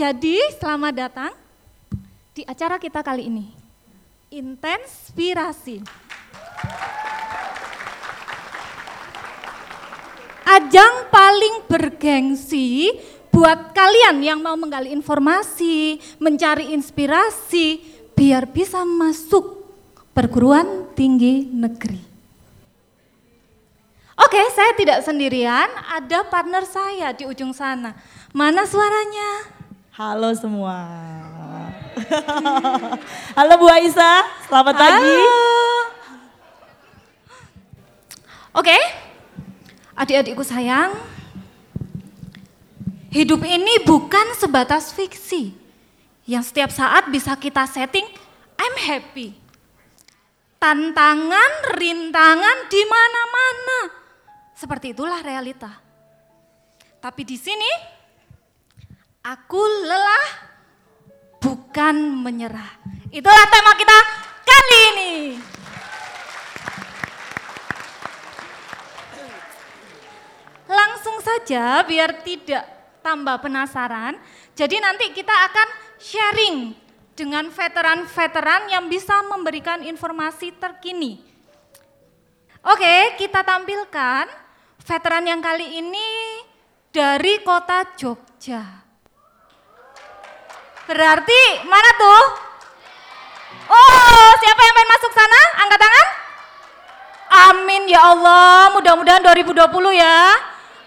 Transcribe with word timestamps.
jadi 0.00 0.56
selamat 0.56 0.94
datang 0.96 1.32
di 2.32 2.40
acara 2.48 2.80
kita 2.80 3.04
kali 3.04 3.28
ini. 3.28 3.52
Intenspirasi. 4.32 5.84
Ajang 10.48 11.04
paling 11.12 11.68
bergengsi 11.68 12.96
buat 13.28 13.76
kalian 13.76 14.24
yang 14.24 14.40
mau 14.40 14.56
menggali 14.56 14.88
informasi, 14.88 16.00
mencari 16.16 16.72
inspirasi, 16.72 17.84
biar 18.16 18.48
bisa 18.48 18.88
masuk 18.88 19.68
perguruan 20.16 20.88
tinggi 20.96 21.44
negeri. 21.44 22.00
Oke, 24.16 24.40
saya 24.56 24.72
tidak 24.80 25.04
sendirian, 25.04 25.68
ada 25.92 26.24
partner 26.24 26.64
saya 26.64 27.12
di 27.12 27.28
ujung 27.28 27.52
sana. 27.52 27.92
Mana 28.32 28.64
suaranya? 28.64 29.59
Halo 30.00 30.32
semua. 30.32 30.80
Halo 33.36 33.52
Bu 33.60 33.68
Aisyah, 33.68 34.48
selamat 34.48 34.72
Halo. 34.72 34.80
pagi. 34.80 35.18
Oke, 38.56 38.78
adik-adikku 39.92 40.40
sayang, 40.40 40.96
hidup 43.12 43.44
ini 43.44 43.84
bukan 43.84 44.40
sebatas 44.40 44.88
fiksi 44.96 45.52
yang 46.24 46.40
setiap 46.40 46.72
saat 46.72 47.12
bisa 47.12 47.36
kita 47.36 47.68
setting, 47.68 48.08
I'm 48.56 48.76
happy. 48.80 49.36
Tantangan, 50.56 51.76
rintangan 51.76 52.72
di 52.72 52.82
mana-mana. 52.88 53.78
Seperti 54.56 54.96
itulah 54.96 55.20
realita. 55.20 55.76
Tapi 57.04 57.20
di 57.28 57.36
sini, 57.36 57.99
aku 59.20 59.60
lelah 59.84 60.26
bukan 61.40 61.96
menyerah. 62.24 62.80
Itulah 63.12 63.44
tema 63.52 63.72
kita 63.76 63.98
kali 64.44 64.78
ini. 64.94 65.12
Langsung 70.70 71.18
saja 71.20 71.82
biar 71.82 72.22
tidak 72.22 72.64
tambah 73.02 73.42
penasaran. 73.42 74.16
Jadi 74.54 74.76
nanti 74.78 75.10
kita 75.10 75.32
akan 75.32 75.68
sharing 75.98 76.56
dengan 77.16 77.50
veteran-veteran 77.50 78.70
yang 78.70 78.86
bisa 78.86 79.20
memberikan 79.26 79.82
informasi 79.82 80.54
terkini. 80.56 81.20
Oke, 82.60 83.16
kita 83.16 83.40
tampilkan 83.40 84.28
veteran 84.84 85.24
yang 85.24 85.40
kali 85.40 85.80
ini 85.80 86.08
dari 86.92 87.40
kota 87.40 87.88
Jogja. 87.96 88.89
Berarti 90.90 91.42
mana 91.70 91.90
tuh? 91.94 92.22
Oh, 93.70 94.28
siapa 94.42 94.58
yang 94.58 94.74
pengen 94.74 94.90
masuk 94.90 95.12
sana? 95.14 95.40
Angkat 95.62 95.78
tangan. 95.78 96.06
Amin 97.30 97.86
ya 97.86 98.10
Allah, 98.10 98.74
mudah-mudahan 98.74 99.22
2020 99.22 99.70
ya. 99.94 100.34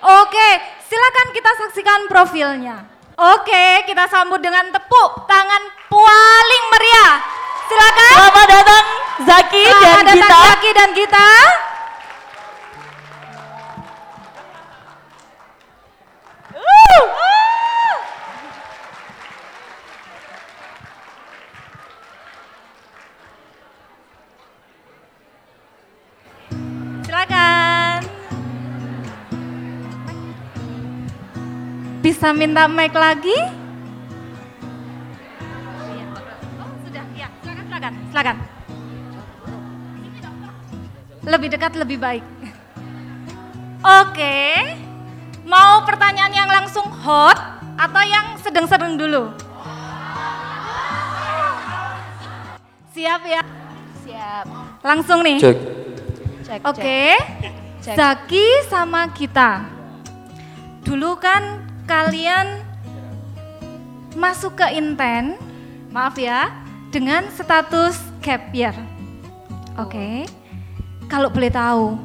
Oke, 0.03 0.49
silakan 0.91 1.27
kita 1.31 1.51
saksikan 1.55 2.11
profilnya. 2.11 2.83
Oke, 3.15 3.87
kita 3.87 4.03
sambut 4.11 4.43
dengan 4.43 4.67
tepuk 4.75 5.23
tangan 5.23 5.71
paling 5.87 6.63
meriah. 6.75 7.23
Silakan. 7.71 8.11
Selamat 8.19 8.47
datang 8.51 8.85
Zaki 9.23 9.63
dan 9.63 9.79
Selamat 9.79 10.03
datang 10.03 10.19
Gita. 10.19 10.39
Zaki 10.43 10.69
dan 10.75 10.89
Gita. 10.91 11.29
Silakan. 16.51 17.32
Bisa 32.23 32.31
minta 32.31 32.71
mic 32.71 32.95
lagi? 32.95 33.35
Oh, 36.55 36.71
sudah. 36.87 37.03
Ya, 37.19 37.27
silakan, 37.43 37.67
silakan. 37.67 37.93
Silakan. 38.07 38.37
Lebih 41.27 41.47
dekat 41.51 41.75
lebih 41.75 41.99
baik. 41.99 42.23
Oke. 43.83 44.39
Mau 45.43 45.83
pertanyaan 45.83 46.31
yang 46.31 46.47
langsung 46.47 46.87
hot 47.03 47.35
atau 47.75 48.03
yang 48.07 48.39
sedang-sedang 48.39 48.95
dulu? 48.95 49.27
Siap 52.95 53.21
ya? 53.27 53.43
Siap. 54.07 54.45
Langsung 54.79 55.27
nih. 55.27 55.43
Cek. 55.43 55.57
Cek. 56.47 56.61
Oke. 56.71 57.19
Cek. 57.83 57.95
Zaki 57.99 58.47
sama 58.71 59.11
kita. 59.11 59.67
Dulu 60.87 61.19
kan 61.19 61.72
kalian 61.83 62.63
masuk 64.15 64.59
ke 64.59 64.67
Inten, 64.77 65.35
maaf 65.91 66.15
ya, 66.15 66.53
dengan 66.93 67.27
status 67.33 67.97
gap 68.21 68.53
year. 68.53 68.75
Oke. 69.75 70.29
Kalau 71.09 71.29
boleh 71.29 71.51
tahu, 71.51 71.97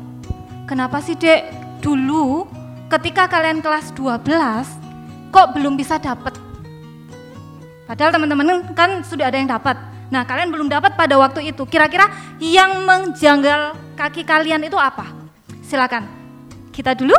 kenapa 0.69 1.01
sih 1.01 1.17
Dek 1.17 1.49
dulu 1.81 2.49
ketika 2.89 3.29
kalian 3.31 3.63
kelas 3.63 3.95
12 3.95 5.33
kok 5.33 5.49
belum 5.55 5.79
bisa 5.79 6.01
dapat? 6.01 6.35
Padahal 7.89 8.13
teman-teman 8.13 8.69
kan 8.77 9.01
sudah 9.01 9.33
ada 9.33 9.39
yang 9.41 9.49
dapat. 9.49 9.77
Nah, 10.09 10.25
kalian 10.25 10.53
belum 10.53 10.69
dapat 10.69 10.97
pada 10.97 11.17
waktu 11.17 11.53
itu. 11.53 11.65
Kira-kira 11.69 12.09
yang 12.41 12.85
menjanggal 12.85 13.77
kaki 13.97 14.25
kalian 14.25 14.65
itu 14.65 14.77
apa? 14.77 15.09
Silakan. 15.65 16.05
Kita 16.73 16.93
dulu. 16.97 17.17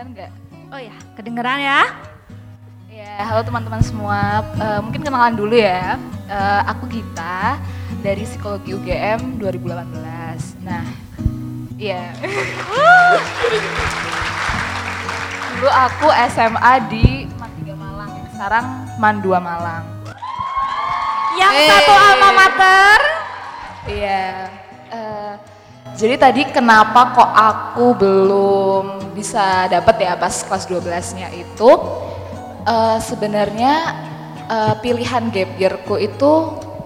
Kedengeran 0.00 0.16
nggak? 0.16 0.32
Oh 0.72 0.80
ya, 0.80 0.96
kedengeran 1.12 1.58
ya. 1.60 1.80
Ya, 2.88 3.20
halo 3.20 3.44
teman-teman 3.44 3.84
semua. 3.84 4.40
Eh, 4.56 4.80
mungkin 4.80 5.04
kenalan 5.04 5.36
dulu 5.36 5.52
ya. 5.52 6.00
Eh, 6.24 6.60
aku 6.64 6.88
Gita 6.88 7.60
dari 8.00 8.24
Psikologi 8.24 8.72
UGM 8.72 9.36
2018. 9.36 10.56
Nah, 10.64 10.88
iya. 11.76 12.16
Dulu 15.52 15.68
aku 15.68 16.08
SMA 16.32 16.72
di 16.88 17.28
Man 17.36 17.52
3 17.60 17.76
Malang. 17.76 18.10
Sekarang 18.32 18.64
Man 18.96 19.16
2 19.20 19.36
Malang. 19.36 19.84
Yang 21.36 21.52
Eh. 21.60 21.68
satu 21.68 21.92
alma 21.92 22.28
mater. 22.32 23.00
Iya. 23.84 24.48
eh, 24.48 24.59
jadi 25.92 26.14
tadi 26.16 26.42
kenapa 26.46 27.12
kok 27.12 27.30
aku 27.30 27.86
belum 27.94 28.84
bisa 29.12 29.66
dapat 29.66 29.96
ya 30.00 30.12
pas 30.14 30.32
kelas 30.32 30.64
12-nya 30.64 31.28
itu 31.30 31.70
eh, 32.62 32.98
sebenarnya 32.98 33.72
eh, 34.46 34.74
pilihan 34.78 35.28
gap 35.28 35.50
year-ku 35.54 35.96
itu 35.96 36.32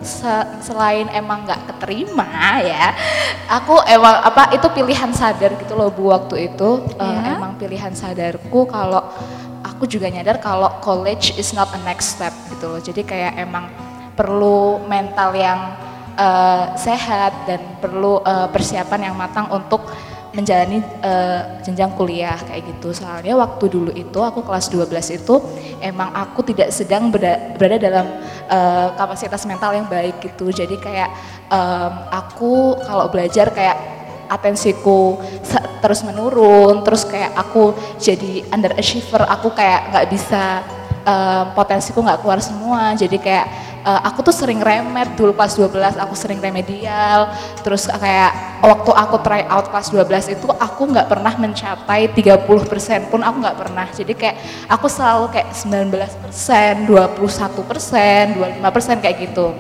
se- 0.01 0.49
selain 0.61 1.09
emang 1.11 1.45
nggak 1.45 1.65
keterima 1.67 2.29
ya, 2.61 2.93
aku 3.49 3.81
emang 3.87 4.21
apa 4.21 4.53
itu 4.53 4.69
pilihan 4.69 5.09
sadar 5.11 5.57
gitu 5.57 5.73
loh 5.73 5.89
bu 5.89 6.11
waktu 6.11 6.51
itu 6.51 6.85
Eh, 6.95 7.01
Iya. 7.01 7.35
emang 7.35 7.57
pilihan 7.57 7.93
sadarku 7.93 8.67
kalau 8.67 9.01
aku 9.63 9.89
juga 9.89 10.07
nyadar 10.07 10.37
kalau 10.39 10.69
college 10.79 11.33
is 11.35 11.53
not 11.53 11.73
a 11.73 11.81
next 11.83 12.15
step 12.15 12.33
gitu 12.51 12.69
loh. 12.69 12.79
Jadi 12.79 13.01
kayak 13.01 13.33
emang 13.39 13.73
perlu 14.13 14.79
mental 14.85 15.33
yang 15.33 15.73
eh, 16.15 16.65
sehat 16.79 17.47
dan 17.47 17.61
perlu 17.83 18.23
eh, 18.23 18.49
persiapan 18.51 19.11
yang 19.11 19.17
matang 19.19 19.51
untuk 19.51 19.87
menjalani 20.35 20.83
eh, 20.83 21.41
jenjang 21.63 21.95
kuliah 21.95 22.35
kayak 22.43 22.67
gitu. 22.75 22.91
Soalnya 22.91 23.39
waktu 23.39 23.71
dulu 23.71 23.91
itu 23.95 24.19
aku 24.19 24.43
kelas 24.43 24.67
12 24.67 25.19
itu 25.23 25.35
emang 25.79 26.11
aku 26.11 26.43
tidak 26.43 26.75
sedang 26.75 27.09
berada, 27.15 27.55
berada 27.55 27.79
dalam 27.79 28.07
eh, 28.51 28.89
kapasitas 28.99 29.47
mental 29.47 29.79
yang 29.79 29.87
baik 29.87 30.19
gitu. 30.21 30.51
Jadi 30.51 30.75
kayak 30.83 31.11
em, 31.49 31.93
aku 32.11 32.83
kalau 32.83 33.07
belajar 33.09 33.55
kayak 33.55 33.79
atensiku 34.27 35.21
terus 35.85 36.01
menurun, 36.03 36.83
terus 36.83 37.05
kayak 37.05 37.37
aku 37.37 37.77
jadi 38.01 38.43
underachiever, 38.51 39.23
aku 39.29 39.53
kayak 39.53 39.93
nggak 39.93 40.07
bisa 40.11 40.65
eh, 41.05 41.45
potensiku 41.53 42.01
nggak 42.01 42.25
keluar 42.25 42.41
semua, 42.41 42.97
jadi 42.97 43.17
kayak 43.21 43.47
eh, 43.85 44.01
aku 44.09 44.25
tuh 44.25 44.35
sering 44.35 44.59
remet 44.65 45.13
dulu 45.15 45.37
kelas 45.37 45.55
12, 45.61 46.01
aku 46.01 46.15
sering 46.17 46.41
remedial, 46.41 47.31
terus 47.61 47.87
kayak 47.87 48.61
waktu 48.65 48.91
aku 48.91 49.17
try 49.21 49.45
out 49.47 49.69
kelas 49.69 49.93
12 49.93 50.35
itu 50.35 50.47
aku 50.49 50.83
nggak 50.91 51.07
pernah 51.07 51.35
mencapai 51.37 52.09
30% 52.11 53.13
pun 53.13 53.21
aku 53.21 53.37
nggak 53.45 53.59
pernah, 53.61 53.87
jadi 53.93 54.13
kayak 54.17 54.37
aku 54.73 54.87
selalu 54.89 55.31
kayak 55.31 55.53
19%, 55.53 56.89
21%, 56.89 58.41
25% 58.41 59.05
kayak 59.05 59.17
gitu. 59.31 59.53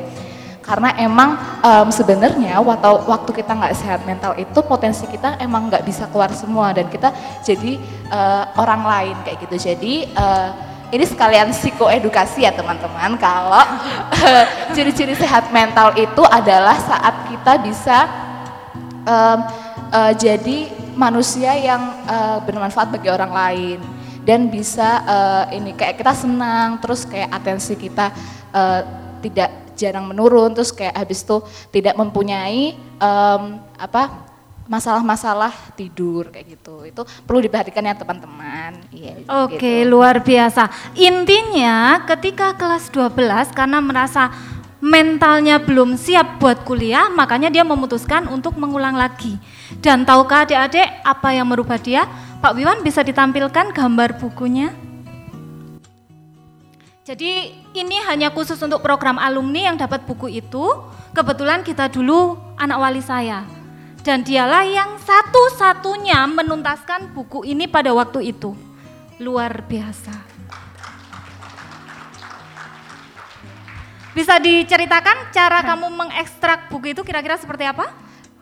Karena 0.65 0.97
emang 0.97 1.37
em, 1.61 1.89
sebenarnya 1.93 2.57
waktu 2.57 2.89
waktu 3.05 3.31
kita 3.37 3.53
nggak 3.53 3.77
sehat 3.77 4.01
mental 4.09 4.33
itu 4.41 4.65
potensi 4.65 5.05
kita 5.05 5.37
emang 5.37 5.69
nggak 5.69 5.85
bisa 5.85 6.09
keluar 6.09 6.33
semua. 6.33 6.73
Dan 6.73 6.89
kita 6.89 7.13
jadi 7.45 7.77
eh, 8.09 8.45
orang 8.57 8.83
lain 8.89 9.17
kayak 9.29 9.45
gitu. 9.45 9.57
Jadi 9.61 10.09
eh, 10.09 10.49
ini 10.95 11.03
sekalian 11.03 11.51
psikoedukasi 11.51 12.47
ya 12.47 12.55
teman-teman. 12.55 13.19
Kalau 13.19 13.67
ciri-ciri 14.75 15.19
sehat 15.19 15.51
mental 15.51 15.91
itu 15.99 16.23
adalah 16.31 16.79
saat 16.79 17.27
kita 17.27 17.59
bisa 17.59 17.99
em, 19.03 19.39
eh, 19.91 20.13
jadi 20.15 20.59
manusia 20.95 21.59
yang 21.59 21.83
eh, 22.07 22.39
bermanfaat 22.47 22.95
bagi 22.95 23.11
orang 23.11 23.35
lain. 23.35 23.79
Dan 24.23 24.49
bisa 24.49 25.03
eh, 25.05 25.59
ini 25.59 25.75
kayak 25.75 25.99
kita 25.99 26.15
senang 26.15 26.79
terus 26.79 27.03
kayak 27.03 27.35
atensi 27.35 27.75
kita 27.75 28.15
eh, 28.55 28.81
tidak 29.19 29.51
jarang 29.75 30.07
menurun 30.07 30.55
terus 30.55 30.71
kayak 30.71 30.95
habis 30.95 31.27
itu 31.27 31.43
tidak 31.75 31.99
mempunyai 31.99 32.79
em, 32.79 33.43
apa 33.75 34.34
masalah-masalah 34.65 35.53
tidur 35.77 36.33
kayak 36.33 36.57
gitu 36.57 36.89
itu 36.89 37.03
perlu 37.29 37.45
diperhatikan 37.45 37.85
ya 37.85 37.95
teman-teman 37.97 38.73
iya 38.89 39.21
Oke, 39.45 39.85
gitu. 39.85 39.91
luar 39.93 40.25
biasa. 40.25 40.69
Intinya 40.97 42.05
ketika 42.09 42.57
kelas 42.57 42.89
12 42.89 43.53
karena 43.53 43.79
merasa 43.85 44.33
mentalnya 44.85 45.57
belum 45.57 45.97
siap 45.97 46.37
buat 46.37 46.61
kuliah, 46.69 47.09
makanya 47.09 47.49
dia 47.49 47.65
memutuskan 47.65 48.29
untuk 48.29 48.61
mengulang 48.61 48.93
lagi. 48.93 49.41
Dan 49.81 50.05
tahukah 50.05 50.45
adik-adik 50.45 50.85
apa 51.01 51.29
yang 51.33 51.49
merubah 51.49 51.81
dia? 51.81 52.05
Pak 52.45 52.53
Wiwan 52.53 52.85
bisa 52.85 53.01
ditampilkan 53.01 53.73
gambar 53.73 54.21
bukunya? 54.21 54.77
Jadi 57.05 57.53
ini 57.77 57.97
hanya 58.09 58.33
khusus 58.33 58.61
untuk 58.61 58.81
program 58.85 59.17
alumni 59.17 59.73
yang 59.73 59.77
dapat 59.81 60.05
buku 60.05 60.41
itu. 60.41 60.65
Kebetulan 61.17 61.65
kita 61.65 61.89
dulu 61.89 62.37
anak 62.61 62.77
wali 62.81 63.01
saya. 63.01 63.64
Dan 64.05 64.21
dialah 64.21 64.69
yang 64.69 65.01
satu-satunya 65.01 66.29
menuntaskan 66.29 67.17
buku 67.17 67.49
ini 67.49 67.65
pada 67.65 67.89
waktu 67.97 68.37
itu. 68.37 68.53
Luar 69.17 69.65
biasa. 69.65 70.13
Bisa 74.13 74.37
diceritakan 74.37 75.33
cara 75.33 75.65
kamu 75.65 75.89
mengekstrak 75.89 76.69
buku 76.69 76.93
itu 76.93 77.01
kira-kira 77.01 77.41
seperti 77.41 77.65
apa? 77.65 77.89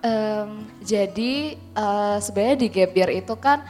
Em, 0.02 0.66
jadi 0.82 1.54
eh, 1.54 2.16
sebenarnya 2.18 2.58
di 2.58 2.68
gap 2.68 2.92
year 2.98 3.10
itu 3.22 3.34
kan 3.38 3.62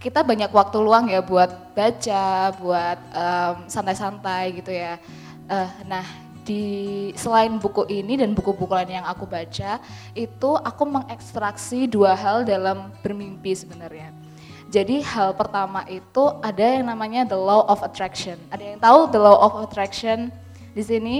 kita 0.00 0.24
banyak 0.24 0.48
waktu 0.48 0.80
luang 0.80 1.12
ya 1.12 1.20
buat 1.20 1.76
baca, 1.76 2.56
buat 2.56 2.98
em, 3.12 3.54
santai-santai 3.68 4.56
gitu 4.56 4.72
ya. 4.72 4.96
Eh, 5.52 5.70
nah 5.84 6.29
di 6.50 6.66
selain 7.14 7.62
buku 7.62 7.86
ini 7.86 8.18
dan 8.18 8.34
buku-buku 8.34 8.74
lain 8.74 8.98
yang 8.98 9.06
aku 9.06 9.22
baca 9.22 9.78
itu 10.18 10.50
aku 10.58 10.82
mengekstraksi 10.82 11.86
dua 11.86 12.18
hal 12.18 12.42
dalam 12.42 12.90
bermimpi 13.06 13.54
sebenarnya. 13.54 14.10
Jadi 14.70 15.02
hal 15.02 15.34
pertama 15.38 15.86
itu 15.86 16.30
ada 16.42 16.62
yang 16.62 16.90
namanya 16.90 17.22
the 17.26 17.38
law 17.38 17.66
of 17.70 17.82
attraction. 17.86 18.34
Ada 18.50 18.74
yang 18.74 18.78
tahu 18.82 18.98
the 19.14 19.18
law 19.22 19.38
of 19.38 19.62
attraction 19.62 20.34
di 20.74 20.82
sini? 20.82 21.16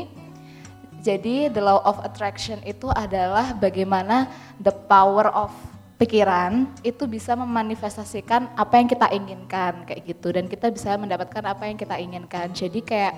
Jadi 0.99 1.47
the 1.51 1.63
law 1.63 1.79
of 1.87 2.03
attraction 2.03 2.59
itu 2.67 2.91
adalah 2.91 3.55
bagaimana 3.55 4.27
the 4.59 4.75
power 4.91 5.31
of 5.31 5.55
pikiran 5.99 6.67
itu 6.83 7.07
bisa 7.07 7.39
memanifestasikan 7.39 8.51
apa 8.55 8.75
yang 8.79 8.89
kita 8.91 9.07
inginkan 9.15 9.87
kayak 9.87 10.01
gitu 10.11 10.33
dan 10.33 10.47
kita 10.47 10.71
bisa 10.71 10.95
mendapatkan 10.99 11.43
apa 11.47 11.71
yang 11.71 11.79
kita 11.79 11.97
inginkan. 11.99 12.51
Jadi 12.55 12.81
kayak 12.87 13.15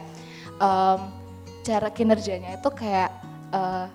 em, 0.61 1.22
cara 1.63 1.89
kinerjanya 1.91 2.59
itu 2.59 2.71
kayak 2.75 3.11
eh, 3.55 3.87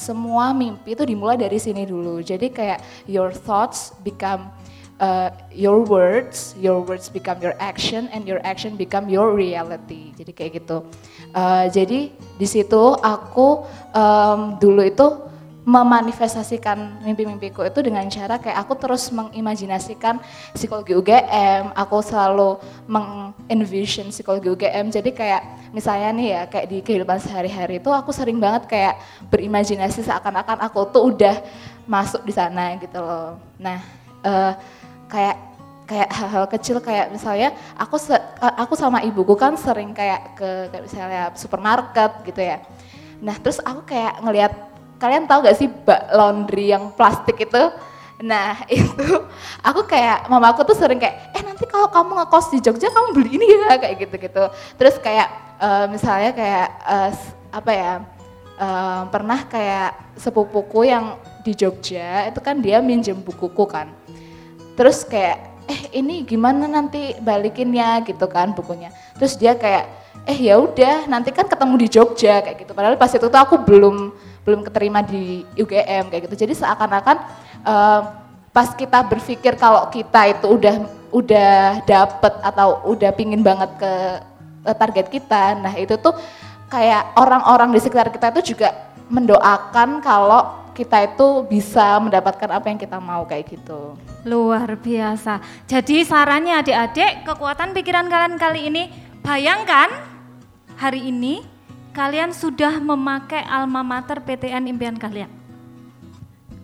semua 0.00 0.56
mimpi 0.56 0.96
itu 0.96 1.04
dimulai 1.04 1.36
dari 1.36 1.60
sini 1.60 1.84
dulu. 1.84 2.24
Jadi 2.24 2.48
kayak 2.48 2.80
your 3.04 3.34
thoughts 3.34 3.92
become 4.00 4.48
uh, 5.00 5.28
your 5.50 5.82
words, 5.82 6.54
your 6.60 6.80
words 6.84 7.08
become 7.08 7.40
your 7.42 7.56
action, 7.58 8.06
and 8.14 8.28
your 8.28 8.38
action 8.46 8.76
become 8.80 9.08
your 9.12 9.34
reality. 9.34 10.14
Jadi 10.14 10.32
kayak 10.32 10.52
gitu. 10.62 10.86
Uh, 11.36 11.66
jadi 11.72 12.12
di 12.12 12.46
situ 12.46 12.96
aku 13.00 13.64
em, 13.92 14.56
dulu 14.60 14.80
itu 14.84 15.06
memanifestasikan 15.70 16.98
mimpi-mimpiku 17.06 17.62
itu 17.62 17.78
dengan 17.78 18.02
cara 18.10 18.42
kayak 18.42 18.58
aku 18.66 18.74
terus 18.74 19.06
mengimajinasikan 19.14 20.18
psikologi 20.50 20.98
UGM, 20.98 21.70
aku 21.78 22.02
selalu 22.02 22.58
mengenvision 22.90 24.10
psikologi 24.10 24.50
UGM. 24.50 24.90
Jadi 24.90 25.14
kayak 25.14 25.70
misalnya 25.70 26.10
nih 26.10 26.26
ya 26.34 26.42
kayak 26.50 26.66
di 26.66 26.78
kehidupan 26.82 27.22
sehari-hari 27.22 27.78
itu 27.78 27.86
aku 27.86 28.10
sering 28.10 28.42
banget 28.42 28.66
kayak 28.66 28.98
berimajinasi 29.30 30.02
seakan-akan 30.02 30.58
aku 30.58 30.90
tuh 30.90 31.14
udah 31.14 31.38
masuk 31.86 32.26
di 32.26 32.34
sana 32.34 32.74
gitu 32.82 32.98
loh. 32.98 33.38
Nah, 33.62 33.78
eh, 34.26 34.52
kayak 35.06 35.36
kayak 35.86 36.10
hal-hal 36.10 36.46
kecil 36.50 36.82
kayak 36.82 37.14
misalnya 37.14 37.54
aku 37.78 37.94
se- 37.98 38.26
aku 38.38 38.74
sama 38.74 39.06
ibuku 39.06 39.38
kan 39.38 39.54
sering 39.54 39.94
kayak 39.94 40.34
ke 40.34 40.70
kayak 40.74 40.82
misalnya 40.82 41.22
supermarket 41.38 42.10
gitu 42.26 42.42
ya. 42.42 42.58
Nah, 43.22 43.36
terus 43.38 43.60
aku 43.62 43.86
kayak 43.86 44.18
ngelihat 44.24 44.69
kalian 45.00 45.24
tahu 45.24 45.48
gak 45.48 45.56
sih 45.56 45.66
bak 45.66 46.12
laundry 46.12 46.70
yang 46.70 46.92
plastik 46.92 47.40
itu? 47.40 47.62
Nah, 48.20 48.60
itu 48.68 49.06
aku 49.64 49.88
kayak 49.88 50.28
mama 50.28 50.52
aku 50.52 50.62
tuh 50.68 50.76
sering 50.76 51.00
kayak 51.00 51.32
eh 51.32 51.42
nanti 51.42 51.64
kalau 51.64 51.88
kamu 51.88 52.20
ngekos 52.20 52.52
di 52.52 52.58
Jogja 52.60 52.92
kamu 52.92 53.08
beli 53.16 53.40
ini 53.40 53.46
ya 53.48 53.74
kayak 53.82 53.96
gitu-gitu. 54.04 54.44
Terus 54.76 55.00
kayak 55.00 55.28
eh, 55.58 55.86
misalnya 55.88 56.30
kayak 56.36 56.68
s- 57.16 57.32
apa 57.50 57.72
ya? 57.72 57.92
eh, 58.60 59.02
pernah 59.08 59.40
kayak 59.48 60.20
sepupuku 60.20 60.84
yang 60.84 61.16
di 61.40 61.56
Jogja 61.56 62.28
itu 62.28 62.40
kan 62.44 62.60
dia 62.60 62.84
minjem 62.84 63.16
bukuku 63.16 63.64
kan 63.64 63.88
terus 64.76 65.04
kayak 65.08 65.40
eh 65.64 65.96
ini 65.96 66.20
gimana 66.28 66.68
nanti 66.68 67.16
balikinnya 67.20 68.04
gitu 68.04 68.28
kan 68.28 68.52
bukunya 68.52 68.92
terus 69.16 69.40
dia 69.40 69.56
kayak 69.56 69.88
eh 70.28 70.36
ya 70.36 70.60
udah 70.60 71.08
nanti 71.08 71.32
kan 71.32 71.48
ketemu 71.48 71.74
di 71.80 71.88
Jogja 71.88 72.44
kayak 72.44 72.56
gitu 72.60 72.72
padahal 72.76 73.00
pas 73.00 73.08
itu 73.08 73.24
tuh 73.24 73.40
aku 73.40 73.56
belum 73.64 74.12
belum 74.44 74.64
keterima 74.66 75.04
di 75.04 75.44
UGM 75.58 76.08
kayak 76.08 76.22
gitu 76.28 76.46
jadi 76.46 76.54
seakan-akan 76.56 77.16
eh, 77.64 78.00
pas 78.50 78.68
kita 78.74 79.06
berpikir 79.06 79.54
kalau 79.54 79.86
kita 79.92 80.34
itu 80.34 80.46
udah 80.50 80.76
udah 81.10 81.82
dapet 81.86 82.34
atau 82.42 82.82
udah 82.86 83.10
pingin 83.14 83.42
banget 83.42 83.70
ke 83.78 83.92
target 84.78 85.06
kita 85.10 85.58
nah 85.58 85.74
itu 85.74 85.94
tuh 85.98 86.14
kayak 86.70 87.18
orang-orang 87.18 87.74
di 87.74 87.80
sekitar 87.82 88.14
kita 88.14 88.30
itu 88.30 88.54
juga 88.54 88.74
mendoakan 89.10 89.98
kalau 89.98 90.60
kita 90.70 91.12
itu 91.12 91.44
bisa 91.50 91.98
mendapatkan 91.98 92.46
apa 92.46 92.70
yang 92.70 92.78
kita 92.78 92.96
mau 93.02 93.26
kayak 93.26 93.52
gitu. 93.58 93.98
Luar 94.24 94.78
biasa. 94.78 95.42
Jadi 95.66 96.06
sarannya 96.06 96.62
adik-adik, 96.62 97.26
kekuatan 97.26 97.74
pikiran 97.74 98.06
kalian 98.06 98.38
kali 98.38 98.70
ini, 98.70 98.88
bayangkan 99.20 99.90
hari 100.78 101.10
ini 101.12 101.44
kalian 101.90 102.30
sudah 102.30 102.78
memakai 102.78 103.42
alma 103.46 103.82
mater 103.82 104.22
PTN 104.22 104.70
impian 104.70 104.94
kalian. 104.94 105.30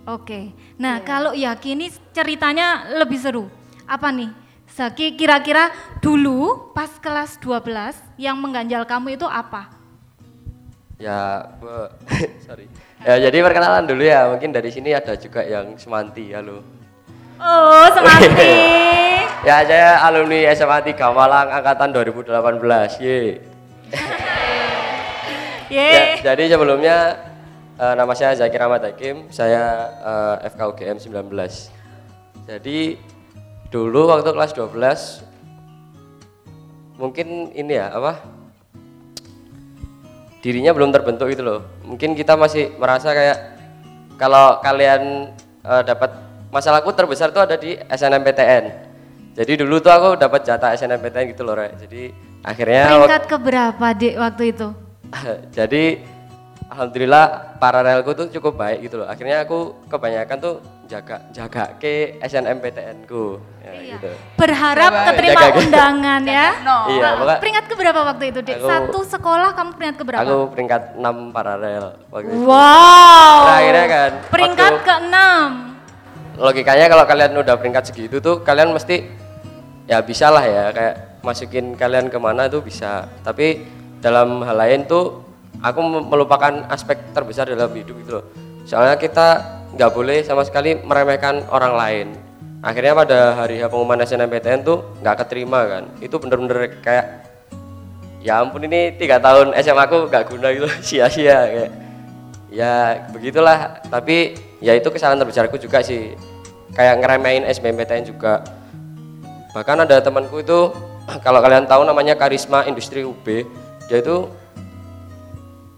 Oke, 0.07 0.55
nah 0.79 1.03
kalau 1.03 1.35
yakini 1.35 1.91
ceritanya 2.15 2.87
lebih 2.95 3.19
seru. 3.19 3.51
Apa 3.91 4.15
nih? 4.15 4.31
Zaki 4.71 5.19
kira-kira 5.19 5.73
dulu 5.99 6.71
pas 6.71 6.91
kelas 7.03 7.41
12 7.43 7.97
yang 8.21 8.39
mengganjal 8.39 8.87
kamu 8.87 9.19
itu 9.19 9.27
apa? 9.27 9.73
Ya, 11.01 11.49
Bu. 11.59 11.91
sorry. 12.47 12.71
Ya, 13.03 13.19
jadi 13.19 13.43
perkenalan 13.43 13.85
dulu 13.89 14.05
ya. 14.07 14.31
Mungkin 14.31 14.55
dari 14.55 14.71
sini 14.71 14.95
ada 14.95 15.19
juga 15.19 15.43
yang 15.43 15.75
semanti. 15.77 16.31
Halo. 16.33 16.63
Oh, 17.41 17.87
semanti. 17.93 18.53
Ya, 19.47 19.63
saya 19.63 20.03
alumni 20.03 20.51
SMA 20.59 20.83
3 20.91 20.99
Malang 21.15 21.47
angkatan 21.47 21.95
2018. 21.95 22.99
Ye. 22.99 23.39
Ya, 25.71 26.23
jadi 26.23 26.55
sebelumnya 26.55 27.19
eh, 27.79 27.95
nama 27.99 28.13
saya 28.15 28.39
Zakir 28.39 28.63
Ahmad 28.63 28.83
Hakim, 28.87 29.31
saya 29.35 29.91
eh, 30.41 30.49
FK 30.53 30.61
UGM 30.73 30.99
19. 31.03 31.31
Jadi 32.47 32.99
dulu 33.71 34.07
waktu 34.07 34.31
kelas 34.31 34.55
12 34.55 35.27
mungkin 36.97 37.51
ini 37.53 37.77
ya 37.77 37.91
apa 37.93 38.23
dirinya 40.41 40.71
belum 40.71 40.95
terbentuk 40.95 41.27
gitu 41.35 41.43
loh. 41.43 41.61
Mungkin 41.83 42.15
kita 42.15 42.39
masih 42.39 42.71
merasa 42.79 43.11
kayak 43.11 43.59
kalau 44.15 44.63
kalian 44.63 45.35
eh, 45.67 45.83
dapat 45.83 46.15
masalahku 46.55 46.95
terbesar 46.95 47.35
tuh 47.35 47.43
ada 47.43 47.59
di 47.59 47.75
SNMPTN. 47.75 48.87
Jadi 49.37 49.53
dulu 49.61 49.83
tuh 49.85 49.93
aku 49.93 50.17
dapat 50.17 50.49
jatah 50.49 50.73
SNMPTN 50.73 51.37
gitu 51.37 51.45
loh, 51.45 51.53
Rek. 51.61 51.77
Jadi 51.85 52.09
akhirnya 52.41 52.89
Peringkat 52.89 53.25
keberapa, 53.29 53.87
Dik, 53.93 54.15
waktu 54.17 54.43
itu? 54.57 54.86
jadi 55.57 55.85
alhamdulillah 56.67 57.25
paralelku 57.57 58.11
tuh 58.13 58.27
cukup 58.29 58.57
baik 58.57 58.83
gitu 58.83 58.99
loh 58.99 59.07
akhirnya 59.07 59.43
aku 59.43 59.59
kebanyakan 59.87 60.37
tuh 60.37 60.55
jaga 60.85 61.19
jaga 61.31 61.75
ke 61.77 62.19
SNMPTN 62.21 63.07
ku 63.07 63.39
ya, 63.59 63.75
gitu 63.93 64.11
Berharap 64.37 64.91
Coba, 64.93 65.07
keterima 65.09 65.41
jaga- 65.41 65.59
undangan 65.59 66.23
ya. 66.23 66.47
iya 66.95 67.09
pokoknya 67.13 67.39
Peringkat 67.39 67.65
keberapa 67.67 68.01
waktu 68.05 68.25
itu, 68.29 68.39
Dik? 68.41 68.57
Aku- 68.57 68.69
Satu 68.69 69.01
sekolah 69.05 69.51
kamu 69.53 69.71
peringkat 69.73 69.97
keberapa? 69.97 70.23
aku 70.23 70.37
peringkat 70.49 70.83
6 70.97 71.03
paralel 71.31 71.85
waktu 72.07 72.27
itu 72.29 72.39
Wow. 72.41 73.39
Nah, 73.43 73.57
akhirnya 73.57 73.87
kan, 73.89 74.11
Peringkat 74.31 74.73
waktu- 74.73 74.87
ke-6. 74.87 75.19
logikanya 76.37 76.87
kalau 76.87 77.05
kalian 77.05 77.33
udah 77.35 77.55
peringkat 77.57 77.85
segitu 77.85 78.17
tuh 78.21 78.37
kalian 78.41 78.69
mesti 78.69 79.09
ya 79.87 79.99
bisa 80.01 80.29
lah 80.29 80.45
ya 80.45 80.65
kayak 80.69 80.95
masukin 81.21 81.73
kalian 81.73 82.07
ke 82.07 82.19
mana 82.21 82.45
tuh 82.45 82.61
bisa 82.61 83.11
tapi 83.21 83.65
dalam 84.01 84.45
hal 84.45 84.57
lain 84.57 84.85
tuh 84.85 85.25
aku 85.63 85.81
melupakan 85.83 86.67
aspek 86.69 87.01
terbesar 87.13 87.49
dalam 87.49 87.73
hidup 87.73 87.97
gitu 88.05 88.13
loh. 88.21 88.25
Soalnya 88.67 88.99
kita 88.99 89.29
nggak 89.77 89.91
boleh 89.93 90.25
sama 90.25 90.43
sekali 90.43 90.77
meremehkan 90.81 91.47
orang 91.53 91.75
lain. 91.77 92.07
Akhirnya 92.65 92.97
pada 92.99 93.19
hari 93.39 93.63
pengumuman 93.63 94.03
SNMPTN 94.03 94.67
tuh 94.67 94.83
nggak 95.05 95.17
keterima 95.23 95.61
kan. 95.69 95.85
Itu 96.03 96.19
bener-bener 96.19 96.83
kayak 96.83 97.07
ya 98.25 98.43
ampun 98.43 98.67
ini 98.67 98.99
tiga 98.99 99.23
tahun 99.23 99.55
SMA 99.63 99.83
aku 99.87 100.11
nggak 100.11 100.25
guna 100.35 100.51
gitu 100.51 100.67
sia-sia 100.87 101.39
kayak. 101.47 101.71
Ya 102.51 103.07
begitulah. 103.13 103.85
Tapi 103.87 104.35
ya 104.59 104.75
itu 104.75 104.89
kesalahan 104.91 105.21
terbesarku 105.23 105.61
juga 105.61 105.85
sih. 105.85 106.17
Kayak 106.75 107.05
ngeremehin 107.05 107.45
SBMPTN 107.47 108.05
juga. 108.09 108.43
Bahkan 109.55 109.87
ada 109.87 110.03
temanku 110.03 110.43
itu 110.43 110.75
kalau 111.25 111.39
kalian 111.39 111.71
tahu 111.71 111.87
namanya 111.87 112.19
Karisma 112.19 112.67
Industri 112.67 113.07
UB 113.07 113.47
dia 113.87 114.03
itu 114.03 114.27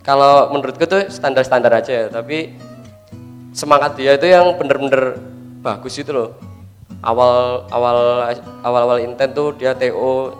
kalau 0.04 0.48
menurutku 0.52 0.88
tuh 0.88 1.12
standar-standar 1.12 1.68
aja 1.72 1.92
ya 1.92 2.06
tapi 2.08 2.56
semangat 3.52 3.96
dia 4.00 4.16
itu 4.16 4.24
yang 4.28 4.56
bener-bener 4.56 5.20
bagus 5.60 5.98
itu 6.00 6.12
loh. 6.14 6.32
Awal 6.98 7.68
awal 7.70 7.98
awal 8.64 8.82
awal 8.90 8.98
intent 8.98 9.36
tuh 9.36 9.54
dia 9.54 9.76
TO 9.76 10.34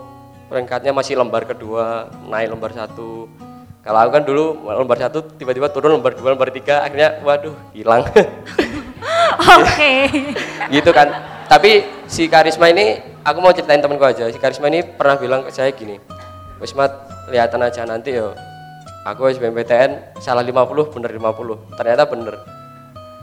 peringkatnya 0.49 0.91
masih 0.91 1.15
lembar 1.15 1.45
kedua 1.45 2.09
naik 2.27 2.51
lembar 2.51 2.73
satu. 2.73 3.29
Kalau 3.79 3.99
aku 4.03 4.11
kan 4.11 4.23
dulu 4.25 4.65
lembar 4.65 4.97
satu 4.99 5.23
tiba-tiba 5.37 5.71
turun 5.71 5.95
lembar 5.95 6.17
dua 6.17 6.35
lembar 6.35 6.49
tiga 6.51 6.83
akhirnya 6.83 7.21
waduh 7.21 7.55
hilang. 7.71 8.03
Oke. 9.59 9.93
gitu 10.75 10.91
kan. 10.91 11.07
Tapi 11.47 11.85
si 12.09 12.25
karisma 12.25 12.69
ini 12.73 13.09
aku 13.23 13.37
mau 13.39 13.53
ceritain 13.53 13.81
temanku 13.81 14.05
aja 14.05 14.25
si 14.33 14.37
karisma 14.41 14.67
ini 14.71 14.81
pernah 14.81 15.15
bilang 15.21 15.41
ke 15.45 15.51
saya 15.53 15.69
gini 15.69 16.01
wis 16.57 16.73
mat 16.73 16.91
lihatan 17.29 17.61
aja 17.63 17.85
nanti 17.85 18.17
yo. 18.17 18.35
Aku 19.07 19.31
SBMPTN 19.31 20.19
salah 20.19 20.43
50 20.43 20.93
bener 20.93 21.11
50 21.15 21.77
ternyata 21.79 22.03
bener. 22.09 22.35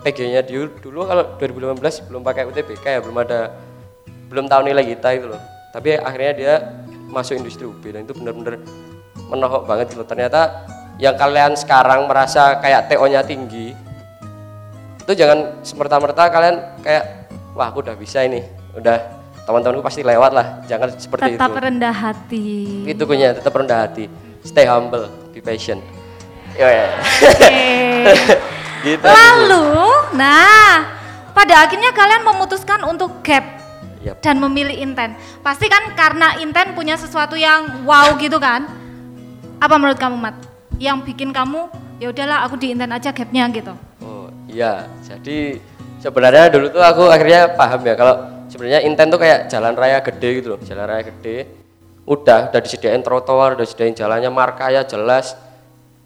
PG 0.03 0.19
nya 0.31 0.41
dulu, 0.47 0.71
dulu 0.79 1.01
kalau 1.05 1.25
2015 1.39 2.07
belum 2.07 2.23
pakai 2.23 2.47
UTBK 2.47 2.85
ya 2.87 3.01
belum 3.03 3.19
ada 3.21 3.51
belum 4.31 4.47
tahu 4.47 4.61
nilai 4.67 4.87
kita 4.87 5.09
itu 5.19 5.27
loh. 5.31 5.43
Tapi 5.75 5.99
akhirnya 5.99 6.33
dia 6.33 6.55
masuk 7.11 7.37
industri 7.37 7.67
UB 7.67 7.83
dan 7.91 8.07
itu 8.07 8.15
bener-bener 8.17 8.63
menohok 9.29 9.67
banget 9.67 9.93
loh. 9.99 10.07
Ternyata 10.07 10.65
yang 10.97 11.19
kalian 11.19 11.53
sekarang 11.59 12.09
merasa 12.09 12.57
kayak 12.63 12.89
TO 12.89 13.05
nya 13.11 13.21
tinggi 13.21 13.77
itu 15.07 15.23
jangan 15.23 15.63
semerta-merta 15.63 16.27
kalian 16.35 16.83
kayak 16.83 17.31
wah 17.55 17.71
aku 17.71 17.79
udah 17.79 17.95
bisa 17.95 18.27
ini 18.27 18.43
udah 18.75 19.16
teman-temanku 19.47 19.81
pasti 19.81 20.03
lewat 20.03 20.31
lah 20.35 20.47
jangan 20.67 20.91
seperti 20.99 21.39
Tetap 21.39 21.55
itu 21.55 21.59
rendah 21.63 21.95
hati. 21.95 22.47
itu 22.85 23.03
punya 23.07 23.31
tetap 23.31 23.55
rendah 23.55 23.87
hati 23.87 24.11
stay 24.43 24.67
humble 24.67 25.07
be 25.31 25.39
patient 25.39 25.79
Yo, 26.57 26.65
ya. 26.65 26.89
Oke. 27.21 27.69
gitu 28.89 29.05
Lalu, 29.05 29.69
nah, 30.17 30.89
pada 31.37 31.69
akhirnya 31.69 31.93
kalian 31.93 32.25
memutuskan 32.25 32.81
untuk 32.89 33.21
gap 33.21 33.45
Yap. 34.01 34.25
dan 34.25 34.41
memilih 34.41 34.73
inten. 34.73 35.13
Pasti 35.45 35.69
kan 35.69 35.93
karena 35.93 36.41
inten 36.41 36.73
punya 36.73 36.97
sesuatu 36.97 37.37
yang 37.37 37.85
wow 37.85 38.17
gitu 38.17 38.41
kan? 38.41 38.73
Apa 39.61 39.77
menurut 39.77 40.01
kamu, 40.01 40.17
Mat? 40.17 40.33
Yang 40.81 41.13
bikin 41.13 41.29
kamu 41.37 41.69
ya 41.97 42.13
udahlah 42.13 42.45
aku 42.45 42.61
di 42.61 42.73
inten 42.73 42.93
aja 42.93 43.09
gapnya 43.13 43.49
gitu. 43.53 43.73
oh 44.05 44.29
iya 44.49 44.85
jadi 45.01 45.57
sebenarnya 45.97 46.53
dulu 46.53 46.67
tuh 46.69 46.85
aku 46.85 47.09
akhirnya 47.09 47.57
paham 47.57 47.81
ya 47.85 47.95
kalau 47.97 48.15
sebenarnya 48.57 48.81
intent 48.89 49.13
tuh 49.13 49.21
kayak 49.21 49.53
jalan 49.53 49.77
raya 49.77 50.01
gede 50.01 50.29
gitu 50.41 50.57
loh 50.57 50.61
jalan 50.65 50.89
raya 50.89 51.05
gede. 51.05 51.45
Udah 52.09 52.49
udah 52.49 52.61
disediain 52.65 53.05
trotoar 53.05 53.61
udah 53.61 53.69
disediain 53.69 53.93
jalannya 53.93 54.33
markanya 54.33 54.89
jelas 54.89 55.37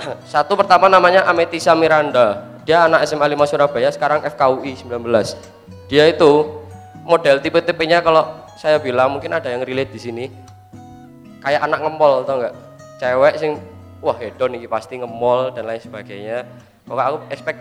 Satu 0.32 0.56
pertama 0.56 0.88
namanya 0.88 1.28
Ametisa 1.28 1.76
Miranda. 1.76 2.48
Dia 2.64 2.88
anak 2.88 3.04
SMA 3.08 3.24
5 3.24 3.50
Surabaya, 3.50 3.88
sekarang 3.88 4.20
FKUI 4.24 4.76
19. 4.76 5.00
Dia 5.88 6.08
itu 6.08 6.59
model 7.10 7.42
tipe-tipenya 7.42 7.98
kalau 7.98 8.46
saya 8.54 8.78
bilang 8.78 9.10
mungkin 9.10 9.34
ada 9.34 9.50
yang 9.50 9.66
relate 9.66 9.90
di 9.90 10.00
sini. 10.00 10.24
Kayak 11.42 11.66
anak 11.66 11.82
ngemol 11.82 12.22
tau 12.22 12.38
nggak? 12.38 12.54
Cewek 13.02 13.34
sing 13.40 13.58
wah 13.98 14.14
hedon 14.14 14.54
ini 14.54 14.70
pasti 14.70 15.02
ngemol 15.02 15.50
dan 15.50 15.66
lain 15.66 15.82
sebagainya. 15.82 16.46
Pokoknya 16.86 17.08
aku 17.10 17.18
expect 17.34 17.60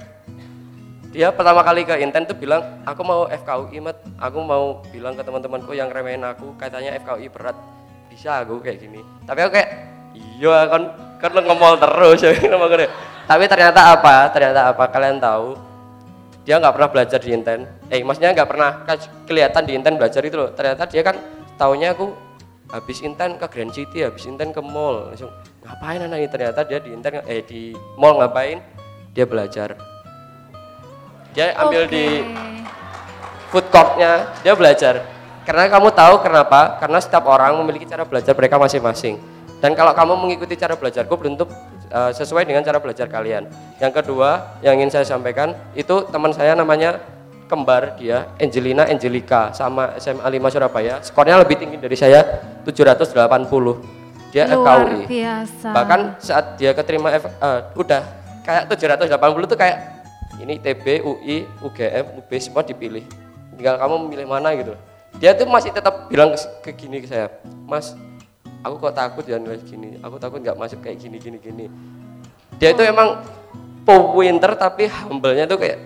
dia 1.09 1.33
pertama 1.33 1.65
kali 1.65 1.81
ke 1.89 1.97
Inten 2.05 2.29
tuh 2.29 2.37
bilang 2.37 2.61
aku 2.85 3.01
mau 3.01 3.25
FKUI 3.25 3.81
mat 3.81 3.97
aku 4.21 4.37
mau 4.45 4.85
bilang 4.93 5.17
ke 5.17 5.25
teman-temanku 5.25 5.73
yang 5.73 5.89
remehin 5.89 6.21
aku 6.21 6.53
katanya 6.53 6.93
FKUI 7.01 7.33
berat 7.33 7.57
bisa 8.13 8.45
aku 8.45 8.61
kayak 8.61 8.77
gini 8.77 9.01
tapi 9.25 9.41
aku 9.41 9.57
kayak 9.57 9.69
iya 10.13 10.69
kan 10.69 10.93
kan 11.17 11.31
ngemol 11.33 11.81
terus 11.81 12.21
ya 12.21 12.29
tapi 13.29 13.43
ternyata 13.49 13.97
apa 13.97 14.29
ternyata 14.29 14.69
apa 14.69 14.83
kalian 14.85 15.17
tahu 15.17 15.57
dia 16.49 16.57
nggak 16.57 16.81
pernah 16.81 16.89
belajar 16.89 17.21
di 17.21 17.29
Inten. 17.29 17.61
Eh 17.93 18.01
maksudnya 18.01 18.33
nggak 18.33 18.49
pernah 18.49 18.81
ke- 18.81 19.29
kelihatan 19.29 19.69
di 19.69 19.77
Inten 19.77 20.01
belajar 20.01 20.25
itu 20.25 20.33
loh. 20.33 20.49
Ternyata 20.49 20.89
dia 20.89 21.05
kan 21.05 21.13
tahunya 21.61 21.93
aku 21.93 22.09
habis 22.73 23.05
Inten 23.05 23.37
ke 23.37 23.45
Grand 23.45 23.69
City 23.69 24.01
habis 24.01 24.25
Inten 24.25 24.49
ke 24.49 24.57
mall. 24.57 25.13
Langsung 25.13 25.29
ngapain 25.61 26.01
anak 26.01 26.17
ini? 26.25 26.29
Ternyata 26.33 26.65
dia 26.65 26.81
di 26.81 26.89
Inten 26.89 27.21
eh 27.21 27.45
di 27.45 27.77
mall 28.01 28.17
ngapain? 28.17 28.65
Dia 29.13 29.29
belajar. 29.29 29.77
Dia 31.37 31.53
ambil 31.53 31.85
Oke. 31.85 31.93
di 31.93 32.05
food 33.53 33.69
courtnya 33.69 34.33
dia 34.41 34.57
belajar. 34.57 35.05
Karena 35.45 35.69
kamu 35.69 35.93
tahu 35.93 36.25
kenapa? 36.25 36.81
Karena 36.81 36.97
setiap 36.97 37.29
orang 37.29 37.61
memiliki 37.61 37.85
cara 37.85 38.09
belajar 38.09 38.33
mereka 38.33 38.57
masing-masing. 38.57 39.21
Dan 39.61 39.77
kalau 39.77 39.93
kamu 39.93 40.17
mengikuti 40.17 40.57
cara 40.57 40.73
belajarku 40.73 41.13
belum 41.13 41.37
tentu 41.37 41.45
uh, 41.91 42.11
sesuai 42.13 42.45
dengan 42.45 42.61
cara 42.65 42.77
belajar 42.81 43.09
kalian 43.09 43.45
yang 43.77 43.93
kedua 43.93 44.59
yang 44.65 44.77
ingin 44.79 44.89
saya 44.89 45.05
sampaikan 45.05 45.53
itu 45.73 46.05
teman 46.09 46.33
saya 46.33 46.53
namanya 46.57 47.01
kembar 47.49 47.97
dia 47.97 48.29
Angelina 48.37 48.85
Angelica 48.85 49.49
sama 49.51 49.97
SMA 49.97 50.25
5 50.25 50.53
Surabaya 50.53 51.01
skornya 51.01 51.41
lebih 51.41 51.57
tinggi 51.57 51.77
dari 51.81 51.97
saya 51.97 52.21
780 52.63 53.17
dia 54.29 54.45
Luar 54.53 54.85
FKUI 54.85 55.03
biasa. 55.09 55.69
bahkan 55.73 55.99
saat 56.21 56.53
dia 56.61 56.71
keterima 56.77 57.09
F, 57.09 57.25
eh, 57.25 57.59
udah 57.73 58.01
kayak 58.45 58.69
780 58.69 59.49
tuh 59.49 59.57
kayak 59.57 59.77
ini 60.39 60.55
TB, 60.55 61.03
UI, 61.03 61.43
UGM, 61.59 62.05
UB 62.23 62.31
semua 62.39 62.63
dipilih. 62.63 63.03
Tinggal 63.59 63.75
kamu 63.75 64.07
memilih 64.07 64.27
mana 64.29 64.55
gitu. 64.55 64.73
Dia 65.19 65.35
tuh 65.35 65.49
masih 65.51 65.75
tetap 65.75 66.07
bilang 66.07 66.31
ke, 66.31 66.39
ke 66.63 66.71
gini 66.85 67.03
ke 67.03 67.07
saya, 67.11 67.27
Mas, 67.67 67.91
aku 68.63 68.75
kok 68.79 68.95
takut 68.95 69.25
ya 69.25 69.37
nilai 69.39 69.59
gini. 69.63 69.99
Aku 70.03 70.19
takut 70.19 70.39
nggak 70.43 70.57
masuk 70.57 70.79
kayak 70.83 70.99
gini 70.99 71.17
gini 71.19 71.37
gini. 71.39 71.65
Dia 72.59 72.75
itu 72.75 72.83
emang 72.83 73.23
pinter 73.89 74.53
tapi 74.53 74.85
humble-nya 74.85 75.49
tuh 75.49 75.57
kayak 75.57 75.81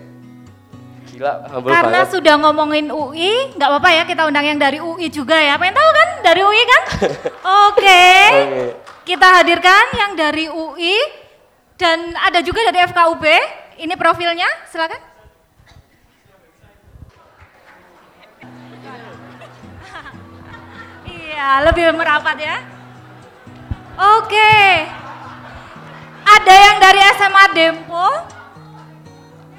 gila 1.08 1.46
humble 1.48 1.72
Karena 1.72 2.04
banget. 2.04 2.12
sudah 2.12 2.34
ngomongin 2.36 2.86
UI, 2.92 3.54
nggak 3.56 3.68
apa-apa 3.70 3.90
ya 3.94 4.02
kita 4.04 4.22
undang 4.28 4.44
yang 4.44 4.58
dari 4.60 4.78
UI 4.82 5.08
juga 5.08 5.38
ya. 5.38 5.56
Pengen 5.56 5.78
tahu 5.78 5.90
kan 5.94 6.08
dari 6.20 6.40
UI 6.42 6.62
kan? 6.66 6.82
Oke. 7.70 7.80
Oke. 7.80 8.64
Kita 9.04 9.40
hadirkan 9.40 9.84
yang 10.00 10.12
dari 10.16 10.48
UI 10.48 10.96
dan 11.76 12.12
ada 12.18 12.40
juga 12.40 12.64
dari 12.68 12.84
FKUB. 12.88 13.24
Ini 13.74 13.94
profilnya, 13.98 14.46
silakan. 14.70 15.13
Iya, 21.34 21.66
lebih 21.66 21.98
merapat 21.98 22.38
ya. 22.38 22.62
Oke. 24.22 24.54
Ada 26.22 26.54
yang 26.54 26.76
dari 26.78 27.00
SMA 27.18 27.44
Dempo? 27.50 28.06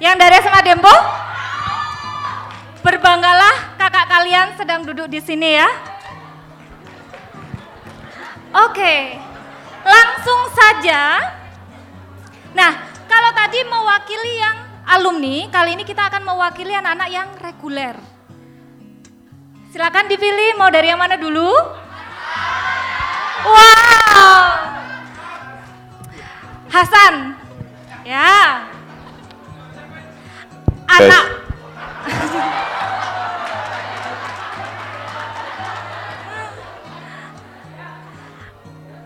Yang 0.00 0.16
dari 0.16 0.34
SMA 0.40 0.60
Dempo? 0.64 0.94
Berbanggalah 2.80 3.76
kakak 3.76 4.08
kalian 4.08 4.56
sedang 4.56 4.88
duduk 4.88 5.04
di 5.12 5.20
sini 5.20 5.60
ya. 5.60 5.68
Oke, 8.56 9.20
langsung 9.84 10.48
saja. 10.56 11.28
Nah, 12.56 12.72
kalau 13.04 13.36
tadi 13.36 13.60
mewakili 13.68 14.40
yang 14.40 14.56
alumni, 14.88 15.44
kali 15.52 15.76
ini 15.76 15.84
kita 15.84 16.08
akan 16.08 16.24
mewakili 16.24 16.72
anak-anak 16.72 17.08
yang 17.12 17.28
reguler. 17.36 18.15
Silakan 19.76 20.08
dipilih, 20.08 20.56
mau 20.56 20.72
dari 20.72 20.88
yang 20.88 20.96
mana 20.96 21.20
dulu? 21.20 21.52
Wow, 23.44 24.32
Hasan, 26.72 27.36
ya. 28.00 28.64
Anak, 30.88 31.24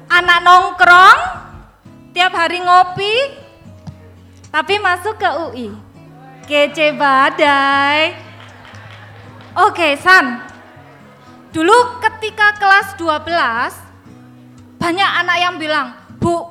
anak 0.07 0.39
nongkrong, 0.47 1.19
tiap 2.15 2.31
hari 2.31 2.63
ngopi, 2.63 3.15
tapi 4.55 4.79
masuk 4.79 5.19
ke 5.19 5.31
UI. 5.35 5.75
Kece 6.47 6.95
badai. 6.95 8.15
Oke, 9.59 9.99
San. 9.99 10.50
Dulu 11.51 11.75
ketika 11.99 12.55
kelas 12.57 12.95
12, 12.95 13.75
banyak 14.79 15.11
anak 15.19 15.37
yang 15.43 15.55
bilang, 15.59 15.87
Bu, 16.23 16.47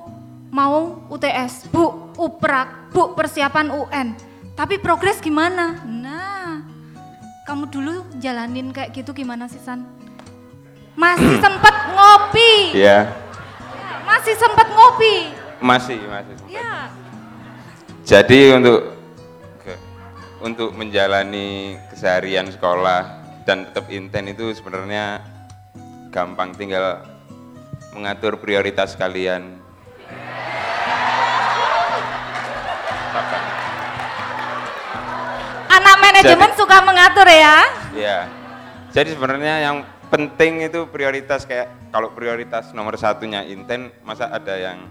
mau 0.51 1.07
UTS, 1.07 1.71
Bu, 1.71 2.11
UPRAK, 2.19 2.91
Bu, 2.91 3.15
persiapan 3.15 3.71
UN. 3.71 4.07
Tapi 4.53 4.75
progres 4.75 5.23
gimana? 5.23 5.79
Nah, 5.87 6.59
kamu 7.47 7.71
dulu 7.71 7.93
jalanin 8.19 8.75
kayak 8.75 8.91
gitu 8.91 9.15
gimana 9.15 9.47
sih, 9.47 9.63
San? 9.63 9.87
Masih 10.99 11.39
sempet 11.47 11.75
ngopi. 11.95 12.75
Iya, 12.75 13.07
Masih 14.03 14.35
sempet 14.35 14.67
ngopi. 14.67 15.15
masih, 15.59 15.99
masih. 16.07 16.35
Ya. 16.51 16.91
Jadi 18.03 18.57
untuk 18.57 18.95
untuk 20.39 20.71
menjalani 20.73 21.77
keseharian 21.91 22.47
sekolah 22.47 23.18
dan 23.49 23.65
tetap 23.65 23.89
inten 23.89 24.29
itu 24.29 24.53
sebenarnya 24.53 25.25
gampang 26.13 26.53
tinggal 26.53 27.01
mengatur 27.97 28.37
prioritas 28.37 28.93
kalian. 28.93 29.57
Anak 35.65 35.95
manajemen 35.97 36.53
Jadi- 36.53 36.59
suka 36.61 36.77
mengatur 36.85 37.25
ya. 37.25 37.57
Ya. 37.97 38.17
Jadi 38.93 39.17
sebenarnya 39.17 39.65
yang 39.65 39.81
penting 40.13 40.69
itu 40.69 40.85
prioritas 40.85 41.49
kayak 41.49 41.89
kalau 41.89 42.13
prioritas 42.13 42.69
nomor 42.77 43.01
satunya 43.01 43.41
inten, 43.49 43.89
masa 44.05 44.29
ada 44.29 44.53
yang 44.61 44.85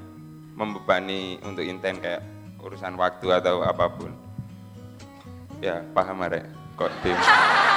membebani 0.58 1.38
untuk 1.46 1.62
inten 1.62 2.02
kayak 2.02 2.26
urusan 2.58 2.98
waktu 2.98 3.38
atau 3.38 3.62
apa 3.62 3.86
pun. 3.86 4.10
Ya 5.62 5.86
paham 5.94 6.26
Arek, 6.26 6.42
kok 6.74 6.90
tim. 7.06 7.14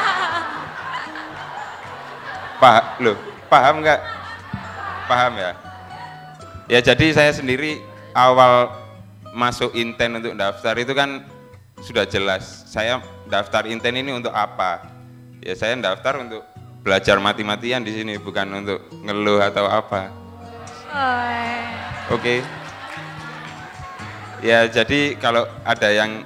Paham, 2.61 2.85
loh, 3.01 3.17
paham 3.49 3.81
nggak? 3.81 3.99
Paham 5.09 5.33
ya? 5.33 5.51
Ya 6.69 6.79
jadi 6.79 7.09
saya 7.09 7.33
sendiri 7.33 7.81
awal 8.13 8.69
masuk 9.33 9.73
inten 9.73 10.21
untuk 10.21 10.37
daftar 10.37 10.77
itu 10.77 10.93
kan 10.93 11.25
sudah 11.81 12.05
jelas. 12.05 12.69
Saya 12.69 13.01
daftar 13.25 13.65
inten 13.65 13.97
ini 13.97 14.13
untuk 14.13 14.29
apa? 14.29 14.85
Ya 15.41 15.57
saya 15.57 15.73
daftar 15.81 16.21
untuk 16.21 16.45
belajar 16.85 17.17
mati-matian 17.17 17.81
di 17.81 17.97
sini 17.97 18.21
bukan 18.21 18.45
untuk 18.53 18.85
ngeluh 18.93 19.41
atau 19.41 19.65
apa. 19.65 20.13
Oke. 22.13 22.45
Ya 24.45 24.69
jadi 24.69 25.17
kalau 25.17 25.49
ada 25.65 25.89
yang 25.89 26.21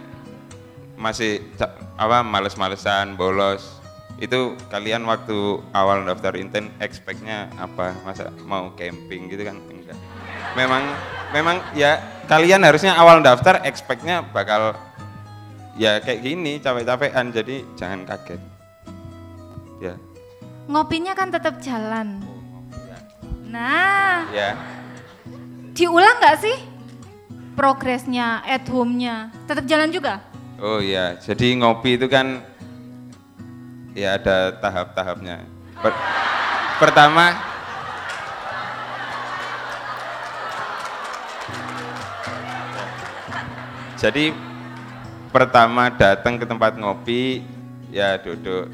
masih 0.99 1.47
apa 1.95 2.27
males-malesan, 2.27 3.15
bolos, 3.15 3.79
itu 4.15 4.55
kalian 4.71 5.03
waktu 5.03 5.59
awal 5.75 6.07
daftar 6.07 6.39
inten 6.39 6.71
expect-nya 6.79 7.51
apa? 7.59 7.91
Masa 8.07 8.31
mau 8.47 8.71
camping 8.79 9.27
gitu 9.27 9.43
kan? 9.43 9.59
Enggak. 9.67 9.97
Memang 10.55 10.83
memang 11.35 11.59
ya 11.75 11.99
kalian 12.31 12.63
harusnya 12.63 12.95
awal 12.95 13.19
daftar 13.19 13.59
expect-nya 13.67 14.23
bakal 14.31 14.71
ya 15.75 15.99
kayak 15.99 16.23
gini 16.23 16.63
capek-capekan 16.63 17.35
jadi 17.35 17.67
jangan 17.75 18.07
kaget. 18.07 18.41
Ya. 19.83 19.99
Ngopinya 20.71 21.13
kan 21.13 21.29
tetap 21.29 21.59
jalan. 21.59 22.23
Nah, 23.45 24.27
Ya. 24.35 24.55
diulang 25.71 26.19
nggak 26.19 26.37
sih 26.43 26.57
progresnya, 27.55 28.43
at 28.43 28.67
home-nya? 28.67 29.31
Tetap 29.47 29.63
jalan 29.63 29.89
juga? 29.95 30.19
Oh 30.59 30.79
iya, 30.83 31.15
jadi 31.19 31.55
ngopi 31.59 31.95
itu 31.95 32.07
kan 32.11 32.43
ya 33.95 34.19
ada 34.19 34.51
tahap-tahapnya. 34.59 35.47
Per- 35.79 36.03
pertama 36.83 37.55
Jadi 43.95 44.29
pertama 45.33 45.89
datang 45.89 46.37
ke 46.37 46.45
tempat 46.45 46.77
ngopi 46.77 47.41
ya 47.89 48.21
duduk 48.21 48.69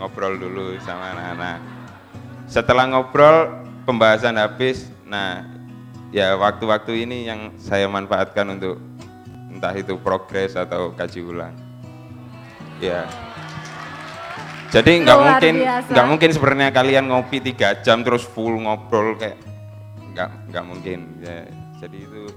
ngobrol 0.00 0.40
dulu 0.40 0.78
sama 0.80 1.12
anak-anak. 1.12 1.58
Setelah 2.48 2.88
ngobrol 2.88 3.60
pembahasan 3.84 4.40
habis, 4.40 4.88
nah 5.04 5.44
ya 6.14 6.32
waktu-waktu 6.38 7.04
ini 7.04 7.28
yang 7.28 7.52
saya 7.60 7.90
manfaatkan 7.92 8.56
untuk 8.56 8.80
entah 9.52 9.74
itu 9.76 10.00
progres 10.00 10.56
atau 10.56 10.96
kaji 10.96 11.20
ulang. 11.28 11.52
Ya. 12.80 13.04
Jadi 14.70 15.02
nggak 15.02 15.18
mungkin 15.18 15.54
nggak 15.90 16.06
mungkin 16.06 16.30
sebenarnya 16.30 16.70
kalian 16.70 17.10
ngopi 17.10 17.42
tiga 17.42 17.74
jam 17.82 18.06
terus 18.06 18.22
full 18.22 18.54
ngobrol 18.54 19.18
kayak 19.18 19.34
nggak 20.14 20.30
nggak 20.54 20.64
mungkin. 20.64 20.98
Ya, 21.18 21.50
jadi 21.82 21.98
itu 22.06 22.30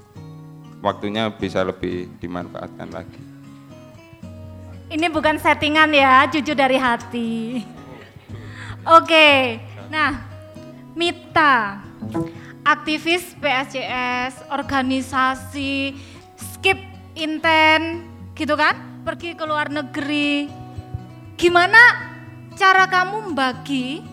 waktunya 0.81 1.29
bisa 1.29 1.61
lebih 1.61 2.09
dimanfaatkan 2.17 2.89
lagi. 2.89 3.21
Ini 4.89 5.09
bukan 5.09 5.37
settingan 5.37 5.89
ya, 5.93 6.25
jujur 6.29 6.53
dari 6.53 6.77
hati. 6.77 7.61
Oke, 8.83 9.57
nah 9.89 10.21
Mita, 10.93 11.81
aktivis 12.61 13.33
PSCS, 13.41 14.45
organisasi, 14.53 15.97
skip 16.37 16.77
inten, 17.17 18.05
gitu 18.37 18.53
kan? 18.53 19.01
Pergi 19.01 19.33
ke 19.33 19.45
luar 19.49 19.73
negeri. 19.73 20.45
Gimana 21.33 22.12
cara 22.53 22.85
kamu 22.85 23.31
membagi 23.31 24.03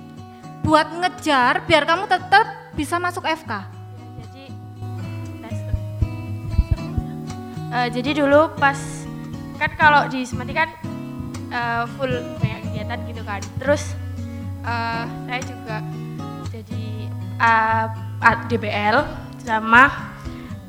buat 0.60 0.88
ngejar 0.92 1.64
biar 1.64 1.84
kamu 1.84 2.04
tetap 2.06 2.46
bisa 2.72 2.96
masuk 2.96 3.24
FK? 3.24 3.52
Tuh. 4.30 4.50
Eh, 7.70 7.88
jadi 7.92 8.10
dulu 8.18 8.50
pas 8.56 8.76
kan 9.56 9.70
kalau 9.76 10.02
di 10.08 10.24
Semati 10.24 10.50
kan 10.50 10.68
eh, 11.48 11.84
full 11.94 12.10
banyak 12.38 12.60
kegiatan 12.66 12.98
gitu 13.06 13.22
kan. 13.22 13.40
Terus 13.58 13.82
eh, 14.62 15.04
saya 15.26 15.40
juga 15.44 15.76
jadi 16.50 16.82
a- 17.38 18.44
DBL 18.46 18.98
sama 19.40 20.12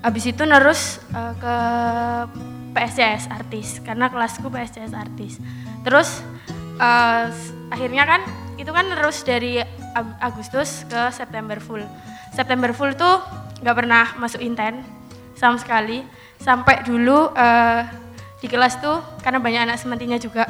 habis 0.01 0.25
itu 0.25 0.41
terus 0.41 0.81
eh, 1.11 1.33
ke 1.35 1.55
PSCS 2.71 3.27
artis 3.27 3.81
karena 3.81 4.07
kelasku 4.07 4.47
PSCS 4.47 4.93
artis. 4.93 5.41
Terus 5.83 6.21
s- 7.27 7.51
akhirnya 7.71 8.03
kan 8.03 8.21
itu 8.59 8.69
kan 8.69 8.85
terus 8.91 9.23
dari 9.23 9.63
Ag- 9.95 10.19
Agustus 10.19 10.83
ke 10.85 11.09
September 11.09 11.57
full. 11.57 11.81
September 12.35 12.71
full 12.75 12.93
tuh 12.93 13.23
nggak 13.63 13.75
pernah 13.75 14.05
masuk 14.19 14.43
inten 14.43 14.83
sama 15.33 15.57
sekali. 15.57 16.03
Sampai 16.37 16.83
dulu 16.85 17.31
eh, 17.33 17.81
di 18.43 18.47
kelas 18.51 18.77
tuh 18.83 18.99
karena 19.23 19.39
banyak 19.41 19.61
anak 19.71 19.77
semantinya 19.79 20.19
juga 20.19 20.45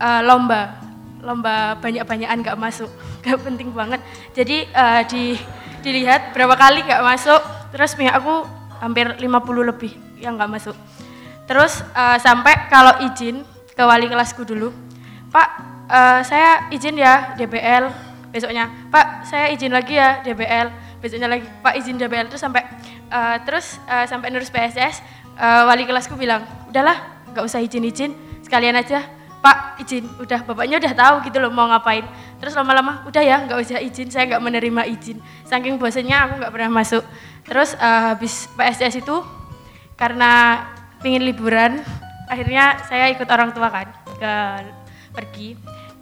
eh, 0.00 0.20
lomba. 0.24 0.80
Lomba 1.22 1.76
banyak-banyakan 1.78 2.42
nggak 2.42 2.58
masuk. 2.58 2.90
Nggak 3.26 3.42
penting 3.42 3.68
banget. 3.74 4.00
Jadi 4.34 4.66
eh, 4.70 5.02
di 5.10 5.22
dilihat 5.82 6.34
berapa 6.34 6.58
kali 6.58 6.82
nggak 6.82 7.02
masuk 7.02 7.38
terus 7.70 7.94
pihak 7.94 8.18
aku 8.18 8.42
hampir 8.82 9.06
50 9.18 9.22
lebih 9.70 9.92
yang 10.18 10.34
nggak 10.34 10.50
masuk. 10.50 10.76
Terus 11.46 11.82
eh, 11.94 12.18
sampai 12.18 12.70
kalau 12.70 13.02
izin 13.06 13.42
ke 13.76 13.82
wali 13.84 14.08
kelasku 14.08 14.42
dulu 14.48 14.72
pak 15.28 15.75
eh, 15.90 16.20
saya 16.26 16.70
izin 16.70 16.98
ya 16.98 17.34
DBL 17.38 17.90
besoknya. 18.30 18.68
Pak 18.92 19.24
saya 19.24 19.48
izin 19.48 19.72
lagi 19.72 19.96
ya 19.96 20.20
DBL 20.20 21.00
besoknya 21.00 21.28
lagi. 21.30 21.46
Pak 21.62 21.74
izin 21.80 21.96
DBL 21.96 22.28
terus 22.28 22.42
sampai 22.42 22.62
eh, 23.08 23.36
terus 23.46 23.80
eh, 23.88 24.04
sampai 24.04 24.28
nurus 24.28 24.52
PSS 24.52 25.00
eh, 25.38 25.62
wali 25.64 25.88
kelasku 25.88 26.18
bilang 26.18 26.44
udahlah 26.68 27.24
nggak 27.32 27.44
usah 27.44 27.60
izin-izin. 27.62 28.12
Sekalian 28.44 28.76
aja. 28.76 29.02
Pak 29.36 29.78
izin, 29.78 30.02
udah 30.18 30.42
bapaknya 30.42 30.82
udah 30.82 30.92
tahu 30.96 31.14
gitu 31.28 31.38
loh 31.38 31.54
mau 31.54 31.70
ngapain. 31.70 32.02
Terus 32.42 32.56
lama-lama 32.58 33.06
udah 33.06 33.22
ya 33.22 33.46
nggak 33.46 33.58
usah 33.62 33.78
izin, 33.78 34.10
saya 34.10 34.26
nggak 34.26 34.42
menerima 34.42 34.82
izin. 34.90 35.22
Saking 35.46 35.78
bosannya 35.78 36.16
aku 36.18 36.32
nggak 36.42 36.50
pernah 36.50 36.70
masuk. 36.82 37.04
Terus 37.46 37.78
eh, 37.78 38.02
habis 38.10 38.50
PSS 38.58 39.06
itu 39.06 39.16
karena 39.94 40.64
pingin 40.98 41.22
liburan, 41.22 41.78
akhirnya 42.26 42.82
saya 42.90 43.06
ikut 43.14 43.28
orang 43.30 43.54
tua 43.54 43.70
kan 43.70 43.86
ke 44.18 44.34
pergi 45.14 45.48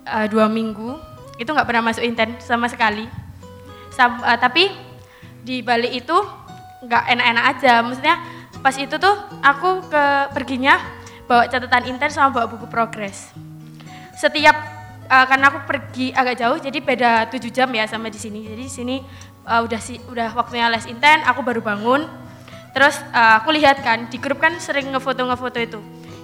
eh, 0.04 0.26
dua 0.28 0.46
minggu. 0.46 0.96
Itu 1.40 1.50
nggak 1.50 1.66
pernah 1.66 1.90
masuk 1.90 2.04
inten 2.04 2.38
sama 2.38 2.70
sekali. 2.70 3.08
Sam- 3.90 4.22
eh, 4.22 4.38
tapi 4.38 4.70
di 5.44 5.60
balik 5.60 5.92
itu 6.04 6.16
nggak 6.84 7.04
enak-enak 7.16 7.44
aja. 7.56 7.72
Maksudnya 7.84 8.16
pas 8.64 8.76
itu 8.80 8.96
tuh 8.96 9.16
aku 9.44 9.84
ke 9.92 10.04
perginya 10.32 10.80
bawa 11.28 11.48
catatan 11.48 11.88
inten 11.88 12.08
sama 12.12 12.32
bawa 12.32 12.46
buku 12.48 12.68
progres. 12.68 13.32
Setiap 14.16 14.56
eh, 15.08 15.26
karena 15.26 15.50
aku 15.50 15.64
pergi 15.68 16.12
agak 16.14 16.36
jauh 16.40 16.58
jadi 16.60 16.78
beda 16.80 17.10
7 17.28 17.50
jam 17.50 17.68
ya 17.72 17.84
sama 17.88 18.08
di 18.12 18.20
sini. 18.20 18.44
Jadi 18.44 18.62
di 18.62 18.72
sini 18.72 18.96
eh, 19.48 19.60
udah 19.60 19.80
si 19.80 19.98
udah 20.08 20.32
waktunya 20.36 20.68
les 20.70 20.86
inten, 20.86 21.24
aku 21.24 21.40
baru 21.42 21.60
bangun. 21.64 22.06
Terus 22.74 22.98
eh, 23.12 23.34
aku 23.40 23.54
lihat 23.54 23.82
kan 23.82 24.06
di 24.08 24.18
grup 24.20 24.38
kan 24.42 24.56
sering 24.60 24.92
ngefoto-ngefoto 24.92 25.58
itu. 25.60 25.80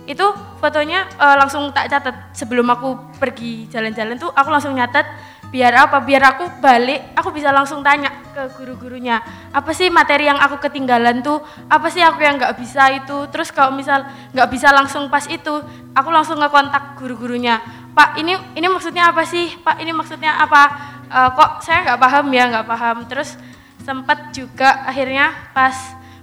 Itu 0.08 0.32
fotonya 0.60 1.08
eh, 1.18 1.36
langsung 1.36 1.72
tak 1.72 1.90
catat. 1.90 2.36
Sebelum 2.36 2.66
aku 2.70 3.18
pergi 3.20 3.68
jalan-jalan 3.68 4.16
tuh 4.16 4.30
aku 4.32 4.48
langsung 4.48 4.76
nyatet 4.76 5.04
biar 5.50 5.74
apa? 5.74 5.98
Biar 6.00 6.22
aku 6.36 6.46
balik 6.62 7.12
aku 7.18 7.34
bisa 7.34 7.50
langsung 7.50 7.82
tanya 7.82 8.14
ke 8.30 8.54
guru-gurunya 8.54 9.18
apa 9.50 9.74
sih 9.74 9.90
materi 9.90 10.30
yang 10.30 10.38
aku 10.38 10.62
ketinggalan 10.62 11.20
tuh? 11.26 11.42
Apa 11.66 11.90
sih 11.90 12.00
aku 12.00 12.22
yang 12.22 12.38
nggak 12.38 12.54
bisa 12.54 12.86
itu 12.94 13.26
terus 13.34 13.50
kalau 13.50 13.74
misal 13.74 14.06
nggak 14.30 14.48
bisa 14.48 14.70
langsung 14.70 15.10
pas 15.10 15.26
itu 15.26 15.58
aku 15.90 16.08
langsung 16.14 16.38
ngekontak 16.38 16.94
guru-gurunya 16.94 17.58
pak 17.90 18.16
ini 18.22 18.38
ini 18.54 18.66
maksudnya 18.70 19.10
apa 19.10 19.26
sih? 19.26 19.50
Pak 19.60 19.82
ini 19.82 19.90
maksudnya 19.90 20.38
apa? 20.38 20.62
Eh, 21.10 21.30
kok 21.34 21.60
saya 21.66 21.82
nggak 21.82 22.00
paham 22.00 22.26
ya 22.30 22.44
nggak 22.48 22.66
paham. 22.70 22.96
Terus 23.10 23.34
sempat 23.82 24.30
juga 24.30 24.86
akhirnya 24.86 25.34
pas 25.50 25.74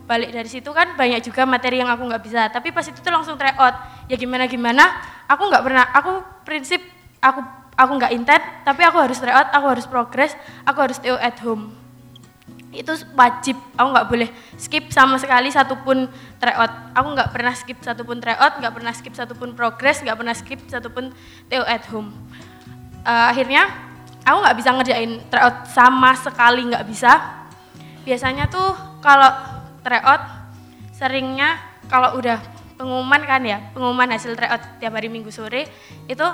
balik 0.08 0.32
dari 0.32 0.48
situ 0.48 0.72
kan 0.72 0.96
banyak 0.96 1.20
juga 1.20 1.44
materi 1.44 1.84
yang 1.84 1.92
aku 1.92 2.08
nggak 2.08 2.24
bisa. 2.24 2.48
Tapi 2.48 2.72
pas 2.72 2.88
itu 2.88 2.98
tuh 2.98 3.12
langsung 3.12 3.36
try 3.36 3.52
out. 3.60 3.76
Ya 4.08 4.16
gimana 4.16 4.48
gimana? 4.48 4.88
Aku 5.28 5.52
nggak 5.52 5.64
pernah 5.68 5.84
aku 5.92 6.24
prinsip 6.48 6.80
aku 7.20 7.44
aku 7.78 7.92
nggak 8.00 8.12
intent 8.16 8.44
tapi 8.66 8.82
aku 8.88 8.98
harus 8.98 9.20
try 9.20 9.36
out 9.36 9.52
aku 9.54 9.66
harus 9.70 9.86
progress 9.86 10.34
aku 10.64 10.80
harus 10.80 10.98
stay 10.98 11.12
at 11.12 11.36
home. 11.44 11.76
Itu 12.72 12.96
wajib 13.20 13.60
aku 13.76 13.88
nggak 13.92 14.08
boleh 14.08 14.30
skip 14.56 14.88
sama 14.96 15.20
sekali 15.20 15.52
satupun 15.52 16.08
tryout 16.40 16.72
aku 16.96 17.08
nggak 17.12 17.30
pernah 17.36 17.54
skip 17.54 17.80
satupun 17.84 18.24
tryout 18.24 18.64
nggak 18.64 18.74
pernah 18.74 18.94
skip 18.96 19.12
satupun 19.12 19.60
progress 19.60 20.00
nggak 20.00 20.18
pernah 20.18 20.36
skip 20.36 20.60
satupun 20.72 21.12
stay 21.52 21.60
at 21.60 21.84
home. 21.92 22.16
Eh, 23.04 23.26
akhirnya 23.36 23.68
aku 24.24 24.38
nggak 24.40 24.56
bisa 24.56 24.70
ngerjain 24.72 25.12
tryout 25.28 25.68
sama 25.68 26.16
sekali 26.16 26.64
nggak 26.68 26.88
bisa. 26.88 27.12
Biasanya 28.08 28.48
tuh 28.48 28.72
kalau 29.04 29.57
tryout 29.88 30.20
seringnya 30.92 31.56
kalau 31.88 32.20
udah 32.20 32.44
pengumuman 32.76 33.24
kan 33.24 33.42
ya 33.48 33.72
pengumuman 33.72 34.12
hasil 34.12 34.36
tryout 34.36 34.60
tiap 34.84 34.92
hari 34.92 35.08
minggu 35.08 35.32
sore 35.32 35.64
itu 36.12 36.28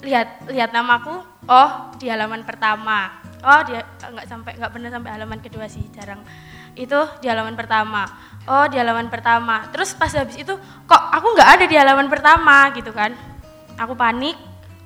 lihat 0.00 0.48
lihat 0.48 0.72
namaku 0.72 1.12
oh 1.48 1.70
di 2.00 2.08
halaman 2.08 2.44
pertama. 2.44 3.20
Oh 3.40 3.60
dia 3.64 3.84
nggak 3.84 4.26
sampai 4.28 4.52
nggak 4.56 4.72
pernah 4.72 4.90
sampai 4.92 5.10
halaman 5.16 5.38
kedua 5.40 5.68
sih 5.68 5.84
jarang. 5.92 6.20
Itu 6.76 6.96
di 7.20 7.28
halaman 7.28 7.56
pertama. 7.56 8.08
Oh 8.48 8.64
di 8.68 8.80
halaman 8.80 9.12
pertama. 9.12 9.68
Terus 9.72 9.92
pas 9.96 10.12
habis 10.12 10.36
itu 10.40 10.52
kok 10.88 11.02
aku 11.12 11.36
nggak 11.36 11.48
ada 11.60 11.64
di 11.68 11.76
halaman 11.76 12.08
pertama 12.08 12.72
gitu 12.72 12.92
kan? 12.92 13.12
Aku 13.76 13.96
panik. 13.96 14.36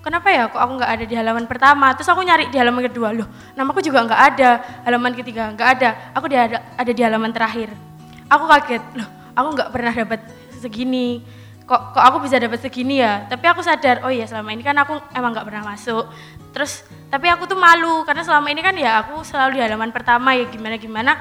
Kenapa 0.04 0.28
ya 0.28 0.52
kok 0.52 0.60
aku 0.60 0.72
nggak 0.82 0.90
ada 1.00 1.04
di 1.08 1.14
halaman 1.16 1.44
pertama? 1.48 1.86
Terus 1.96 2.10
aku 2.12 2.20
nyari 2.20 2.50
di 2.50 2.58
halaman 2.58 2.82
kedua. 2.84 3.14
Loh 3.14 3.28
namaku 3.54 3.86
juga 3.86 4.02
nggak 4.02 4.22
ada. 4.34 4.50
Halaman 4.82 5.14
ketiga 5.14 5.50
nggak 5.54 5.68
ada. 5.78 5.90
Aku 6.18 6.26
di 6.26 6.36
ada, 6.36 6.74
ada 6.74 6.92
di 6.92 7.02
halaman 7.02 7.30
terakhir 7.30 7.93
aku 8.34 8.44
kaget 8.50 8.84
loh 8.98 9.08
aku 9.34 9.48
nggak 9.54 9.70
pernah 9.74 9.92
dapat 9.92 10.20
segini. 10.62 11.20
Kok 11.64 11.96
kok 11.96 12.04
aku 12.04 12.28
bisa 12.28 12.36
dapat 12.36 12.60
segini 12.60 13.00
ya? 13.00 13.24
Tapi 13.24 13.44
aku 13.48 13.64
sadar 13.64 14.04
oh 14.04 14.12
iya 14.12 14.28
selama 14.28 14.52
ini 14.52 14.60
kan 14.60 14.76
aku 14.76 15.00
emang 15.16 15.32
nggak 15.32 15.46
pernah 15.48 15.64
masuk. 15.72 16.04
Terus 16.52 16.84
tapi 17.08 17.26
aku 17.32 17.48
tuh 17.48 17.56
malu 17.56 18.04
karena 18.04 18.20
selama 18.20 18.52
ini 18.52 18.60
kan 18.60 18.76
ya 18.76 19.00
aku 19.00 19.24
selalu 19.24 19.58
di 19.58 19.60
halaman 19.64 19.90
pertama 19.90 20.36
ya 20.36 20.44
gimana 20.48 20.76
gimana. 20.76 21.12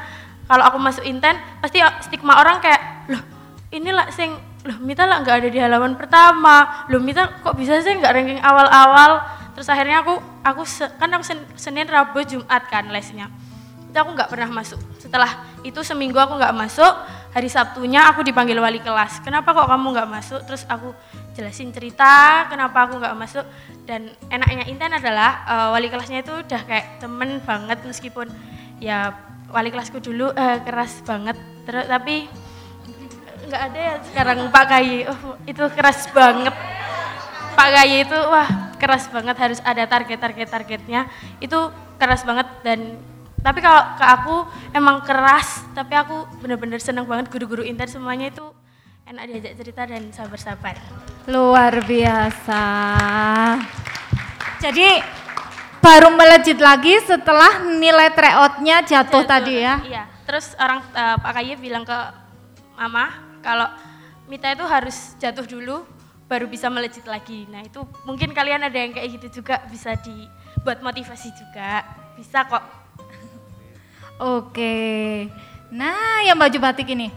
Kalau 0.43 0.63
aku 0.67 0.78
masuk 0.80 1.04
inten 1.08 1.39
pasti 1.63 1.80
stigma 2.04 2.36
orang 2.36 2.60
kayak 2.60 3.08
loh 3.08 3.23
inilah 3.71 4.12
sing 4.12 4.36
loh 4.67 4.80
Mita 4.84 5.08
lah 5.08 5.23
nggak 5.23 5.43
ada 5.43 5.49
di 5.49 5.60
halaman 5.63 5.95
pertama. 5.95 6.88
Loh 6.91 6.99
Mita 6.99 7.39
kok 7.39 7.56
bisa 7.56 7.80
sih 7.80 7.95
nggak 7.95 8.12
ranking 8.12 8.41
awal-awal? 8.43 9.23
Terus 9.56 9.71
akhirnya 9.71 10.04
aku 10.04 10.19
aku 10.43 10.63
kan 10.99 11.08
aku 11.08 11.23
sen- 11.23 11.47
Senin 11.56 11.88
Rabu 11.88 12.19
Jumat 12.28 12.67
kan 12.67 12.91
lesnya 12.91 13.32
itu 13.93 14.01
aku 14.01 14.17
nggak 14.17 14.25
pernah 14.34 14.49
masuk. 14.49 14.82
Setelah 14.97 15.29
itu 15.62 15.77
seminggu 15.86 16.17
aku 16.17 16.41
nggak 16.41 16.58
masuk 16.58 16.93
hari 17.29 17.45
Sabtunya 17.45 18.10
aku 18.10 18.25
dipanggil 18.25 18.58
wali 18.58 18.82
kelas. 18.82 19.21
Kenapa 19.21 19.53
kok 19.53 19.69
kamu 19.69 19.93
nggak 19.93 20.10
masuk? 20.10 20.41
Terus 20.49 20.65
aku 20.65 20.97
jelasin 21.38 21.69
cerita 21.69 22.49
kenapa 22.49 22.89
aku 22.89 22.97
nggak 22.97 23.13
masuk. 23.13 23.45
Dan 23.86 24.10
enaknya 24.34 24.65
Intan 24.65 24.97
adalah 24.97 25.45
eh, 25.45 25.67
wali 25.77 25.93
kelasnya 25.93 26.25
itu 26.25 26.34
udah 26.34 26.62
kayak 26.65 27.06
temen 27.06 27.38
banget 27.45 27.86
meskipun 27.86 28.34
ya 28.82 29.13
wali 29.53 29.69
kelasku 29.69 30.01
dulu 30.01 30.34
eh, 30.34 30.58
keras 30.65 31.06
banget. 31.06 31.38
Terus 31.69 31.86
tapi 31.86 32.25
nggak 33.45 33.62
ada 33.62 33.77
ya 33.77 33.95
sekarang 34.10 34.49
Pak 34.49 34.65
Kayi 34.73 35.06
oh, 35.06 35.38
itu 35.45 35.62
keras 35.69 36.10
banget. 36.10 36.58
Pak 37.53 37.69
Kayi 37.77 38.10
itu 38.10 38.17
wah 38.17 38.73
keras 38.82 39.06
banget 39.13 39.38
harus 39.38 39.62
ada 39.62 39.86
target-target 39.86 40.49
targetnya 40.49 41.06
itu 41.38 41.69
keras 42.01 42.25
banget 42.25 42.49
dan 42.65 42.97
tapi 43.43 43.60
kalau 43.60 43.84
ke 43.99 44.06
aku 44.08 44.36
emang 44.71 45.03
keras 45.03 45.67
tapi 45.75 45.93
aku 45.93 46.25
bener-bener 46.39 46.79
seneng 46.79 47.03
banget 47.03 47.27
guru-guru 47.27 47.62
inter 47.62 47.91
semuanya 47.91 48.32
itu 48.32 48.45
enak 49.03 49.23
diajak 49.27 49.53
cerita 49.60 49.82
dan 49.84 50.10
sabar-sabar 50.15 50.79
Luar 51.27 51.71
biasa. 51.88 52.63
Jadi 54.60 54.99
baru 55.79 56.12
melejit 56.15 56.60
lagi 56.60 56.99
setelah 57.03 57.63
nilai 57.63 58.12
tryoutnya 58.12 58.84
jatuh 58.84 59.23
tadi 59.23 59.60
ya. 59.60 59.79
Iya. 59.84 60.03
Terus 60.27 60.56
orang 60.60 60.84
eh, 60.95 61.15
Pak 61.19 61.32
Kaye 61.36 61.56
bilang 61.60 61.84
ke 61.88 61.99
Mama 62.75 63.12
kalau 63.43 63.67
Mita 64.27 64.51
itu 64.51 64.63
harus 64.67 65.15
jatuh 65.19 65.43
dulu 65.47 65.84
baru 66.27 66.47
bisa 66.47 66.67
melejit 66.67 67.08
lagi. 67.08 67.47
Nah 67.47 67.63
itu 67.63 67.84
mungkin 68.08 68.32
kalian 68.32 68.67
ada 68.67 68.75
yang 68.75 68.91
kayak 68.95 69.19
gitu 69.19 69.43
juga 69.43 69.63
bisa 69.67 69.95
dibuat 69.99 70.84
motivasi 70.84 71.32
juga. 71.36 71.88
Bisa 72.19 72.47
kok. 72.47 72.83
Oke. 74.21 75.28
Nah, 75.73 76.21
yang 76.26 76.38
baju 76.38 76.58
batik 76.62 76.93
ini. 76.93 77.10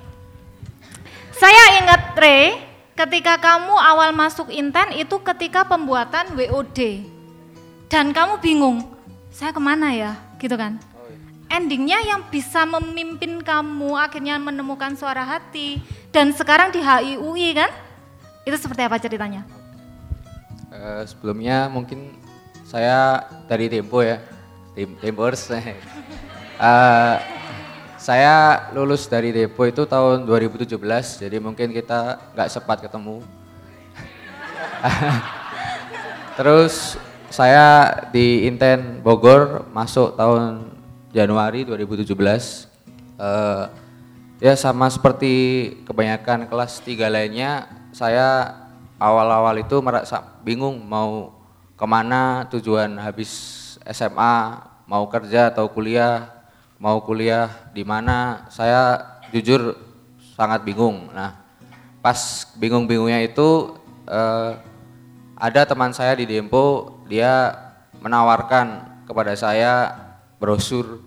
Saya 1.37 1.85
ingat 1.85 2.17
Re, 2.17 2.57
ketika 2.97 3.37
kamu 3.37 3.77
awal 3.77 4.17
masuk 4.17 4.49
Inten 4.49 4.97
itu 4.97 5.21
ketika 5.21 5.69
pembuatan 5.69 6.33
WOD. 6.33 7.05
Dan 7.93 8.17
kamu 8.17 8.41
bingung, 8.41 8.89
saya 9.29 9.53
ke 9.53 9.61
mana 9.61 9.93
ya? 9.93 10.17
Gitu 10.41 10.57
kan? 10.57 10.81
Endingnya 11.47 12.03
yang 12.03 12.27
bisa 12.27 12.67
memimpin 12.67 13.39
kamu 13.45 13.95
akhirnya 13.95 14.41
menemukan 14.41 14.97
suara 14.99 15.23
hati. 15.23 15.79
Dan 16.11 16.33
sekarang 16.35 16.73
di 16.75 16.81
HIUI 16.83 17.55
kan? 17.55 17.71
Itu 18.43 18.57
seperti 18.59 18.83
apa 18.83 18.97
ceritanya? 18.99 19.47
Eh, 20.73 21.03
sebelumnya 21.07 21.71
mungkin 21.71 22.17
saya 22.67 23.23
dari 23.47 23.71
Tempo 23.71 24.03
ya, 24.03 24.19
Tem 24.75 24.91
Tempers. 24.99 25.53
Eh, 26.57 27.17
saya 28.01 28.69
lulus 28.73 29.05
dari 29.13 29.29
Depo 29.29 29.69
itu 29.69 29.85
tahun 29.85 30.25
2017, 30.25 31.21
jadi 31.21 31.37
mungkin 31.37 31.69
kita 31.69 32.33
nggak 32.33 32.49
sempat 32.49 32.81
ketemu. 32.81 33.21
Terus 36.41 36.97
saya 37.29 37.93
di 38.09 38.49
Inten 38.49 39.05
Bogor 39.05 39.69
masuk 39.69 40.17
tahun 40.17 40.73
Januari 41.13 41.69
2017. 41.69 42.09
Eh, 43.21 43.65
ya 44.41 44.57
sama 44.57 44.89
seperti 44.89 45.35
kebanyakan 45.85 46.49
kelas 46.49 46.81
3 46.81 47.13
lainnya, 47.13 47.69
saya 47.93 48.57
awal-awal 48.97 49.61
itu 49.61 49.77
merasa 49.85 50.25
bingung 50.41 50.81
mau 50.81 51.37
ke 51.77 51.85
mana 51.85 52.49
tujuan 52.49 52.97
habis 52.97 53.29
SMA, 53.85 54.65
mau 54.89 55.05
kerja 55.13 55.53
atau 55.53 55.69
kuliah, 55.69 56.36
mau 56.77 57.01
kuliah 57.03 57.71
di 57.73 57.83
mana. 57.83 58.49
Saya 58.53 59.01
jujur 59.33 59.77
sangat 60.37 60.63
bingung. 60.63 61.09
Nah, 61.13 61.37
pas 62.05 62.47
bingung-bingungnya 62.57 63.25
itu 63.25 63.75
eh, 64.07 64.53
ada 65.37 65.61
teman 65.69 65.93
saya 65.93 66.17
di 66.17 66.25
Dempo, 66.29 66.97
dia 67.09 67.53
menawarkan 68.01 69.01
kepada 69.09 69.33
saya 69.37 69.93
brosur, 70.37 71.01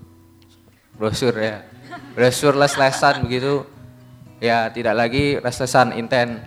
brosur 0.98 1.34
ya, 1.38 1.66
brosur 2.14 2.58
les-lesan 2.58 3.26
begitu. 3.26 3.66
Ya 4.40 4.72
tidak 4.72 4.96
lagi 4.96 5.36
les-lesan 5.40 5.96
inten. 6.00 6.40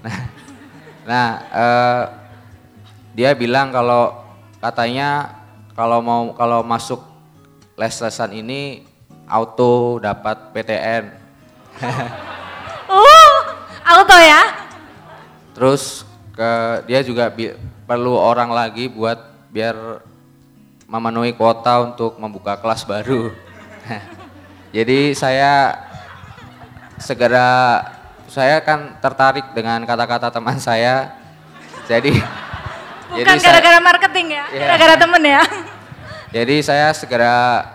Nah, 0.00 0.18
nah 1.10 1.26
eh, 1.52 2.02
dia 3.14 3.34
bilang 3.34 3.74
kalau 3.74 4.16
katanya 4.60 5.40
kalau 5.74 5.98
mau 6.04 6.22
kalau 6.36 6.60
masuk 6.60 7.09
les-lesan 7.80 8.36
ini 8.36 8.84
auto 9.24 9.96
dapat 9.96 10.52
PTN. 10.52 11.16
Uh, 12.84 13.36
auto 13.96 14.16
ya? 14.20 14.42
Terus 15.56 16.04
ke 16.36 16.50
dia 16.84 17.00
juga 17.00 17.32
bi- 17.32 17.56
perlu 17.88 18.12
orang 18.12 18.52
lagi 18.52 18.92
buat 18.92 19.16
biar 19.48 20.04
memenuhi 20.84 21.32
kuota 21.32 21.80
untuk 21.80 22.20
membuka 22.20 22.60
kelas 22.60 22.84
baru. 22.84 23.32
Jadi 24.76 25.16
saya 25.16 25.80
segera 27.00 27.80
saya 28.28 28.60
kan 28.60 29.00
tertarik 29.00 29.56
dengan 29.56 29.80
kata-kata 29.88 30.28
teman 30.28 30.60
saya. 30.60 31.16
Jadi 31.88 32.12
Bukan 33.10 33.42
gara-gara 33.42 33.82
marketing 33.82 34.38
ya, 34.38 34.44
Iya. 34.54 34.60
gara-gara 34.70 34.94
temen 35.00 35.22
ya. 35.26 35.42
Jadi 36.30 36.62
saya 36.62 36.94
segera 36.94 37.66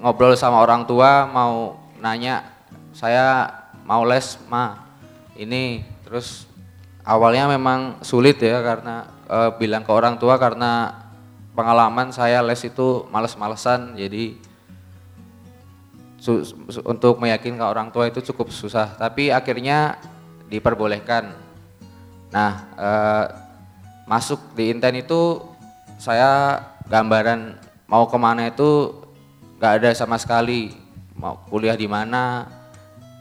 ngobrol 0.00 0.32
sama 0.40 0.56
orang 0.56 0.88
tua 0.88 1.28
mau 1.28 1.76
nanya 2.00 2.48
saya 2.96 3.52
mau 3.84 4.08
les 4.08 4.40
ma. 4.48 4.88
Ini 5.36 5.84
terus 6.08 6.48
awalnya 7.04 7.44
memang 7.44 8.00
sulit 8.00 8.40
ya 8.40 8.64
karena 8.64 9.04
eh, 9.28 9.50
bilang 9.60 9.84
ke 9.84 9.92
orang 9.92 10.16
tua 10.16 10.40
karena 10.40 10.96
pengalaman 11.52 12.08
saya 12.08 12.40
les 12.40 12.64
itu 12.64 13.04
males-malesan. 13.12 14.00
Jadi 14.00 14.40
su- 16.16 16.40
su- 16.72 16.84
untuk 16.88 17.20
meyakinkan 17.20 17.68
orang 17.68 17.92
tua 17.92 18.08
itu 18.08 18.24
cukup 18.32 18.48
susah. 18.48 18.96
Tapi 18.96 19.28
akhirnya 19.28 20.00
diperbolehkan. 20.48 21.36
Nah 22.32 22.52
eh, 22.80 23.24
masuk 24.08 24.56
di 24.56 24.72
Inten 24.72 25.04
itu 25.04 25.44
saya 26.00 26.64
gambaran 26.86 27.58
mau 27.86 28.06
ke 28.06 28.18
mana 28.18 28.50
itu 28.50 28.94
nggak 29.58 29.72
ada 29.82 29.90
sama 29.94 30.18
sekali. 30.18 30.74
Mau 31.16 31.40
kuliah 31.48 31.78
di 31.78 31.88
mana. 31.88 32.46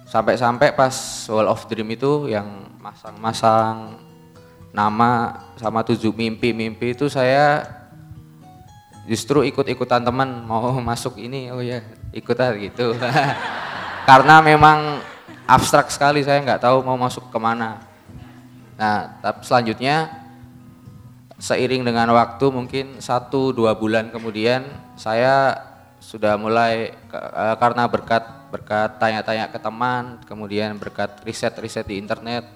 Sampai-sampai 0.05 0.77
pas 0.77 0.93
Wall 1.33 1.49
of 1.49 1.65
Dream 1.65 1.89
itu 1.89 2.29
yang 2.29 2.45
masang-masang 2.77 3.97
nama 4.69 5.41
sama 5.57 5.81
tujuh 5.81 6.13
mimpi-mimpi 6.13 6.93
itu 6.93 7.09
saya 7.09 7.63
justru 9.09 9.41
ikut-ikutan 9.47 10.03
teman 10.03 10.43
mau 10.43 10.75
masuk 10.93 11.17
ini 11.17 11.49
oh 11.49 11.63
ya 11.63 11.81
ikutan 12.13 12.53
gitu. 12.61 12.93
Karena 14.09 14.37
memang 14.45 15.01
abstrak 15.49 15.89
sekali 15.89 16.21
saya 16.21 16.41
nggak 16.45 16.61
tahu 16.61 16.85
mau 16.85 16.99
masuk 16.99 17.33
ke 17.33 17.37
mana. 17.41 17.81
Nah 18.77 19.17
tapi 19.23 19.41
selanjutnya 19.41 20.24
seiring 21.35 21.83
dengan 21.83 22.11
waktu 22.15 22.45
mungkin 22.47 23.03
satu 23.03 23.51
dua 23.51 23.75
bulan 23.75 24.07
kemudian 24.11 24.63
saya 24.95 25.55
sudah 25.99 26.39
mulai 26.39 26.95
eh, 26.95 27.55
karena 27.59 27.89
berkat 27.91 28.23
berkat 28.53 28.95
tanya-tanya 29.01 29.51
ke 29.51 29.59
teman 29.59 30.21
kemudian 30.23 30.79
berkat 30.79 31.11
riset-riset 31.27 31.83
di 31.83 31.99
internet 31.99 32.47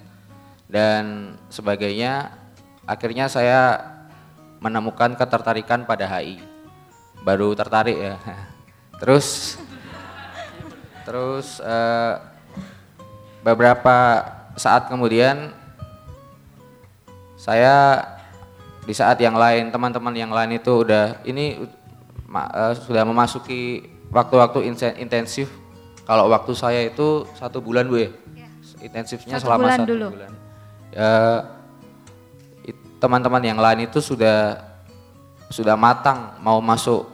dan 0.70 1.36
sebagainya 1.52 2.32
akhirnya 2.88 3.28
saya 3.28 3.82
menemukan 4.60 5.16
ketertarikan 5.16 5.84
pada 5.84 6.08
HI 6.08 6.40
baru 7.24 7.56
tertarik 7.56 7.98
ya. 7.98 8.16
Terus 9.00 9.56
terus 11.08 11.64
eh, 11.64 12.14
beberapa 13.42 14.22
saat 14.60 14.92
kemudian 14.92 15.56
saya 17.40 18.04
di 18.90 18.98
saat 18.98 19.22
yang 19.22 19.38
lain 19.38 19.70
teman-teman 19.70 20.10
yang 20.18 20.34
lain 20.34 20.58
itu 20.58 20.82
udah 20.82 21.22
ini 21.22 21.62
eh, 22.34 22.74
sudah 22.74 23.06
memasuki 23.06 23.86
waktu-waktu 24.10 24.66
intensif. 24.98 25.46
Kalau 26.10 26.26
waktu 26.26 26.58
saya 26.58 26.90
itu 26.90 27.30
satu 27.38 27.62
bulan 27.62 27.86
bu 27.86 28.02
ya. 28.02 28.10
Intensifnya 28.82 29.38
Satu 29.38 29.46
selama 29.46 29.62
bulan 29.62 29.78
satu 29.78 29.90
dulu. 29.94 30.08
bulan. 30.10 30.32
Ya 30.90 31.14
teman-teman 32.98 33.44
yang 33.46 33.60
lain 33.62 33.86
itu 33.86 34.02
sudah 34.02 34.58
sudah 35.54 35.78
matang 35.78 36.34
mau 36.42 36.58
masuk 36.58 37.06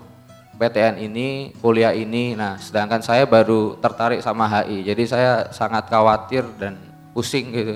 PTN 0.55 1.03
ini 1.03 1.51
kuliah 1.59 1.91
ini. 1.91 2.39
Nah 2.39 2.55
sedangkan 2.55 3.03
saya 3.03 3.27
baru 3.27 3.75
tertarik 3.83 4.23
sama 4.23 4.47
HI 4.47 4.87
jadi 4.87 5.03
saya 5.03 5.31
sangat 5.51 5.91
khawatir 5.91 6.47
dan 6.55 6.79
pusing 7.11 7.51
gitu. 7.51 7.75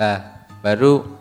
Nah 0.00 0.48
baru 0.64 1.19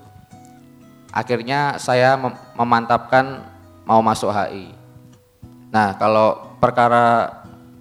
akhirnya 1.09 1.77
saya 1.81 2.15
mem- 2.17 2.37
memantapkan 2.55 3.45
mau 3.85 4.01
masuk 4.05 4.29
HI. 4.29 4.73
Nah, 5.69 5.97
kalau 5.97 6.57
perkara 6.61 7.29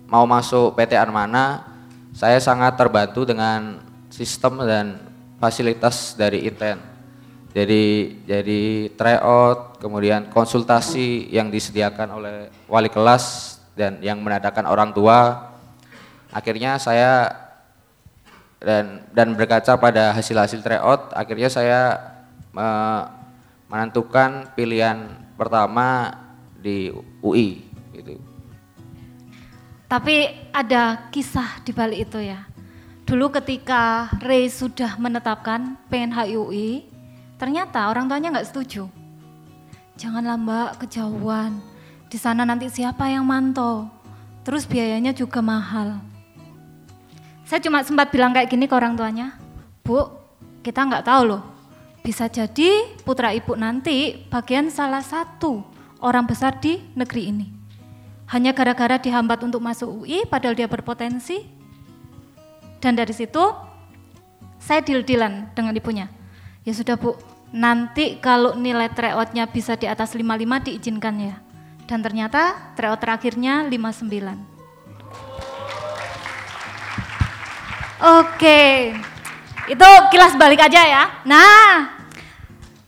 mau 0.09 0.25
masuk 0.25 0.73
PTN 0.77 1.13
mana, 1.13 1.65
saya 2.17 2.41
sangat 2.41 2.77
terbantu 2.77 3.29
dengan 3.29 3.81
sistem 4.09 4.65
dan 4.65 5.01
fasilitas 5.37 6.17
dari 6.17 6.49
Inten. 6.49 6.81
Jadi 7.53 8.17
jadi 8.29 8.93
tryout, 8.93 9.81
kemudian 9.81 10.29
konsultasi 10.29 11.33
yang 11.33 11.49
disediakan 11.49 12.09
oleh 12.21 12.37
wali 12.69 12.93
kelas 12.93 13.57
dan 13.73 14.01
yang 14.05 14.21
menadakan 14.21 14.69
orang 14.69 14.93
tua. 14.93 15.49
Akhirnya 16.29 16.77
saya 16.77 17.33
dan 18.61 19.07
dan 19.17 19.33
berkaca 19.33 19.81
pada 19.81 20.13
hasil-hasil 20.13 20.61
tryout, 20.61 21.15
akhirnya 21.17 21.49
saya 21.49 21.97
menentukan 23.69 24.49
pilihan 24.57 25.13
pertama 25.37 26.17
di 26.59 26.91
UI 27.23 27.63
gitu. 27.95 28.19
Tapi 29.89 30.29
ada 30.53 31.09
kisah 31.09 31.65
di 31.65 31.73
balik 31.73 32.13
itu 32.13 32.21
ya. 32.21 32.45
Dulu 33.09 33.33
ketika 33.41 34.13
Ray 34.21 34.53
sudah 34.53 35.01
menetapkan 35.01 35.81
pengen 35.89 36.13
HIUI, 36.13 36.85
ternyata 37.41 37.89
orang 37.89 38.05
tuanya 38.05 38.37
nggak 38.37 38.49
setuju. 38.53 38.85
Janganlah 39.97 40.37
mbak 40.37 40.71
kejauhan, 40.85 41.57
di 42.13 42.21
sana 42.21 42.45
nanti 42.45 42.69
siapa 42.69 43.09
yang 43.09 43.25
mantau, 43.25 43.89
terus 44.45 44.69
biayanya 44.69 45.17
juga 45.17 45.41
mahal. 45.41 45.97
Saya 47.49 47.65
cuma 47.65 47.81
sempat 47.81 48.13
bilang 48.13 48.37
kayak 48.37 48.53
gini 48.53 48.69
ke 48.69 48.77
orang 48.77 48.93
tuanya, 48.93 49.41
Bu, 49.81 50.05
kita 50.61 50.85
nggak 50.85 51.09
tahu 51.09 51.33
loh, 51.33 51.43
bisa 52.09 52.25
jadi 52.25 52.89
putra 53.05 53.37
ibu 53.37 53.53
nanti 53.53 54.17
bagian 54.33 54.73
salah 54.73 55.05
satu 55.05 55.61
orang 56.01 56.25
besar 56.25 56.57
di 56.57 56.81
negeri 56.97 57.29
ini. 57.29 57.47
Hanya 58.33 58.57
gara-gara 58.57 58.97
dihambat 58.97 59.45
untuk 59.45 59.61
masuk 59.61 59.93
UI 59.93 60.25
padahal 60.25 60.57
dia 60.57 60.65
berpotensi. 60.65 61.45
Dan 62.81 62.97
dari 62.97 63.13
situ 63.13 63.45
saya 64.57 64.81
deal-dealan 64.81 65.53
dengan 65.53 65.77
ibunya. 65.77 66.09
Ya 66.65 66.73
sudah 66.73 66.97
Bu, 66.97 67.13
nanti 67.53 68.17
kalau 68.25 68.57
nilai 68.57 68.89
tryout-nya 68.89 69.45
bisa 69.45 69.77
di 69.77 69.85
atas 69.85 70.17
55 70.17 70.65
diizinkan 70.65 71.13
ya. 71.21 71.37
Dan 71.85 72.01
ternyata 72.01 72.73
tryout 72.73 73.05
terakhirnya 73.05 73.69
59. 73.69 74.09
Oke, 78.01 78.97
itu 79.69 79.89
kilas 80.09 80.33
balik 80.41 80.65
aja 80.65 80.81
ya. 80.89 81.05
Nah, 81.29 81.98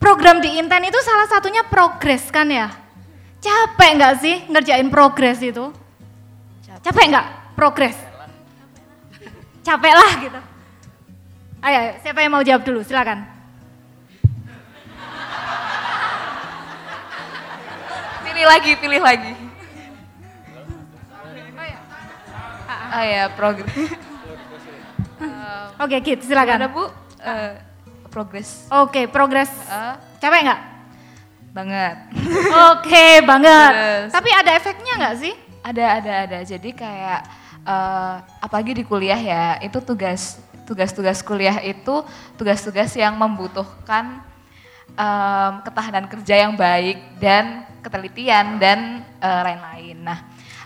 program 0.01 0.41
di 0.41 0.57
Inten 0.57 0.89
itu 0.89 0.99
salah 1.05 1.29
satunya 1.29 1.63
progres 1.69 2.33
kan 2.33 2.49
ya? 2.49 2.73
Capek 3.41 3.91
nggak 4.01 4.15
sih 4.19 4.37
ngerjain 4.49 4.89
progres 4.89 5.39
itu? 5.45 5.69
Capek 6.81 7.05
nggak 7.13 7.27
progres? 7.53 7.97
Capek 9.61 9.93
lah 9.93 10.13
gitu. 10.25 10.41
Ayo, 11.61 11.77
ayo, 11.77 11.93
siapa 12.01 12.25
yang 12.25 12.33
mau 12.33 12.41
jawab 12.41 12.65
dulu? 12.65 12.81
Silakan. 12.81 13.29
Pilih 18.25 18.47
lagi, 18.49 18.73
pilih 18.81 19.01
lagi. 19.05 19.33
Ah 22.91 23.05
ya, 23.07 23.31
progres. 23.37 23.69
Oke, 25.79 25.97
Kit, 26.03 26.25
silakan. 26.25 26.65
Ada 26.65 26.69
Bu, 26.73 26.85
Eh, 27.21 27.53
progres. 28.11 28.66
Oke, 28.68 29.07
progres. 29.07 29.49
Eh, 29.70 29.94
Capek 30.18 30.40
nggak? 30.44 30.61
banget. 31.51 31.96
Oke, 32.70 33.07
banget. 33.27 33.73
Terus. 33.75 34.11
Tapi 34.14 34.31
ada 34.31 34.51
efeknya 34.55 34.92
nggak 35.03 35.16
sih? 35.18 35.35
Ada, 35.66 35.85
ada, 35.99 36.12
ada. 36.27 36.38
Jadi 36.46 36.70
kayak 36.75 37.20
eh, 37.66 38.14
apalagi 38.42 38.73
di 38.79 38.85
kuliah 38.87 39.18
ya, 39.18 39.59
itu 39.62 39.79
tugas 39.83 40.38
tugas-tugas 40.70 41.18
kuliah 41.27 41.59
itu 41.66 42.07
tugas-tugas 42.38 42.94
yang 42.94 43.18
membutuhkan 43.18 44.23
em, 44.94 45.53
ketahanan 45.66 46.07
kerja 46.07 46.46
yang 46.46 46.55
baik 46.55 47.18
dan 47.18 47.66
ketelitian 47.83 48.62
dan 48.62 49.03
lain-lain. 49.18 49.99
Nah, 49.99 50.23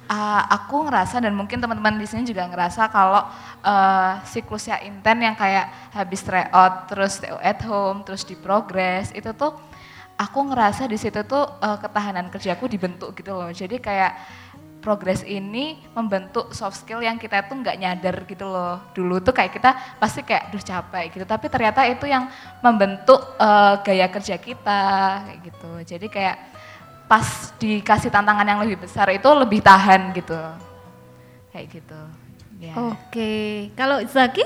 eh, 0.08 0.42
aku 0.52 0.86
ngerasa 0.88 1.20
dan 1.24 1.32
mungkin 1.32 1.60
teman-teman 1.60 1.96
di 1.96 2.06
sini 2.08 2.28
juga 2.28 2.44
ngerasa 2.48 2.88
kalau 2.92 3.22
eh, 3.64 4.12
siklusnya 4.28 4.80
inten 4.84 5.20
yang 5.24 5.36
kayak 5.36 5.92
habis 5.92 6.20
tryout, 6.22 6.88
terus 6.88 7.20
TO 7.20 7.38
at 7.40 7.60
home, 7.64 8.04
terus 8.04 8.22
di 8.24 8.36
progress 8.36 9.10
itu 9.16 9.32
tuh 9.32 9.56
aku 10.14 10.38
ngerasa 10.52 10.86
di 10.86 10.98
situ 11.00 11.24
tuh 11.24 11.44
eh, 11.62 11.78
ketahanan 11.80 12.28
kerjaku 12.28 12.68
dibentuk 12.68 13.16
gitu 13.16 13.32
loh. 13.34 13.50
Jadi 13.50 13.80
kayak 13.80 14.12
progres 14.84 15.24
ini 15.24 15.80
membentuk 15.96 16.52
soft 16.52 16.84
skill 16.84 17.00
yang 17.00 17.16
kita 17.16 17.48
tuh 17.48 17.56
nggak 17.56 17.76
nyadar 17.80 18.16
gitu 18.28 18.44
loh. 18.44 18.84
Dulu 18.92 19.24
tuh 19.24 19.32
kayak 19.32 19.56
kita 19.56 19.70
pasti 19.96 20.20
kayak 20.20 20.52
duh 20.52 20.60
capek 20.60 21.04
gitu, 21.16 21.24
tapi 21.24 21.48
ternyata 21.48 21.88
itu 21.88 22.04
yang 22.04 22.28
membentuk 22.60 23.20
eh, 23.40 23.74
gaya 23.80 24.06
kerja 24.12 24.36
kita 24.36 24.82
kayak 25.24 25.38
gitu. 25.40 25.72
Jadi 25.96 26.06
kayak 26.12 26.36
pas 27.04 27.52
dikasih 27.56 28.08
tantangan 28.08 28.46
yang 28.46 28.60
lebih 28.64 28.80
besar 28.84 29.12
itu 29.12 29.28
lebih 29.28 29.60
tahan 29.60 30.12
gitu. 30.16 30.36
Kayak 31.52 31.66
gitu. 31.70 32.00
Ya. 32.58 32.72
Oke, 32.80 33.32
kalau 33.76 34.00
Zaki 34.08 34.42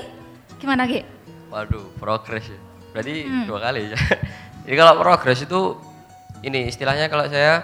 gimana 0.59 0.83
Ki? 0.83 1.05
Waduh, 1.49 1.87
progres 1.97 2.51
ya. 2.51 2.59
Berarti 2.91 3.25
Hmm. 3.25 3.45
dua 3.47 3.59
kali 3.63 3.93
ya. 3.93 3.97
Jadi 4.67 4.75
kalau 4.75 4.93
progres 4.99 5.39
itu 5.41 5.61
ini 6.43 6.67
istilahnya 6.67 7.07
kalau 7.07 7.25
saya 7.25 7.63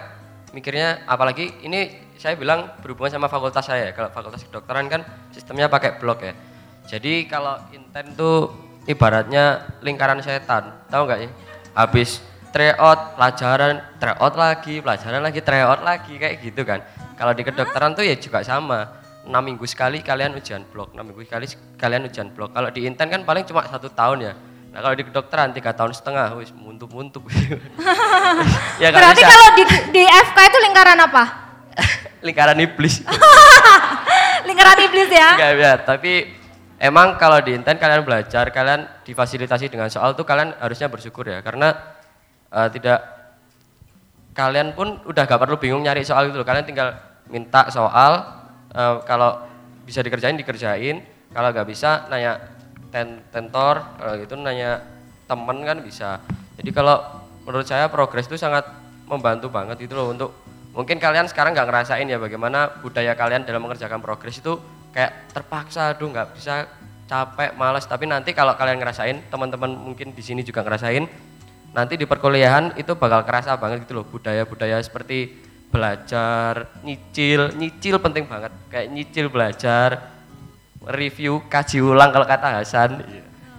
mikirnya 0.56 1.04
apalagi 1.06 1.52
ini 1.62 1.92
saya 2.16 2.40
bilang 2.40 2.72
berhubungan 2.80 3.12
sama 3.20 3.28
fakultas 3.28 3.68
saya. 3.68 3.92
Kalau 3.92 4.10
fakultas 4.10 4.42
kedokteran 4.48 4.88
kan 4.88 5.04
sistemnya 5.30 5.68
pakai 5.68 6.00
blok 6.00 6.24
ya. 6.24 6.34
Jadi 6.88 7.28
kalau 7.28 7.60
inten 7.76 8.16
tuh 8.16 8.50
ibaratnya 8.86 9.66
lingkaran 9.84 10.22
setan. 10.22 10.72
Tahu 10.88 11.02
nggak 11.04 11.20
ya? 11.20 11.30
Habis 11.76 12.24
tryout, 12.56 13.20
pelajaran, 13.20 13.84
tryout 14.00 14.34
lagi, 14.40 14.80
pelajaran 14.80 15.20
lagi, 15.20 15.44
tryout 15.44 15.84
lagi 15.84 16.16
kayak 16.16 16.40
gitu 16.40 16.64
kan. 16.64 16.80
Kalau 17.20 17.36
di 17.36 17.44
kedokteran 17.44 17.92
tuh 17.92 18.08
ya 18.08 18.16
juga 18.16 18.40
sama. 18.48 19.04
6 19.26 19.34
minggu 19.42 19.66
sekali 19.66 20.06
kalian 20.06 20.38
ujian 20.38 20.62
blok, 20.70 20.94
6 20.94 21.02
minggu 21.02 21.26
sekali 21.26 21.50
kalian 21.82 22.06
ujian 22.06 22.30
blok. 22.30 22.54
Kalau 22.54 22.70
di 22.70 22.86
inten 22.86 23.10
kan 23.10 23.26
paling 23.26 23.42
cuma 23.44 23.66
satu 23.66 23.90
tahun 23.90 24.22
ya. 24.22 24.34
Nah 24.70 24.80
kalau 24.86 24.94
di 24.94 25.02
kedokteran 25.02 25.50
tiga 25.50 25.74
tahun 25.74 25.98
setengah, 25.98 26.38
wis 26.38 26.54
muntuk-muntuk. 26.54 27.26
ya 28.82 28.94
nggak 28.94 29.02
Berarti 29.02 29.22
bisa. 29.26 29.32
kalau 29.34 29.48
di, 29.58 29.64
di 29.98 30.04
FK 30.06 30.38
itu 30.46 30.58
lingkaran 30.70 31.00
apa? 31.02 31.24
lingkaran 32.30 32.58
iblis. 32.62 33.02
lingkaran 34.48 34.80
iblis 34.86 35.10
ya? 35.10 35.30
Enggak 35.34 35.52
ya, 35.58 35.74
tapi 35.82 36.14
emang 36.78 37.18
kalau 37.18 37.42
di 37.42 37.58
inten 37.58 37.82
kalian 37.82 38.06
belajar, 38.06 38.54
kalian 38.54 38.86
difasilitasi 39.02 39.74
dengan 39.74 39.90
soal 39.90 40.14
tuh 40.14 40.22
kalian 40.22 40.54
harusnya 40.62 40.86
bersyukur 40.86 41.26
ya, 41.26 41.42
karena 41.42 41.95
eh, 42.56 42.70
tidak 42.72 43.00
kalian 44.36 44.76
pun 44.76 45.00
udah 45.08 45.24
gak 45.28 45.40
perlu 45.40 45.60
bingung 45.60 45.84
nyari 45.84 46.04
soal 46.08 46.32
itu 46.32 46.40
loh. 46.40 46.48
Kalian 46.48 46.64
tinggal 46.64 46.96
minta 47.28 47.68
soal, 47.68 48.24
eh, 48.72 48.96
kalau 49.04 49.44
bisa 49.84 50.02
dikerjain 50.02 50.40
dikerjain, 50.40 51.04
kalau 51.30 51.54
nggak 51.54 51.68
bisa 51.70 52.10
nanya 52.10 52.42
ten 52.90 53.22
tentor, 53.30 53.86
kalau 54.00 54.14
gitu 54.18 54.34
nanya 54.40 54.82
temen 55.30 55.58
kan 55.62 55.78
bisa. 55.84 56.18
Jadi 56.58 56.72
kalau 56.74 56.98
menurut 57.46 57.68
saya 57.68 57.86
progres 57.92 58.26
itu 58.26 58.40
sangat 58.40 58.66
membantu 59.06 59.54
banget 59.54 59.78
itu 59.86 59.94
loh 59.94 60.10
untuk 60.10 60.34
mungkin 60.74 60.98
kalian 60.98 61.30
sekarang 61.30 61.54
nggak 61.54 61.70
ngerasain 61.70 62.10
ya 62.10 62.18
bagaimana 62.18 62.82
budaya 62.82 63.14
kalian 63.14 63.46
dalam 63.46 63.62
mengerjakan 63.62 64.02
progres 64.02 64.42
itu 64.42 64.58
kayak 64.90 65.30
terpaksa, 65.36 65.94
aduh 65.94 66.10
nggak 66.10 66.34
bisa 66.34 66.66
capek, 67.06 67.54
malas. 67.54 67.86
Tapi 67.86 68.10
nanti 68.10 68.34
kalau 68.34 68.58
kalian 68.58 68.82
ngerasain, 68.82 69.28
teman-teman 69.30 69.76
mungkin 69.76 70.16
di 70.16 70.24
sini 70.26 70.42
juga 70.42 70.66
ngerasain, 70.66 71.06
nanti 71.76 72.00
di 72.00 72.08
perkuliahan 72.08 72.80
itu 72.80 72.96
bakal 72.96 73.28
kerasa 73.28 73.60
banget 73.60 73.84
gitu 73.84 74.00
loh 74.00 74.08
budaya-budaya 74.08 74.80
seperti 74.80 75.44
belajar, 75.68 76.72
nyicil, 76.88 77.52
nyicil 77.60 78.00
penting 78.00 78.24
banget. 78.32 78.56
Kayak 78.72 78.88
nyicil 78.96 79.28
belajar, 79.28 79.90
review, 80.88 81.44
kaji 81.52 81.84
ulang 81.84 82.16
kalau 82.16 82.24
kata 82.24 82.64
Hasan. 82.64 83.04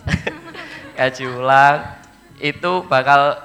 kaji 0.99 1.25
ulang 1.29 2.01
itu 2.41 2.73
bakal 2.89 3.37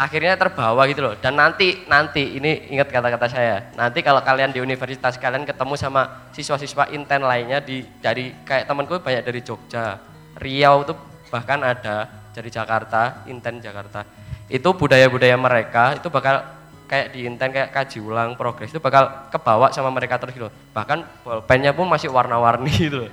akhirnya 0.00 0.40
terbawa 0.40 0.88
gitu 0.88 1.04
loh. 1.04 1.14
Dan 1.20 1.36
nanti 1.36 1.84
nanti 1.84 2.40
ini 2.40 2.72
ingat 2.72 2.88
kata-kata 2.88 3.28
saya. 3.28 3.56
Nanti 3.76 4.00
kalau 4.00 4.24
kalian 4.24 4.56
di 4.56 4.64
universitas 4.64 5.20
kalian 5.20 5.44
ketemu 5.44 5.76
sama 5.76 6.32
siswa-siswa 6.32 6.88
inten 6.96 7.20
lainnya 7.28 7.60
di 7.60 7.84
dari 8.00 8.32
kayak 8.40 8.64
temanku 8.64 9.04
banyak 9.04 9.20
dari 9.20 9.44
Jogja, 9.44 10.00
Riau 10.40 10.80
tuh 10.88 10.96
bahkan 11.28 11.60
ada 11.60 12.08
dari 12.36 12.52
Jakarta, 12.52 13.24
inten 13.24 13.64
Jakarta. 13.64 14.04
Itu 14.52 14.76
budaya-budaya 14.76 15.40
mereka 15.40 15.96
itu 15.96 16.12
bakal 16.12 16.44
kayak 16.84 17.16
di 17.16 17.24
inten 17.24 17.48
kayak 17.50 17.72
kaji 17.72 17.98
ulang 18.04 18.36
progres 18.36 18.70
itu 18.70 18.78
bakal 18.78 19.32
kebawa 19.32 19.72
sama 19.72 19.88
mereka 19.88 20.20
terus 20.20 20.36
gitu. 20.36 20.52
Bahkan 20.76 21.24
bolpennya 21.24 21.72
pun 21.72 21.88
masih 21.88 22.12
warna-warni 22.12 22.70
gitu 22.92 23.08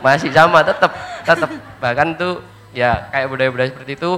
masih 0.00 0.32
sama 0.32 0.64
tetap 0.64 0.92
tetap 1.22 1.50
bahkan 1.78 2.16
tuh 2.16 2.40
ya 2.72 3.08
kayak 3.12 3.28
budaya-budaya 3.28 3.68
seperti 3.72 3.92
itu 4.00 4.12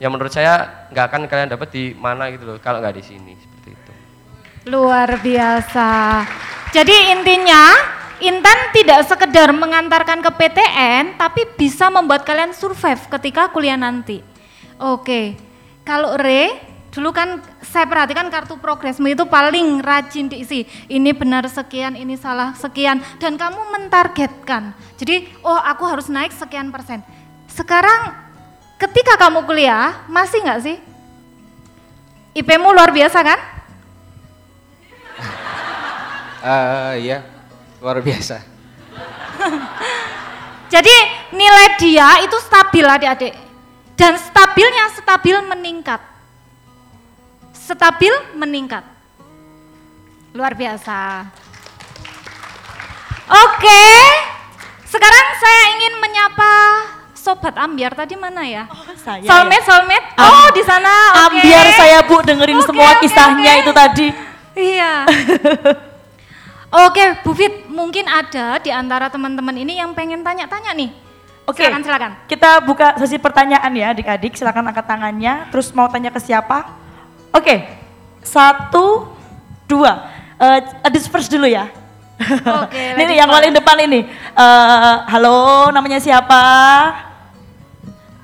yang 0.00 0.10
menurut 0.10 0.32
saya 0.32 0.88
nggak 0.90 1.06
akan 1.12 1.20
kalian 1.28 1.52
dapat 1.52 1.68
di 1.70 1.84
mana 1.94 2.32
gitu 2.32 2.48
loh 2.48 2.56
kalau 2.58 2.80
nggak 2.80 2.96
di 2.96 3.04
sini 3.04 3.32
seperti 3.36 3.68
itu 3.76 3.92
Luar 4.62 5.18
biasa. 5.18 6.22
Jadi 6.72 7.12
intinya 7.12 7.74
Intan 8.22 8.70
tidak 8.70 9.02
sekedar 9.10 9.50
mengantarkan 9.50 10.22
ke 10.22 10.30
PTN, 10.30 11.18
tapi 11.18 11.42
bisa 11.58 11.90
membuat 11.90 12.22
kalian 12.22 12.54
survive 12.54 13.02
ketika 13.18 13.50
kuliah 13.50 13.74
nanti. 13.74 14.22
Oke, 14.78 15.34
kalau 15.82 16.14
Re, 16.14 16.54
dulu 16.94 17.10
kan 17.10 17.42
saya 17.66 17.82
perhatikan 17.82 18.30
kartu 18.30 18.54
progresmu 18.62 19.10
itu 19.10 19.26
paling 19.26 19.82
rajin 19.82 20.30
diisi. 20.30 20.62
Ini 20.86 21.10
benar 21.18 21.50
sekian, 21.50 21.98
ini 21.98 22.14
salah 22.14 22.54
sekian, 22.54 23.02
dan 23.18 23.34
kamu 23.34 23.58
mentargetkan. 23.74 24.70
Jadi, 25.02 25.26
oh 25.42 25.58
aku 25.58 25.82
harus 25.90 26.06
naik 26.06 26.30
sekian 26.30 26.70
persen. 26.70 27.02
Sekarang 27.50 28.14
ketika 28.78 29.18
kamu 29.18 29.42
kuliah, 29.50 30.06
masih 30.06 30.46
nggak 30.46 30.62
sih? 30.62 30.76
IP-mu 32.38 32.70
luar 32.70 32.94
biasa 32.94 33.18
kan? 33.18 33.40
Eh 36.42 37.06
iya, 37.06 37.31
luar 37.82 37.98
biasa. 37.98 38.38
Jadi 40.72 40.94
nilai 41.34 41.66
dia 41.76 42.22
itu 42.22 42.36
stabil 42.38 42.86
adik-adik. 42.86 43.34
Dan 43.92 44.14
stabilnya 44.16 44.88
stabil 44.94 45.36
meningkat. 45.44 46.00
Stabil 47.52 48.14
meningkat. 48.32 48.86
Luar 50.32 50.54
biasa. 50.54 51.28
Oke, 53.28 53.84
sekarang 54.84 55.26
saya 55.36 55.62
ingin 55.72 55.94
menyapa 55.98 56.52
Sobat 57.12 57.54
Ambiar 57.54 57.94
tadi 57.94 58.18
mana 58.18 58.42
ya? 58.42 58.64
Saya 58.98 59.22
Soulmate, 59.22 59.62
ya. 59.62 59.66
soulmate. 59.68 60.06
Am- 60.18 60.26
Oh 60.26 60.46
di 60.50 60.62
sana. 60.64 60.92
oke. 61.22 61.38
Ambiar 61.38 61.66
saya 61.70 61.98
Bu 62.02 62.18
dengerin 62.20 62.58
Oke, 62.58 62.66
semua 62.66 62.90
oke, 62.92 63.00
kisahnya 63.00 63.52
oke. 63.52 63.60
itu 63.62 63.70
tadi. 63.72 64.06
Iya. 64.52 64.92
Oke, 66.72 67.20
Bu 67.20 67.36
Fit, 67.36 67.68
mungkin 67.68 68.08
ada 68.08 68.56
di 68.56 68.72
antara 68.72 69.12
teman-teman 69.12 69.52
ini 69.60 69.76
yang 69.76 69.92
pengen 69.92 70.24
tanya-tanya 70.24 70.72
nih. 70.72 70.88
Oke. 71.44 71.68
Silakan, 71.68 71.84
silakan. 71.84 72.12
Kita 72.24 72.50
buka 72.64 72.96
sesi 72.96 73.20
pertanyaan 73.20 73.68
ya 73.76 73.92
adik-adik. 73.92 74.32
Silakan 74.32 74.72
angkat 74.72 74.88
tangannya. 74.88 75.52
Terus 75.52 75.68
mau 75.76 75.84
tanya 75.92 76.08
ke 76.08 76.16
siapa? 76.16 76.72
Oke. 77.28 77.68
Satu, 78.24 79.12
dua. 79.68 80.08
Eh 80.40 80.64
ladies 80.88 81.12
first 81.12 81.28
dulu 81.28 81.44
ya. 81.44 81.68
Oke, 82.64 82.78
ini 82.96 83.02
nih 83.04 83.16
yang 83.20 83.28
paling 83.28 83.52
depan 83.52 83.76
ini. 83.84 84.08
Eh 84.32 84.96
halo, 85.12 85.68
namanya 85.76 86.00
siapa? 86.00 86.40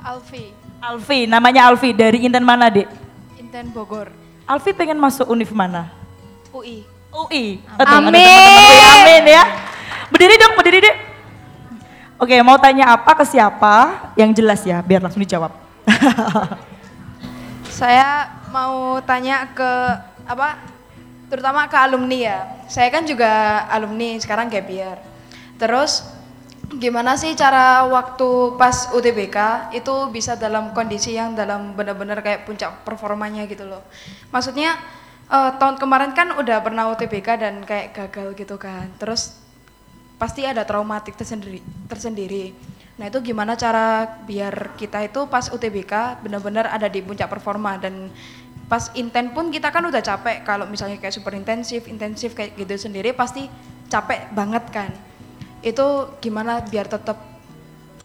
Alfi, 0.01 0.57
Alfi. 0.81 1.29
Namanya 1.29 1.69
Alfi. 1.69 1.93
Dari 1.93 2.25
Inten 2.25 2.49
mana, 2.49 2.73
Dek? 2.73 2.89
Inten 3.37 3.69
Bogor, 3.77 4.09
Alfi 4.49 4.73
pengen 4.73 4.97
masuk 4.97 5.29
univ 5.29 5.53
mana? 5.53 5.93
UI. 6.49 6.98
UI. 7.27 7.59
Amin. 7.83 8.15
UI. 8.15 8.79
Amin 8.79 9.25
ya. 9.27 9.45
Berdiri 10.09 10.35
dong, 10.39 10.55
berdiri 10.55 10.79
deh. 10.85 10.97
Oke, 12.19 12.35
mau 12.43 12.59
tanya 12.59 12.99
apa 12.99 13.15
ke 13.15 13.25
siapa? 13.27 14.11
Yang 14.19 14.43
jelas 14.43 14.61
ya, 14.67 14.83
biar 14.83 14.99
langsung 14.99 15.23
dijawab. 15.23 15.55
Saya 17.79 18.27
mau 18.51 18.99
tanya 19.07 19.47
ke 19.55 19.71
apa? 20.27 20.59
Terutama 21.31 21.71
ke 21.71 21.79
alumni 21.79 22.19
ya. 22.19 22.39
Saya 22.67 22.91
kan 22.91 23.07
juga 23.07 23.63
alumni 23.71 24.19
sekarang 24.19 24.51
gap 24.51 24.67
year. 24.67 24.99
Terus 25.61 26.03
gimana 26.75 27.15
sih 27.15 27.33
cara 27.39 27.87
waktu 27.87 28.59
pas 28.61 28.93
UTBK 28.93 29.71
itu 29.73 29.95
bisa 30.13 30.37
dalam 30.37 30.77
kondisi 30.77 31.17
yang 31.17 31.33
dalam 31.39 31.73
benar-benar 31.73 32.21
kayak 32.21 32.45
puncak 32.45 32.83
performanya 32.83 33.47
gitu 33.47 33.63
loh. 33.63 33.85
Maksudnya 34.35 34.75
eh, 35.29 35.51
tahun 35.61 35.77
kemarin 35.77 36.13
kan 36.17 36.33
udah 36.37 36.59
pernah 36.65 36.89
UTBK 36.93 37.29
dan 37.41 37.55
kayak 37.65 37.95
gagal 37.95 38.35
gitu 38.37 38.57
kan. 38.57 38.89
Terus 38.97 39.37
pasti 40.19 40.43
ada 40.43 40.67
traumatik 40.67 41.15
tersendiri 41.15 41.63
tersendiri. 41.87 42.53
Nah 42.99 43.07
itu 43.07 43.23
gimana 43.23 43.55
cara 43.55 44.19
biar 44.27 44.75
kita 44.75 45.07
itu 45.07 45.31
pas 45.31 45.47
UTBK 45.47 46.19
benar-benar 46.27 46.67
ada 46.67 46.91
di 46.91 46.99
puncak 46.99 47.31
performa 47.31 47.79
dan 47.79 48.11
pas 48.67 48.91
inten 48.99 49.33
pun 49.33 49.49
kita 49.49 49.71
kan 49.71 49.87
udah 49.87 50.03
capek 50.03 50.45
kalau 50.45 50.67
misalnya 50.69 50.99
kayak 51.01 51.15
super 51.15 51.33
intensif, 51.33 51.87
intensif 51.89 52.35
kayak 52.35 52.59
gitu 52.59 52.75
sendiri 52.91 53.15
pasti 53.15 53.47
capek 53.89 54.35
banget 54.35 54.65
kan. 54.75 54.91
Itu 55.63 56.19
gimana 56.19 56.61
biar 56.67 56.91
tetap 56.91 57.23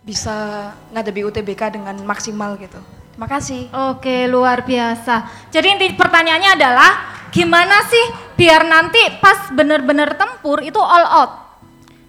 bisa 0.05 0.69
ngadepi 0.93 1.25
UTBK 1.25 1.73
dengan 1.73 1.97
maksimal 2.05 2.55
gitu. 2.61 2.79
Makasih. 3.17 3.69
Oke, 3.93 4.25
luar 4.25 4.65
biasa. 4.65 5.47
Jadi 5.53 5.67
inti 5.77 5.87
pertanyaannya 5.93 6.51
adalah 6.57 6.91
gimana 7.29 7.85
sih 7.85 8.05
biar 8.33 8.65
nanti 8.65 9.01
pas 9.21 9.53
bener-bener 9.53 10.17
tempur 10.17 10.61
itu 10.65 10.81
all 10.81 11.05
out. 11.05 11.31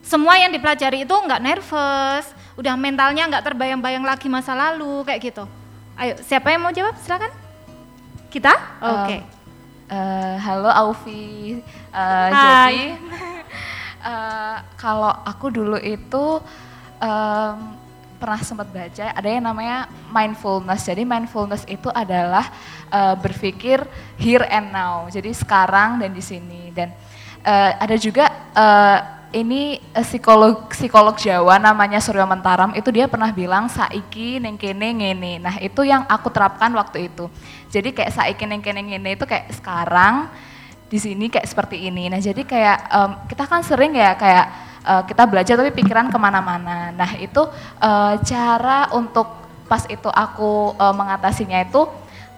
Semua 0.05 0.37
yang 0.37 0.53
dipelajari 0.53 1.09
itu 1.09 1.13
nggak 1.17 1.41
nervous, 1.41 2.29
udah 2.57 2.77
mentalnya 2.77 3.25
nggak 3.29 3.45
terbayang-bayang 3.53 4.05
lagi 4.05 4.29
masa 4.29 4.53
lalu 4.53 5.05
kayak 5.05 5.33
gitu. 5.33 5.45
Ayo, 5.97 6.21
siapa 6.25 6.53
yang 6.53 6.65
mau 6.65 6.73
jawab? 6.73 6.97
Silakan. 7.01 7.33
Kita? 8.29 8.53
Oke. 8.83 9.17
Eh, 9.85 10.37
halo 10.41 10.73
Aufi. 10.73 11.61
Eh, 11.93 12.29
Hai. 12.33 12.33
jadi 12.35 12.85
eh, 14.13 14.57
kalau 14.81 15.13
aku 15.25 15.53
dulu 15.53 15.77
itu 15.79 16.41
em, 16.99 17.57
pernah 18.25 18.41
sempat 18.41 18.73
baca 18.73 19.13
ada 19.13 19.29
yang 19.29 19.45
namanya 19.45 19.85
mindfulness. 20.09 20.89
Jadi 20.89 21.05
mindfulness 21.05 21.69
itu 21.69 21.93
adalah 21.93 22.49
eh, 22.89 23.15
berpikir 23.21 23.85
here 24.17 24.49
and 24.49 24.73
now. 24.73 25.05
Jadi 25.13 25.37
sekarang 25.37 26.01
dan 26.01 26.17
di 26.17 26.25
sini 26.25 26.73
dan 26.73 26.89
eh, 27.45 27.71
ada 27.77 27.97
juga 28.01 28.33
eh, 28.57 28.99
ini 29.35 29.83
psikolog 29.93 30.71
psikolog 30.71 31.19
Jawa 31.19 31.59
namanya 31.59 31.99
Suryo 31.99 32.23
Mentaram 32.25 32.71
itu 32.73 32.87
dia 32.95 33.11
pernah 33.11 33.35
bilang 33.35 33.67
saiki 33.67 34.39
neng 34.39 34.55
kene 34.55 34.95
ngene. 34.95 35.43
Nah, 35.43 35.59
itu 35.59 35.83
yang 35.85 36.07
aku 36.07 36.31
terapkan 36.31 36.71
waktu 36.73 37.11
itu. 37.11 37.27
Jadi 37.69 37.91
kayak 37.91 38.15
saiki 38.15 38.47
neng 38.47 38.63
kene 38.63 38.81
ngene 38.81 39.19
itu 39.19 39.27
kayak 39.27 39.51
sekarang 39.53 40.31
di 40.87 41.03
sini 41.03 41.27
kayak 41.27 41.51
seperti 41.51 41.91
ini. 41.91 42.07
Nah, 42.07 42.23
jadi 42.23 42.47
kayak 42.47 42.79
em, 42.95 43.11
kita 43.27 43.45
kan 43.51 43.67
sering 43.67 43.99
ya 43.99 44.15
kayak 44.15 44.47
eh, 44.85 45.03
kita 45.09 45.25
belajar 45.25 45.57
tapi 45.57 45.73
pikiran 45.73 46.13
ke 46.13 46.19
mana-mana. 46.21 46.93
Nah, 46.93 47.11
itu 47.17 47.43
eh, 47.81 48.15
cara 48.23 48.93
untuk 48.93 49.27
pas 49.65 49.83
itu 49.89 50.09
aku 50.13 50.77
eh, 50.77 50.95
mengatasinya 50.95 51.59
itu 51.65 51.89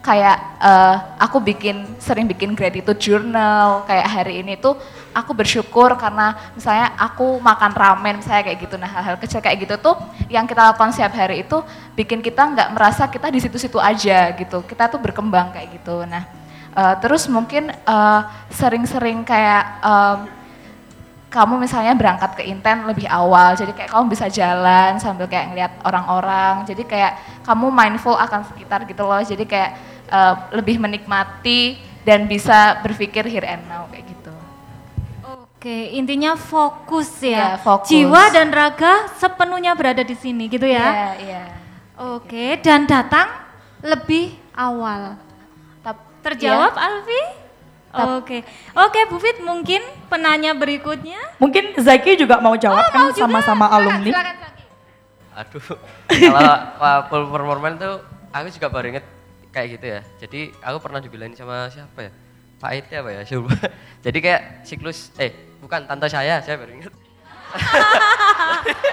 kayak 0.07 0.37
eh, 0.63 0.95
aku 1.19 1.43
bikin 1.43 1.83
sering 1.99 2.25
bikin 2.31 2.55
gratitude 2.55 2.95
journal. 2.95 3.83
Kayak 3.83 4.07
hari 4.07 4.39
ini 4.39 4.55
tuh 4.55 4.79
aku 5.11 5.35
bersyukur 5.35 5.97
karena 5.99 6.37
misalnya 6.55 6.95
aku 6.95 7.41
makan 7.43 7.75
ramen 7.75 8.23
misalnya 8.23 8.47
kayak 8.47 8.59
gitu. 8.63 8.75
Nah 8.79 8.87
hal-hal 8.87 9.19
kecil 9.19 9.43
kayak 9.43 9.67
gitu 9.67 9.75
tuh 9.81 9.99
yang 10.31 10.47
kita 10.47 10.63
lakukan 10.71 10.95
setiap 10.95 11.11
hari 11.17 11.43
itu 11.43 11.59
bikin 11.97 12.23
kita 12.23 12.39
nggak 12.39 12.69
merasa 12.71 13.09
kita 13.11 13.27
di 13.27 13.43
situ-situ 13.43 13.81
aja 13.81 14.31
gitu. 14.37 14.63
Kita 14.63 14.87
tuh 14.87 15.03
berkembang 15.03 15.51
kayak 15.51 15.75
gitu. 15.75 16.07
Nah 16.07 16.23
eh, 16.71 16.95
terus 17.03 17.27
mungkin 17.27 17.73
eh, 17.73 18.21
sering-sering 18.53 19.27
kayak 19.27 19.63
em, 19.83 20.36
kamu 21.27 21.59
misalnya 21.59 21.91
berangkat 21.91 22.39
ke 22.39 22.43
Inten 22.47 22.87
lebih 22.87 23.03
awal, 23.07 23.51
jadi 23.53 23.75
kayak 23.75 23.91
kamu 23.91 24.03
bisa 24.07 24.31
jalan 24.31 24.95
sambil 24.95 25.27
kayak 25.27 25.51
ngeliat 25.51 25.73
orang-orang, 25.83 26.63
jadi 26.63 26.83
kayak 26.87 27.13
kamu 27.43 27.67
mindful 27.67 28.15
akan 28.15 28.47
sekitar 28.47 28.87
gitu 28.87 29.03
loh, 29.03 29.19
jadi 29.19 29.43
kayak 29.43 29.71
eh, 30.07 30.33
lebih 30.55 30.79
menikmati 30.79 31.77
dan 32.07 32.23
bisa 32.31 32.79
berpikir 32.79 33.27
here 33.27 33.43
and 33.43 33.67
now 33.67 33.83
kayak 33.91 34.07
gitu. 34.07 34.31
Oke, 35.27 35.91
intinya 35.91 36.39
fokus 36.39 37.19
ya. 37.19 37.59
Iya, 37.59 37.65
fokus. 37.65 37.91
Jiwa 37.91 38.23
dan 38.31 38.53
raga 38.55 39.11
sepenuhnya 39.19 39.75
berada 39.75 40.05
di 40.05 40.15
sini 40.15 40.47
gitu 40.47 40.63
ya. 40.63 40.87
Iya, 40.87 41.09
iya. 41.19 41.43
Oke, 41.97 42.55
dan 42.63 42.87
datang 42.87 43.27
lebih 43.83 44.37
awal. 44.55 45.19
Terjawab 46.27 46.75
iya. 46.75 47.46
Alfi? 47.87 47.95
Tap- 47.97 48.11
Oke. 48.17 48.37
Oke, 48.73 48.99
Bu 49.07 49.17
Fit 49.17 49.37
mungkin 49.39 49.79
penanya 50.07 50.51
berikutnya. 50.51 51.17
Mungkin 51.37 51.75
Zaki 51.75 52.15
juga 52.15 52.37
mau 52.37 52.53
jawab 52.53 52.81
Oh, 52.81 52.89
kan 52.89 53.11
sama-sama 53.11 53.65
alumni. 53.67 54.05
silakan, 54.05 54.35
Zaki. 54.37 54.63
Aduh, 55.37 55.65
kalau 56.09 56.49
uh, 56.77 56.99
full 57.07 57.23
performance 57.27 57.77
tuh 57.77 57.95
aku 58.29 58.47
juga 58.49 58.67
baru 58.67 58.85
inget 58.89 59.05
kayak 59.49 59.67
gitu 59.73 59.85
ya. 59.87 59.99
Jadi 60.17 60.39
aku 60.57 60.77
pernah 60.79 60.97
dibilangin 60.97 61.35
sama 61.35 61.67
siapa 61.67 61.99
ya? 62.01 62.11
Pak 62.57 62.71
Iti 62.73 62.93
apa 62.93 63.09
ya? 63.11 63.21
Coba. 63.23 63.53
Jadi 64.05 64.17
kayak 64.17 64.41
siklus, 64.63 65.13
eh 65.15 65.29
bukan 65.57 65.85
tante 65.85 66.07
saya, 66.07 66.41
saya 66.41 66.57
baru 66.57 66.73
inget. 66.73 66.93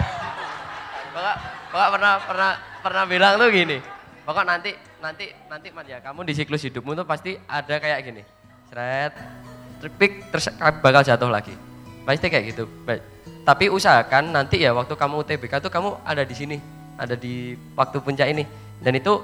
Bapak, 1.10 1.36
bapak 1.70 1.88
pernah 1.90 2.12
pernah 2.20 2.50
pernah 2.80 3.04
bilang 3.04 3.32
tuh 3.36 3.48
gini. 3.48 3.78
Pokok 4.24 4.42
nanti 4.42 4.70
nanti 4.98 5.30
nanti 5.46 5.68
man 5.70 5.84
ya 5.84 6.00
kamu 6.00 6.24
di 6.24 6.34
siklus 6.34 6.64
hidupmu 6.64 6.94
tuh 6.94 7.06
pasti 7.06 7.38
ada 7.40 7.78
kayak 7.78 8.02
gini. 8.02 8.22
Seret, 8.70 9.12
tripik 9.80 10.32
terus 10.32 10.48
bakal 10.80 11.04
jatuh 11.04 11.30
lagi. 11.30 11.54
Pasti 12.04 12.28
kayak 12.28 12.44
gitu. 12.52 12.64
Tapi 13.44 13.68
usahakan 13.68 14.32
nanti 14.32 14.64
ya 14.64 14.72
waktu 14.72 14.96
kamu 14.96 15.24
UTBK 15.24 15.60
tuh 15.60 15.72
kamu 15.72 16.00
ada 16.04 16.24
di 16.24 16.34
sini, 16.36 16.56
ada 16.96 17.12
di 17.12 17.56
waktu 17.76 18.00
puncak 18.00 18.28
ini. 18.32 18.48
Dan 18.80 18.96
itu 18.96 19.20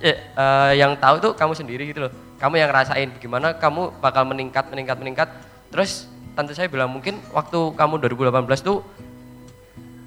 eh, 0.00 0.16
eh, 0.16 0.72
yang 0.80 0.96
tahu 0.96 1.20
tuh 1.20 1.32
kamu 1.36 1.52
sendiri 1.52 1.84
gitu 1.92 2.08
loh. 2.08 2.12
Kamu 2.40 2.56
yang 2.56 2.72
ngerasain 2.72 3.08
gimana 3.20 3.56
kamu 3.56 4.00
bakal 4.00 4.24
meningkat 4.24 4.68
meningkat 4.72 4.96
meningkat. 4.96 5.28
Terus 5.68 6.08
tante 6.32 6.56
saya 6.56 6.70
bilang 6.70 6.88
mungkin 6.88 7.20
waktu 7.34 7.76
kamu 7.76 8.00
2018 8.08 8.62
tuh 8.64 8.80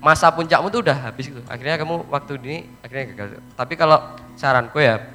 masa 0.01 0.34
puncakmu 0.34 0.73
tuh 0.73 0.82
udah 0.82 0.97
habis 1.11 1.29
gitu. 1.29 1.41
Akhirnya 1.45 1.77
kamu 1.77 2.09
waktu 2.09 2.41
ini 2.41 2.65
akhirnya 2.82 3.05
gagal. 3.13 3.27
Tapi 3.53 3.73
kalau 3.77 4.01
saranku 4.34 4.82
ya, 4.82 5.05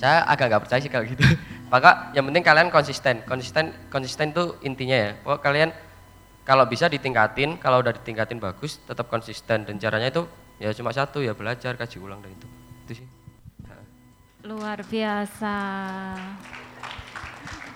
saya 0.00 0.24
agak 0.24 0.48
nggak 0.48 0.62
percaya 0.64 0.80
sih 0.80 0.90
kalau 0.90 1.04
gitu. 1.04 1.22
Maka 1.68 2.16
yang 2.16 2.24
penting 2.32 2.40
kalian 2.40 2.68
konsisten, 2.72 3.20
konsisten, 3.28 3.76
konsisten 3.92 4.32
tuh 4.32 4.56
intinya 4.64 4.96
ya. 4.96 5.10
Pokok 5.20 5.40
kalian 5.44 5.68
kalau 6.48 6.64
bisa 6.64 6.88
ditingkatin, 6.88 7.60
kalau 7.60 7.84
udah 7.84 7.92
ditingkatin 7.92 8.40
bagus, 8.40 8.80
tetap 8.88 9.12
konsisten 9.12 9.68
dan 9.68 9.76
caranya 9.76 10.08
itu 10.08 10.24
ya 10.56 10.72
cuma 10.72 10.96
satu 10.96 11.20
ya 11.20 11.36
belajar, 11.36 11.76
kaji 11.76 12.00
ulang 12.00 12.24
dan 12.24 12.32
itu. 12.32 12.48
Itu 12.88 12.92
sih. 13.04 13.06
Luar 14.48 14.80
biasa. 14.80 15.56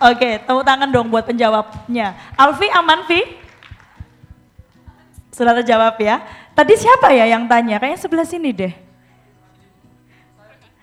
Oke, 0.02 0.40
tepuk 0.40 0.64
tangan 0.64 0.88
dong 0.88 1.12
buat 1.12 1.28
penjawabnya. 1.28 2.16
Alfi 2.34 2.72
aman, 2.72 3.04
Vi? 3.04 3.20
Sudah 5.30 5.52
terjawab 5.60 6.00
ya. 6.00 6.24
Tadi 6.56 6.74
siapa 6.80 7.12
ya 7.12 7.28
yang 7.28 7.44
tanya? 7.44 7.76
Kayaknya 7.76 8.00
sebelah 8.00 8.26
sini 8.26 8.56
deh. 8.56 8.72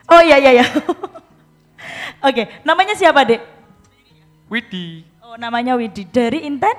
Oh 0.09 0.21
iya 0.21 0.37
iya 0.37 0.61
iya. 0.61 0.65
Oke, 2.19 2.43
namanya 2.67 2.93
siapa, 2.95 3.23
Dek? 3.23 3.41
Widi, 4.49 5.05
Oh, 5.29 5.37
namanya 5.37 5.77
Widi. 5.77 6.09
Dari 6.09 6.41
Inten? 6.41 6.73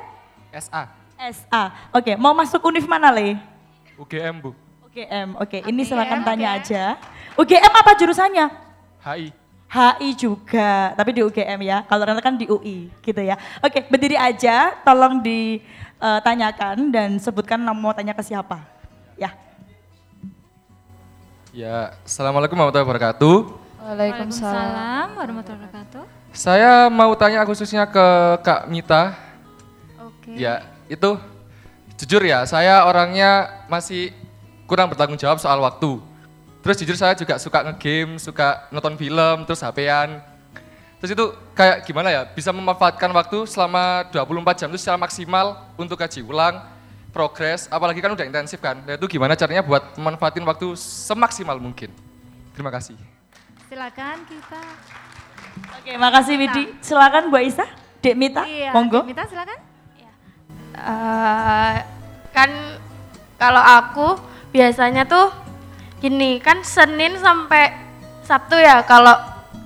SA, 0.51 0.91
SA. 1.31 1.63
Oke, 1.95 2.19
mau 2.19 2.35
masuk 2.35 2.59
univ 2.67 2.83
mana, 2.83 3.15
Le? 3.15 3.39
UGM 3.95 4.43
Bu, 4.43 4.51
UGM. 4.91 5.39
Oke, 5.39 5.63
ini 5.71 5.87
silakan 5.87 6.27
tanya 6.27 6.59
aja. 6.59 6.99
UGM 7.39 7.71
apa 7.71 7.95
jurusannya? 7.95 8.51
HI. 9.07 9.31
HI 9.71 10.09
juga, 10.19 10.91
tapi 10.99 11.15
di 11.15 11.23
UGM 11.23 11.63
ya. 11.63 11.87
Kalau 11.87 12.03
Rena 12.03 12.19
kan 12.19 12.35
di 12.35 12.51
UI 12.51 12.91
gitu 13.07 13.23
ya. 13.23 13.39
Oke, 13.63 13.87
berdiri 13.87 14.19
aja, 14.19 14.75
tolong 14.83 15.23
ditanyakan 15.23 16.91
dan 16.91 17.23
sebutkan 17.23 17.63
mau 17.63 17.95
tanya 17.95 18.19
ke 18.19 18.23
siapa. 18.27 18.67
Ya. 19.15 19.31
Ya, 21.55 21.95
Assalamualaikum 22.03 22.59
warahmatullahi 22.59 22.83
wabarakatuh. 22.91 23.37
Waalaikumsalam. 23.79 24.59
Waalaikumsalam 24.59 25.00
warahmatullahi 25.21 25.69
wabarakatuh. 25.69 26.05
Saya 26.33 26.89
mau 26.89 27.13
tanya 27.13 27.45
khususnya 27.45 27.85
ke 27.85 28.07
Kak 28.41 28.67
Mita. 28.73 29.13
Oke. 30.01 30.41
Ya, 30.41 30.65
itu 30.89 31.21
jujur 32.01 32.25
ya, 32.25 32.49
saya 32.49 32.89
orangnya 32.89 33.65
masih 33.69 34.17
kurang 34.65 34.89
bertanggung 34.89 35.21
jawab 35.21 35.37
soal 35.37 35.61
waktu. 35.61 36.01
Terus 36.65 36.77
jujur 36.81 36.97
saya 36.97 37.13
juga 37.17 37.37
suka 37.37 37.65
ngegame, 37.69 38.17
suka 38.17 38.69
nonton 38.73 38.97
film, 38.97 39.45
terus 39.45 39.61
HP-an. 39.61 40.21
Terus 41.01 41.17
itu 41.17 41.27
kayak 41.57 41.89
gimana 41.89 42.13
ya, 42.13 42.23
bisa 42.29 42.53
memanfaatkan 42.53 43.09
waktu 43.17 43.49
selama 43.49 44.05
24 44.13 44.61
jam 44.61 44.69
itu 44.69 44.81
secara 44.81 45.01
maksimal 45.01 45.73
untuk 45.81 45.97
kaji 45.97 46.21
ulang, 46.21 46.61
progres, 47.11 47.67
apalagi 47.73 48.05
kan 48.05 48.13
udah 48.13 48.25
intensif 48.29 48.61
kan. 48.61 48.77
Nah 48.85 49.01
itu 49.01 49.09
gimana 49.09 49.33
caranya 49.33 49.65
buat 49.65 49.97
memanfaatin 49.97 50.45
waktu 50.45 50.77
semaksimal 50.77 51.57
mungkin. 51.57 51.89
Terima 52.53 52.69
kasih. 52.69 52.97
Silakan 53.73 54.29
kita. 54.29 54.63
Oke, 55.75 55.97
makasih 55.97 56.35
Widi. 56.37 56.63
Silakan 56.81 57.29
Bu 57.29 57.37
Aisyah, 57.37 57.69
Dek 57.99 58.15
Mita, 58.15 58.45
Iya, 58.45 58.71
monggo. 58.71 59.03
Mita 59.03 59.25
silakan. 59.25 59.59
Eh, 60.73 61.77
kan 62.31 62.51
kalau 63.37 63.61
aku 63.61 64.09
biasanya 64.49 65.05
tuh 65.05 65.29
gini 65.99 66.41
kan 66.41 66.63
Senin 66.63 67.21
sampai 67.21 67.69
Sabtu 68.25 68.57
ya 68.57 68.81
kalau 68.83 69.13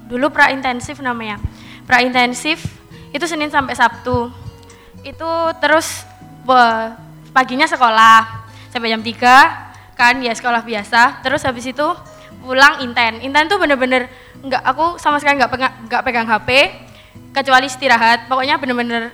dulu 0.04 0.28
pra 0.28 0.50
intensif 0.50 0.98
namanya 0.98 1.38
pra 1.84 2.02
intensif 2.02 2.66
itu 3.12 3.22
Senin 3.24 3.46
sampai 3.46 3.78
Sabtu 3.78 4.32
itu 5.06 5.30
terus 5.62 6.02
be- 6.42 6.92
paginya 7.30 7.68
sekolah 7.68 8.42
sampai 8.72 8.90
jam 8.90 8.98
3 8.98 9.94
kan 9.94 10.18
ya 10.18 10.34
sekolah 10.34 10.66
biasa 10.66 11.22
terus 11.22 11.46
habis 11.46 11.68
itu 11.68 11.88
pulang 12.44 12.84
inten. 12.84 13.24
Inten 13.24 13.48
tuh 13.48 13.56
bener-bener 13.56 14.12
nggak 14.44 14.60
aku 14.60 15.00
sama 15.00 15.16
sekali 15.16 15.40
nggak 15.40 15.52
pegang 15.52 15.72
nggak 15.88 16.02
pegang 16.04 16.26
HP 16.28 16.48
kecuali 17.32 17.66
istirahat. 17.66 18.28
Pokoknya 18.28 18.60
bener-bener 18.60 19.10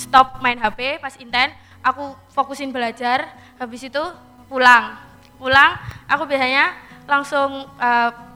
stop 0.00 0.40
main 0.40 0.56
HP 0.56 0.96
pas 0.98 1.12
inten 1.20 1.52
aku 1.84 2.16
fokusin 2.32 2.72
belajar 2.72 3.28
habis 3.60 3.84
itu 3.84 4.00
pulang. 4.48 4.96
Pulang 5.36 5.76
aku 6.08 6.24
biasanya 6.24 6.72
langsung 7.04 7.66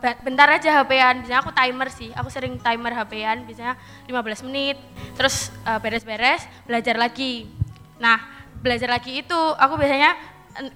ba- 0.03 0.19
bentar 0.21 0.51
aja 0.51 0.83
HP-an 0.83 1.23
biasanya 1.23 1.41
aku 1.41 1.55
timer 1.55 1.89
sih 1.95 2.11
aku 2.11 2.27
sering 2.27 2.59
timer 2.59 2.93
HP-an 2.93 3.49
biasanya 3.49 3.75
15 4.05 4.45
menit. 4.45 4.77
Terus 5.17 5.49
eh, 5.65 5.79
beres-beres 5.81 6.45
belajar 6.69 7.01
lagi. 7.01 7.49
Nah 7.97 8.21
belajar 8.61 8.89
lagi 8.93 9.25
itu 9.25 9.41
aku 9.57 9.81
biasanya 9.81 10.17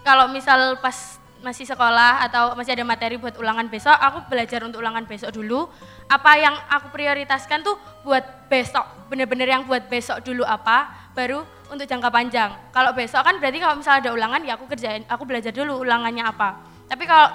kalau 0.02 0.28
misal 0.28 0.76
pas 0.80 1.20
masih 1.38 1.64
sekolah 1.66 2.26
atau 2.26 2.54
masih 2.58 2.74
ada 2.74 2.82
materi 2.82 3.14
buat 3.14 3.34
ulangan 3.38 3.70
besok 3.70 3.94
aku 3.94 4.26
belajar 4.26 4.62
untuk 4.66 4.82
ulangan 4.82 5.06
besok 5.06 5.30
dulu. 5.30 5.70
Apa 6.10 6.34
yang 6.38 6.54
aku 6.66 6.90
prioritaskan 6.90 7.62
tuh 7.62 7.78
buat 8.02 8.50
besok 8.50 8.84
bener-bener 9.06 9.46
yang 9.46 9.62
buat 9.64 9.86
besok 9.86 10.24
dulu 10.26 10.42
apa 10.42 11.10
baru 11.14 11.46
untuk 11.70 11.86
jangka 11.86 12.10
panjang. 12.10 12.50
Kalau 12.74 12.90
besok 12.96 13.22
kan 13.22 13.38
berarti 13.38 13.58
kalau 13.62 13.74
misalnya 13.78 14.00
ada 14.08 14.10
ulangan 14.14 14.40
ya 14.42 14.52
aku 14.58 14.66
kerjain 14.66 15.02
aku 15.06 15.22
belajar 15.28 15.52
dulu 15.54 15.82
ulangannya 15.84 16.24
apa. 16.26 16.58
Tapi 16.88 17.04
kalau 17.06 17.28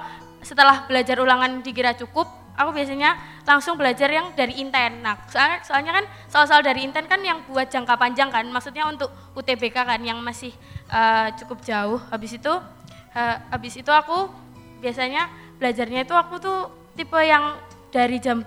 setelah 0.43 0.83
belajar 0.89 1.15
ulangan 1.23 1.63
dikira 1.63 1.95
cukup 1.95 2.27
aku 2.53 2.69
biasanya 2.69 3.17
langsung 3.43 3.75
belajar 3.75 4.09
yang 4.09 4.31
dari 4.37 4.61
inten. 4.61 5.01
Nah 5.01 5.17
soalnya, 5.29 5.57
soalnya 5.65 5.91
kan 6.01 6.05
soal-soal 6.29 6.61
dari 6.61 6.85
inten 6.85 7.05
kan 7.09 7.19
yang 7.21 7.41
buat 7.49 7.67
jangka 7.69 7.97
panjang 7.97 8.29
kan 8.29 8.45
maksudnya 8.49 8.85
untuk 8.85 9.09
UTBK 9.33 9.73
kan 9.85 10.01
yang 10.01 10.21
masih 10.21 10.53
eh, 10.91 11.27
cukup 11.41 11.61
jauh. 11.65 11.99
Habis 12.11 12.37
itu 12.37 12.53
eh, 13.13 13.35
habis 13.49 13.73
itu 13.77 13.89
aku 13.89 14.29
biasanya 14.81 15.29
belajarnya 15.57 16.03
itu 16.03 16.13
aku 16.13 16.35
tuh 16.41 16.59
tipe 16.93 17.17
yang 17.23 17.57
dari 17.89 18.17
jam 18.19 18.41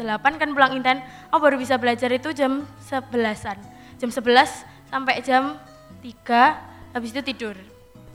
8 0.00 0.40
kan 0.40 0.48
pulang 0.56 0.72
inten, 0.80 1.04
aku 1.28 1.44
baru 1.44 1.56
bisa 1.60 1.76
belajar 1.76 2.08
itu 2.08 2.32
jam 2.32 2.64
11-an. 2.88 3.60
Jam 4.00 4.08
11 4.08 4.64
sampai 4.88 5.20
jam 5.20 5.60
3, 6.00 6.96
habis 6.96 7.12
itu 7.12 7.20
tidur. 7.20 7.52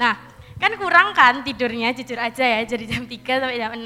Nah, 0.01 0.18
kan 0.58 0.74
kurang 0.82 1.14
kan 1.14 1.45
tidurnya, 1.45 1.93
jujur 1.93 2.18
aja 2.18 2.41
ya, 2.41 2.66
jadi 2.66 2.89
jam 2.89 3.06
3 3.06 3.38
sampai 3.38 3.58
jam 3.62 3.72
6. 3.78 3.86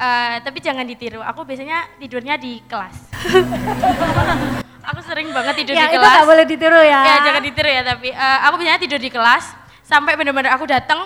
Eh, 0.00 0.36
tapi 0.40 0.58
jangan 0.64 0.88
ditiru, 0.88 1.20
aku 1.20 1.44
biasanya 1.44 1.84
tidurnya 2.00 2.40
di 2.40 2.64
kelas. 2.64 2.96
aku 4.90 5.00
sering 5.04 5.28
banget 5.30 5.60
tidur 5.60 5.76
Ya 5.76 5.86
di 5.86 5.92
itu 5.92 6.00
kelas. 6.00 6.12
nggak 6.16 6.24
boleh 6.26 6.44
ditiru 6.48 6.80
ya. 6.80 7.00
Ya 7.04 7.16
jangan 7.20 7.42
ditiru 7.44 7.68
ya 7.68 7.82
tapi 7.84 8.08
eh, 8.16 8.38
aku 8.48 8.54
biasanya 8.56 8.80
tidur 8.80 8.96
di 8.96 9.10
kelas 9.12 9.44
sampai 9.90 10.14
benar-benar 10.14 10.54
aku 10.54 10.70
datang 10.70 11.02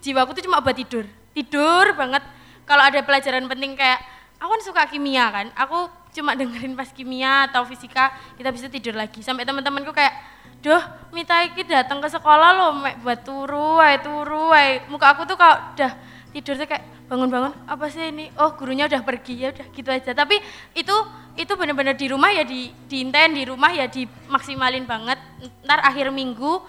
jiwaku 0.00 0.32
tuh 0.32 0.48
cuma 0.48 0.64
buat 0.64 0.72
tidur 0.72 1.04
tidur 1.36 1.92
banget 1.92 2.24
kalau 2.64 2.88
ada 2.88 3.04
pelajaran 3.04 3.44
penting 3.44 3.76
kayak 3.76 4.00
aku 4.40 4.48
kan 4.56 4.62
suka 4.64 4.82
kimia 4.88 5.28
kan 5.28 5.46
aku 5.52 5.92
cuma 6.16 6.32
dengerin 6.40 6.72
pas 6.72 6.88
kimia 6.88 7.52
atau 7.52 7.68
fisika 7.68 8.08
kita 8.40 8.48
bisa 8.48 8.72
tidur 8.72 8.96
lagi 8.96 9.20
sampai 9.20 9.44
teman-temanku 9.44 9.92
kayak 9.92 10.32
Duh, 10.62 10.78
Mita 11.10 11.42
iki 11.42 11.66
datang 11.66 11.98
ke 11.98 12.06
sekolah 12.06 12.54
loh, 12.54 12.70
mek 12.78 13.02
buat 13.02 13.26
turu, 13.26 13.82
wae 13.82 13.98
turu. 13.98 14.54
Muka 14.86 15.10
aku 15.10 15.26
tuh 15.26 15.34
kalau 15.34 15.58
udah 15.74 15.90
tidur 16.30 16.54
tuh 16.54 16.70
kayak 16.70 16.86
bangun-bangun, 17.10 17.50
apa 17.66 17.90
sih 17.90 18.14
ini? 18.14 18.30
Oh, 18.38 18.54
gurunya 18.54 18.86
udah 18.86 19.02
pergi 19.02 19.42
ya, 19.42 19.50
udah 19.50 19.66
gitu 19.74 19.90
aja. 19.90 20.14
Tapi 20.14 20.38
itu 20.78 20.94
itu 21.34 21.52
benar-benar 21.58 21.98
di 21.98 22.06
rumah 22.06 22.30
ya 22.30 22.46
di 22.46 22.70
diinten 22.86 23.34
di 23.34 23.42
rumah 23.42 23.74
ya 23.74 23.90
dimaksimalin 23.90 24.86
banget. 24.86 25.18
Ntar 25.66 25.82
akhir 25.82 26.14
minggu 26.14 26.62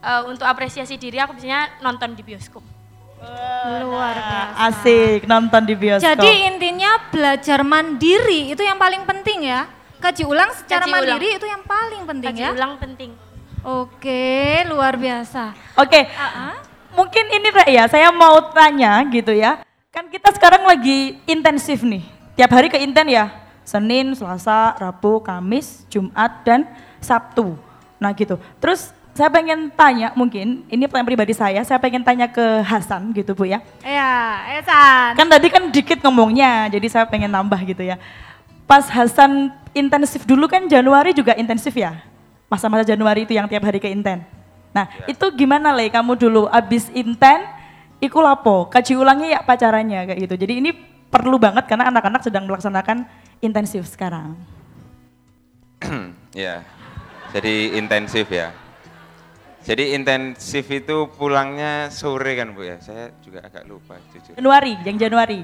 eh, 0.00 0.22
untuk 0.26 0.44
apresiasi 0.44 0.96
diri 0.96 1.20
aku 1.20 1.36
biasanya 1.36 1.80
nonton 1.80 2.16
di 2.16 2.22
bioskop. 2.24 2.64
Luar 3.84 4.16
biasa. 4.16 4.56
Asik 4.72 5.20
nonton 5.28 5.62
di 5.68 5.74
bioskop. 5.76 6.08
Jadi 6.08 6.32
intinya 6.48 6.96
belajar 7.12 7.60
mandiri 7.60 8.56
itu 8.56 8.62
yang 8.64 8.80
paling 8.80 9.04
penting 9.04 9.44
ya. 9.44 9.68
Kaji 10.00 10.24
ulang 10.24 10.48
secara 10.56 10.88
Kaji 10.88 10.92
ulang. 10.96 11.00
mandiri 11.04 11.28
itu 11.36 11.44
yang 11.44 11.62
paling 11.68 12.02
penting 12.08 12.32
Kaji 12.32 12.40
ya. 12.40 12.50
ulang 12.56 12.74
penting. 12.80 13.10
Oke, 13.60 14.64
luar 14.64 14.96
biasa. 14.96 15.52
Oke, 15.76 16.08
mungkin 16.96 17.24
ini 17.28 17.48
Rek 17.52 17.68
ya, 17.68 17.84
saya 17.92 18.08
mau 18.08 18.40
tanya 18.56 19.04
gitu 19.12 19.36
ya. 19.36 19.60
Kan 19.92 20.08
kita 20.08 20.32
sekarang 20.32 20.64
lagi 20.64 21.20
intensif 21.28 21.84
nih, 21.84 22.00
tiap 22.40 22.48
hari 22.56 22.72
ke 22.72 22.80
inten 22.80 23.04
ya. 23.12 23.28
Senin, 23.68 24.16
Selasa, 24.16 24.72
Rabu, 24.80 25.20
Kamis, 25.20 25.84
Jumat, 25.92 26.40
dan 26.42 26.64
Sabtu. 27.04 27.54
Nah 28.00 28.16
gitu. 28.16 28.40
Terus 28.56 28.96
saya 29.14 29.28
pengen 29.28 29.68
tanya 29.74 30.14
mungkin, 30.14 30.62
ini 30.70 30.86
pertanyaan 30.86 31.10
pribadi 31.10 31.34
saya, 31.34 31.60
saya 31.66 31.82
pengen 31.82 32.00
tanya 32.06 32.30
ke 32.30 32.62
Hasan 32.62 33.10
gitu 33.10 33.34
Bu 33.34 33.44
ya. 33.44 33.58
Ya, 33.82 34.40
Esan. 34.62 35.18
Kan 35.18 35.26
tadi 35.26 35.50
kan 35.50 35.66
dikit 35.68 35.98
ngomongnya, 36.06 36.70
jadi 36.70 36.86
saya 36.86 37.04
pengen 37.10 37.30
nambah 37.30 37.58
gitu 37.66 37.82
ya. 37.82 37.98
Pas 38.70 38.86
Hasan 38.86 39.50
intensif 39.74 40.22
dulu 40.22 40.46
kan 40.46 40.64
Januari 40.70 41.10
juga 41.10 41.34
intensif 41.34 41.74
ya? 41.74 42.00
Masa-masa 42.46 42.86
Januari 42.86 43.26
itu 43.26 43.34
yang 43.34 43.50
tiap 43.50 43.66
hari 43.66 43.82
ke 43.82 43.90
inten. 43.90 44.22
Nah 44.70 44.86
itu 45.10 45.26
gimana 45.34 45.74
Le 45.74 45.90
kamu 45.90 46.14
dulu 46.14 46.46
abis 46.46 46.86
inten, 46.94 47.42
iku 47.98 48.22
lapo, 48.22 48.70
kaji 48.70 48.94
ulangnya 48.94 49.38
ya 49.38 49.40
pacarannya 49.42 50.06
kayak 50.06 50.18
gitu. 50.22 50.34
Jadi 50.38 50.52
ini 50.62 50.70
perlu 51.10 51.36
banget 51.42 51.66
karena 51.66 51.90
anak-anak 51.90 52.22
sedang 52.22 52.46
melaksanakan 52.46 53.06
intensif 53.42 53.86
sekarang. 53.90 54.38
Ya, 56.30 56.62
jadi 57.34 57.74
intensif 57.74 58.30
ya. 58.30 58.54
Jadi 59.60 59.92
intensif 59.92 60.64
itu 60.72 61.08
pulangnya 61.14 61.92
sore 61.92 62.32
kan 62.32 62.56
Bu 62.56 62.64
ya? 62.64 62.80
Saya 62.80 63.12
juga 63.20 63.44
agak 63.44 63.68
lupa 63.68 64.00
jujur. 64.10 64.32
Januari, 64.34 64.74
yang 64.88 64.96
Januari. 64.96 65.40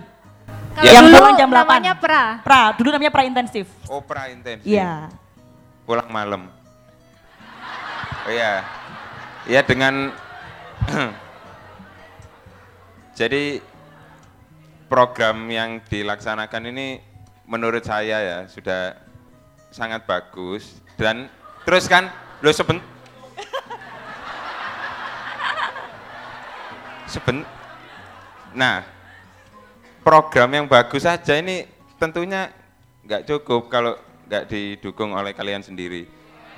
Kalau 0.76 0.86
yang 0.88 1.04
dulu 1.08 1.16
pulang 1.16 1.36
jam 1.36 1.50
8. 1.50 1.56
namanya 1.56 1.92
pra. 1.96 2.24
Pra, 2.40 2.62
dulu 2.76 2.88
namanya 2.92 3.12
pra 3.12 3.24
intensif. 3.28 3.66
Opera 3.88 4.32
intensif. 4.32 4.64
Iya. 4.64 5.12
Pulang 5.84 6.08
malam. 6.08 6.48
Oh 8.24 8.32
iya. 8.32 8.64
Ya 9.46 9.60
dengan 9.62 10.10
Jadi 13.16 13.64
program 14.92 15.48
yang 15.48 15.80
dilaksanakan 15.88 16.68
ini 16.68 17.00
menurut 17.48 17.80
saya 17.80 18.20
ya 18.20 18.38
sudah 18.44 18.92
sangat 19.72 20.04
bagus 20.04 20.84
dan 21.00 21.32
terus 21.64 21.88
kan 21.88 22.12
lo 22.44 22.52
seben 22.52 22.76
seben 27.06 27.42
nah 28.52 28.82
program 30.00 30.50
yang 30.52 30.66
bagus 30.66 31.02
saja 31.02 31.34
ini 31.34 31.66
tentunya 31.96 32.50
nggak 33.02 33.24
cukup 33.24 33.66
kalau 33.66 33.94
nggak 34.26 34.46
didukung 34.46 35.12
oleh 35.12 35.30
kalian 35.30 35.60
sendiri 35.60 36.06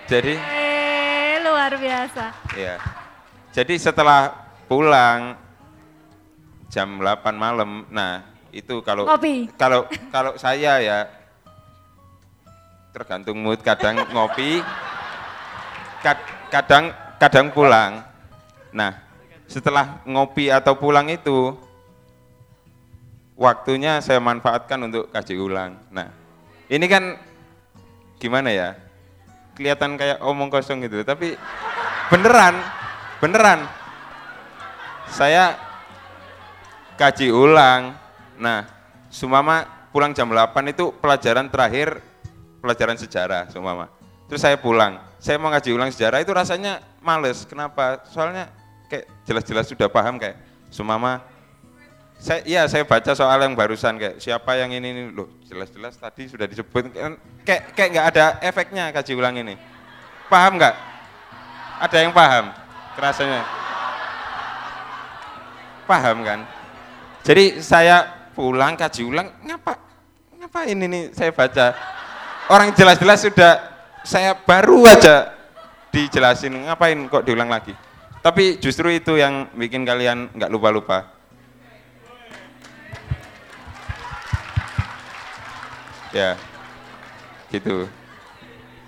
jadi 0.05 0.41
Eh, 0.41 1.37
luar 1.39 1.77
biasa. 1.77 2.33
Ya. 2.57 2.81
Jadi 3.53 3.77
setelah 3.77 4.33
pulang 4.65 5.37
jam 6.67 6.97
8 6.97 7.29
malam, 7.35 7.85
nah 7.89 8.25
itu 8.49 8.81
kalau 8.81 9.05
Ngopi. 9.05 9.53
kalau 9.55 9.85
kalau 10.09 10.33
saya 10.35 10.81
ya 10.81 10.99
tergantung 12.91 13.39
mood 13.39 13.61
kadang 13.61 14.01
ngopi 14.09 14.65
kad- 16.01 16.25
kadang 16.49 16.89
kadang 17.17 17.47
pulang. 17.49 18.01
Nah, 18.71 18.97
setelah 19.49 20.05
ngopi 20.05 20.53
atau 20.53 20.77
pulang 20.77 21.09
itu 21.09 21.57
waktunya 23.35 23.99
saya 24.05 24.21
manfaatkan 24.21 24.79
untuk 24.85 25.09
kaji 25.09 25.35
ulang. 25.41 25.81
Nah, 25.89 26.13
ini 26.69 26.87
kan 26.87 27.17
gimana 28.21 28.53
ya? 28.53 28.71
kelihatan 29.59 29.99
kayak 29.99 30.23
omong 30.23 30.55
kosong 30.55 30.79
gitu, 30.87 31.03
tapi 31.03 31.35
beneran, 32.15 32.55
beneran. 33.19 33.67
Saya 35.11 35.59
kaji 36.95 37.35
ulang. 37.35 37.99
Nah, 38.39 38.71
sumama 39.11 39.67
pulang 39.91 40.15
jam 40.15 40.31
8 40.31 40.71
itu 40.71 40.95
pelajaran 41.03 41.51
terakhir 41.51 41.99
pelajaran 42.63 42.95
sejarah 42.95 43.51
seumpama. 43.51 43.91
Terus 44.31 44.47
saya 44.47 44.55
pulang, 44.55 45.03
saya 45.19 45.43
mau 45.43 45.51
ngaji 45.51 45.75
ulang 45.75 45.91
sejarah 45.91 46.23
itu 46.23 46.31
rasanya 46.31 46.79
males. 47.03 47.43
Kenapa? 47.43 48.07
Soalnya 48.07 48.55
kayak 48.89 49.05
jelas-jelas 49.29 49.69
sudah 49.69 49.87
paham 49.87 50.17
kayak 50.17 50.41
seumpama 50.73 51.23
saya 52.19 52.43
iya 52.43 52.67
saya 52.67 52.83
baca 52.83 53.15
soal 53.15 53.39
yang 53.39 53.55
barusan 53.55 53.95
kayak 53.95 54.19
siapa 54.19 54.59
yang 54.59 54.75
ini, 54.75 54.91
ini 54.91 55.03
loh 55.15 55.31
jelas-jelas 55.47 55.95
tadi 56.03 56.27
sudah 56.27 56.51
disebut 56.51 56.91
kan 56.91 57.15
kayak 57.47 57.63
kayak 57.79 57.89
nggak 57.95 58.07
ada 58.11 58.25
efeknya 58.43 58.91
kaji 58.91 59.13
ulang 59.15 59.39
ini. 59.39 59.55
Paham 60.27 60.59
nggak? 60.59 60.75
Ada 61.79 61.97
yang 62.03 62.11
paham? 62.11 62.51
Kerasanya? 62.99 63.47
Paham 65.87 66.27
kan? 66.27 66.43
Jadi 67.23 67.63
saya 67.63 68.03
pulang 68.35 68.75
kaji 68.75 69.03
ulang 69.07 69.31
ngapa 69.47 69.79
ngapain 70.43 70.75
ini 70.75 71.15
saya 71.15 71.31
baca 71.31 71.75
orang 72.51 72.75
jelas-jelas 72.75 73.19
sudah 73.23 73.53
saya 74.03 74.35
baru 74.35 74.87
aja 74.91 75.35
dijelasin 75.95 76.67
ngapain 76.67 76.99
kok 77.11 77.27
diulang 77.27 77.51
lagi 77.51 77.75
tapi 78.29 78.61
justru 78.61 78.93
itu 78.93 79.17
yang 79.17 79.49
bikin 79.57 79.89
kalian 79.89 80.29
nggak 80.37 80.53
lupa-lupa 80.53 81.09
ya 86.13 86.37
gitu 87.49 87.89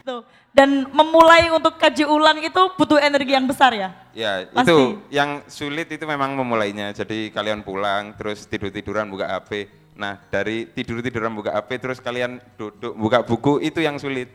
Tuh. 0.05 0.21
Dan 0.51 0.91
memulai 0.93 1.47
untuk 1.55 1.79
kaji 1.79 2.03
ulang 2.05 2.43
itu 2.43 2.59
butuh 2.75 2.99
energi 2.99 3.33
yang 3.33 3.47
besar 3.47 3.71
ya? 3.71 3.95
ya 4.13 4.45
Pasti. 4.51 4.67
itu 4.69 4.77
yang 5.09 5.41
sulit 5.49 5.89
itu 5.89 6.05
memang 6.05 6.37
memulainya 6.37 6.93
jadi 6.93 7.33
kalian 7.33 7.65
pulang 7.65 8.13
terus 8.21 8.45
tidur-tiduran 8.45 9.09
buka 9.09 9.25
HP 9.25 9.73
nah 9.97 10.21
dari 10.29 10.69
tidur-tiduran 10.69 11.33
buka 11.33 11.57
HP 11.57 11.81
terus 11.81 11.97
kalian 11.97 12.45
duduk 12.61 12.93
buka 12.93 13.25
buku 13.25 13.65
itu 13.65 13.81
yang 13.81 13.97
sulit 13.97 14.29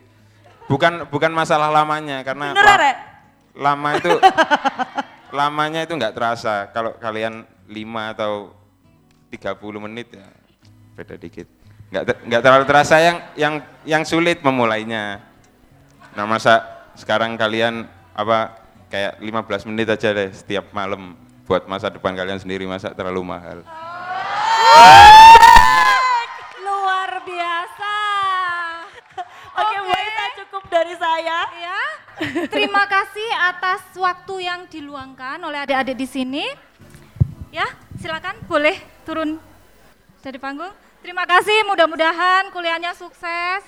bukan 0.65 1.05
bukan 1.13 1.29
masalah 1.29 1.69
lamanya 1.69 2.25
karena 2.25 2.57
Bener? 2.57 3.14
Lama 3.55 3.89
itu 3.97 4.11
lamanya 5.31 5.83
itu 5.83 5.93
nggak 5.95 6.15
terasa. 6.15 6.69
Kalau 6.71 6.95
kalian 6.99 7.47
5 7.67 8.13
atau 8.13 8.51
30 9.31 9.85
menit 9.89 10.11
ya 10.13 10.27
beda 10.95 11.15
dikit. 11.19 11.47
Nggak 11.91 12.03
ter- 12.07 12.21
nggak 12.27 12.41
terlalu 12.43 12.65
terasa 12.67 12.95
yang 12.99 13.17
yang 13.35 13.55
yang 13.83 14.03
sulit 14.03 14.39
memulainya. 14.43 15.23
Nah 16.15 16.25
masa 16.27 16.63
sekarang 16.95 17.35
kalian 17.35 17.87
apa 18.15 18.55
kayak 18.87 19.19
15 19.19 19.67
menit 19.67 19.87
aja 19.91 20.15
deh 20.15 20.31
setiap 20.31 20.71
malam 20.71 21.19
buat 21.45 21.67
masa 21.67 21.91
depan 21.91 22.15
kalian 22.15 22.39
sendiri 22.39 22.63
masa 22.65 22.95
terlalu 22.95 23.21
mahal 23.21 23.59
saya. 31.15 31.39
Ya. 31.55 31.79
Terima 32.51 32.83
kasih 32.91 33.29
atas 33.39 33.79
waktu 33.95 34.51
yang 34.51 34.67
diluangkan 34.67 35.39
oleh 35.39 35.63
adik-adik 35.63 35.95
di 35.95 36.07
sini. 36.07 36.43
Ya, 37.55 37.63
silakan 38.03 38.35
boleh 38.51 38.75
turun 39.07 39.39
dari 40.19 40.35
panggung. 40.35 40.75
Terima 40.99 41.23
kasih, 41.23 41.63
mudah-mudahan 41.71 42.51
kuliahnya 42.51 42.91
sukses. 42.99 43.63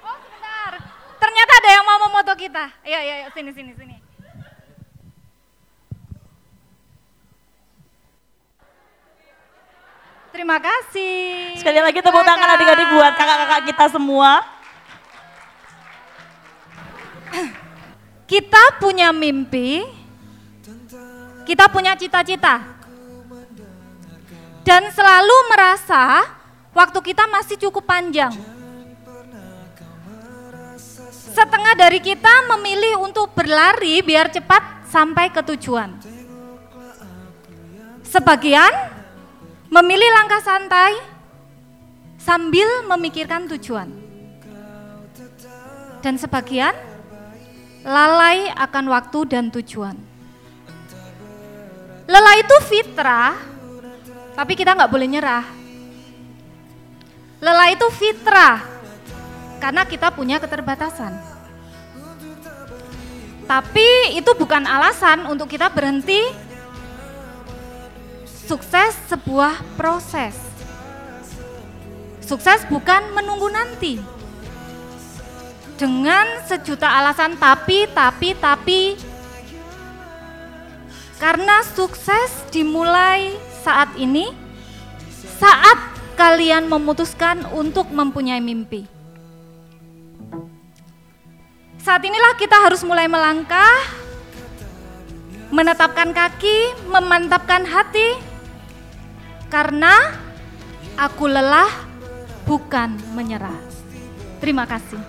Oh, 0.00 0.16
sebentar. 0.24 0.80
Ternyata 1.20 1.52
ada 1.60 1.70
yang 1.76 1.84
mau 1.84 1.98
memoto 2.08 2.32
kita. 2.40 2.72
Ayo, 2.88 2.96
ayo, 3.04 3.12
ayo, 3.20 3.26
sini, 3.36 3.52
sini, 3.52 3.72
sini. 3.76 3.99
Terima 10.30 10.62
kasih. 10.62 11.58
Sekali 11.58 11.82
lagi 11.82 11.98
tepuk 11.98 12.22
tangan 12.22 12.54
adik-adik 12.54 12.88
buat 12.94 13.12
kakak-kakak 13.18 13.62
kita 13.74 13.86
semua. 13.90 14.30
Kita 18.30 18.78
punya 18.78 19.10
mimpi, 19.10 19.82
kita 21.42 21.66
punya 21.66 21.98
cita-cita, 21.98 22.62
dan 24.62 24.86
selalu 24.94 25.36
merasa 25.50 26.30
waktu 26.70 26.98
kita 27.10 27.26
masih 27.26 27.58
cukup 27.58 27.82
panjang. 27.90 28.30
Setengah 31.30 31.74
dari 31.74 31.98
kita 31.98 32.54
memilih 32.54 33.02
untuk 33.02 33.34
berlari 33.34 33.98
biar 33.98 34.30
cepat 34.30 34.86
sampai 34.86 35.30
ke 35.34 35.42
tujuan. 35.54 35.90
Sebagian 38.06 38.89
memilih 39.70 40.10
langkah 40.18 40.42
santai 40.42 40.98
sambil 42.18 42.66
memikirkan 42.90 43.46
tujuan. 43.54 43.88
Dan 46.02 46.18
sebagian 46.18 46.74
lalai 47.86 48.50
akan 48.58 48.84
waktu 48.90 49.18
dan 49.30 49.48
tujuan. 49.54 49.94
Lelah 52.10 52.36
itu 52.42 52.56
fitrah, 52.66 53.38
tapi 54.34 54.58
kita 54.58 54.74
nggak 54.74 54.90
boleh 54.90 55.06
nyerah. 55.06 55.46
Lelah 57.38 57.68
itu 57.70 57.86
fitrah, 57.94 58.58
karena 59.62 59.86
kita 59.86 60.10
punya 60.10 60.42
keterbatasan. 60.42 61.14
Tapi 63.46 64.18
itu 64.18 64.30
bukan 64.34 64.66
alasan 64.66 65.30
untuk 65.30 65.46
kita 65.46 65.70
berhenti. 65.70 66.49
Sukses 68.50 68.98
sebuah 69.06 69.62
proses. 69.78 70.34
Sukses 72.18 72.66
bukan 72.66 73.14
menunggu 73.14 73.46
nanti 73.46 74.02
dengan 75.78 76.26
sejuta 76.50 76.90
alasan 76.90 77.38
tapi, 77.38 77.86
tapi, 77.94 78.34
tapi. 78.34 78.98
Karena 81.22 81.62
sukses 81.62 82.42
dimulai 82.50 83.38
saat 83.62 83.94
ini, 83.94 84.34
saat 85.38 85.78
kalian 86.18 86.66
memutuskan 86.66 87.46
untuk 87.54 87.86
mempunyai 87.94 88.42
mimpi. 88.42 88.82
Saat 91.78 92.02
inilah 92.02 92.34
kita 92.34 92.58
harus 92.66 92.82
mulai 92.82 93.06
melangkah, 93.06 93.78
menetapkan 95.54 96.10
kaki, 96.10 96.74
memantapkan 96.90 97.62
hati, 97.62 98.29
karena 99.50 100.14
aku 100.94 101.26
lelah 101.26 101.66
bukan 102.46 102.94
menyerah. 103.18 103.58
Terima 104.38 104.62
kasih. 104.64 105.02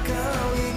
Kau 0.00 0.69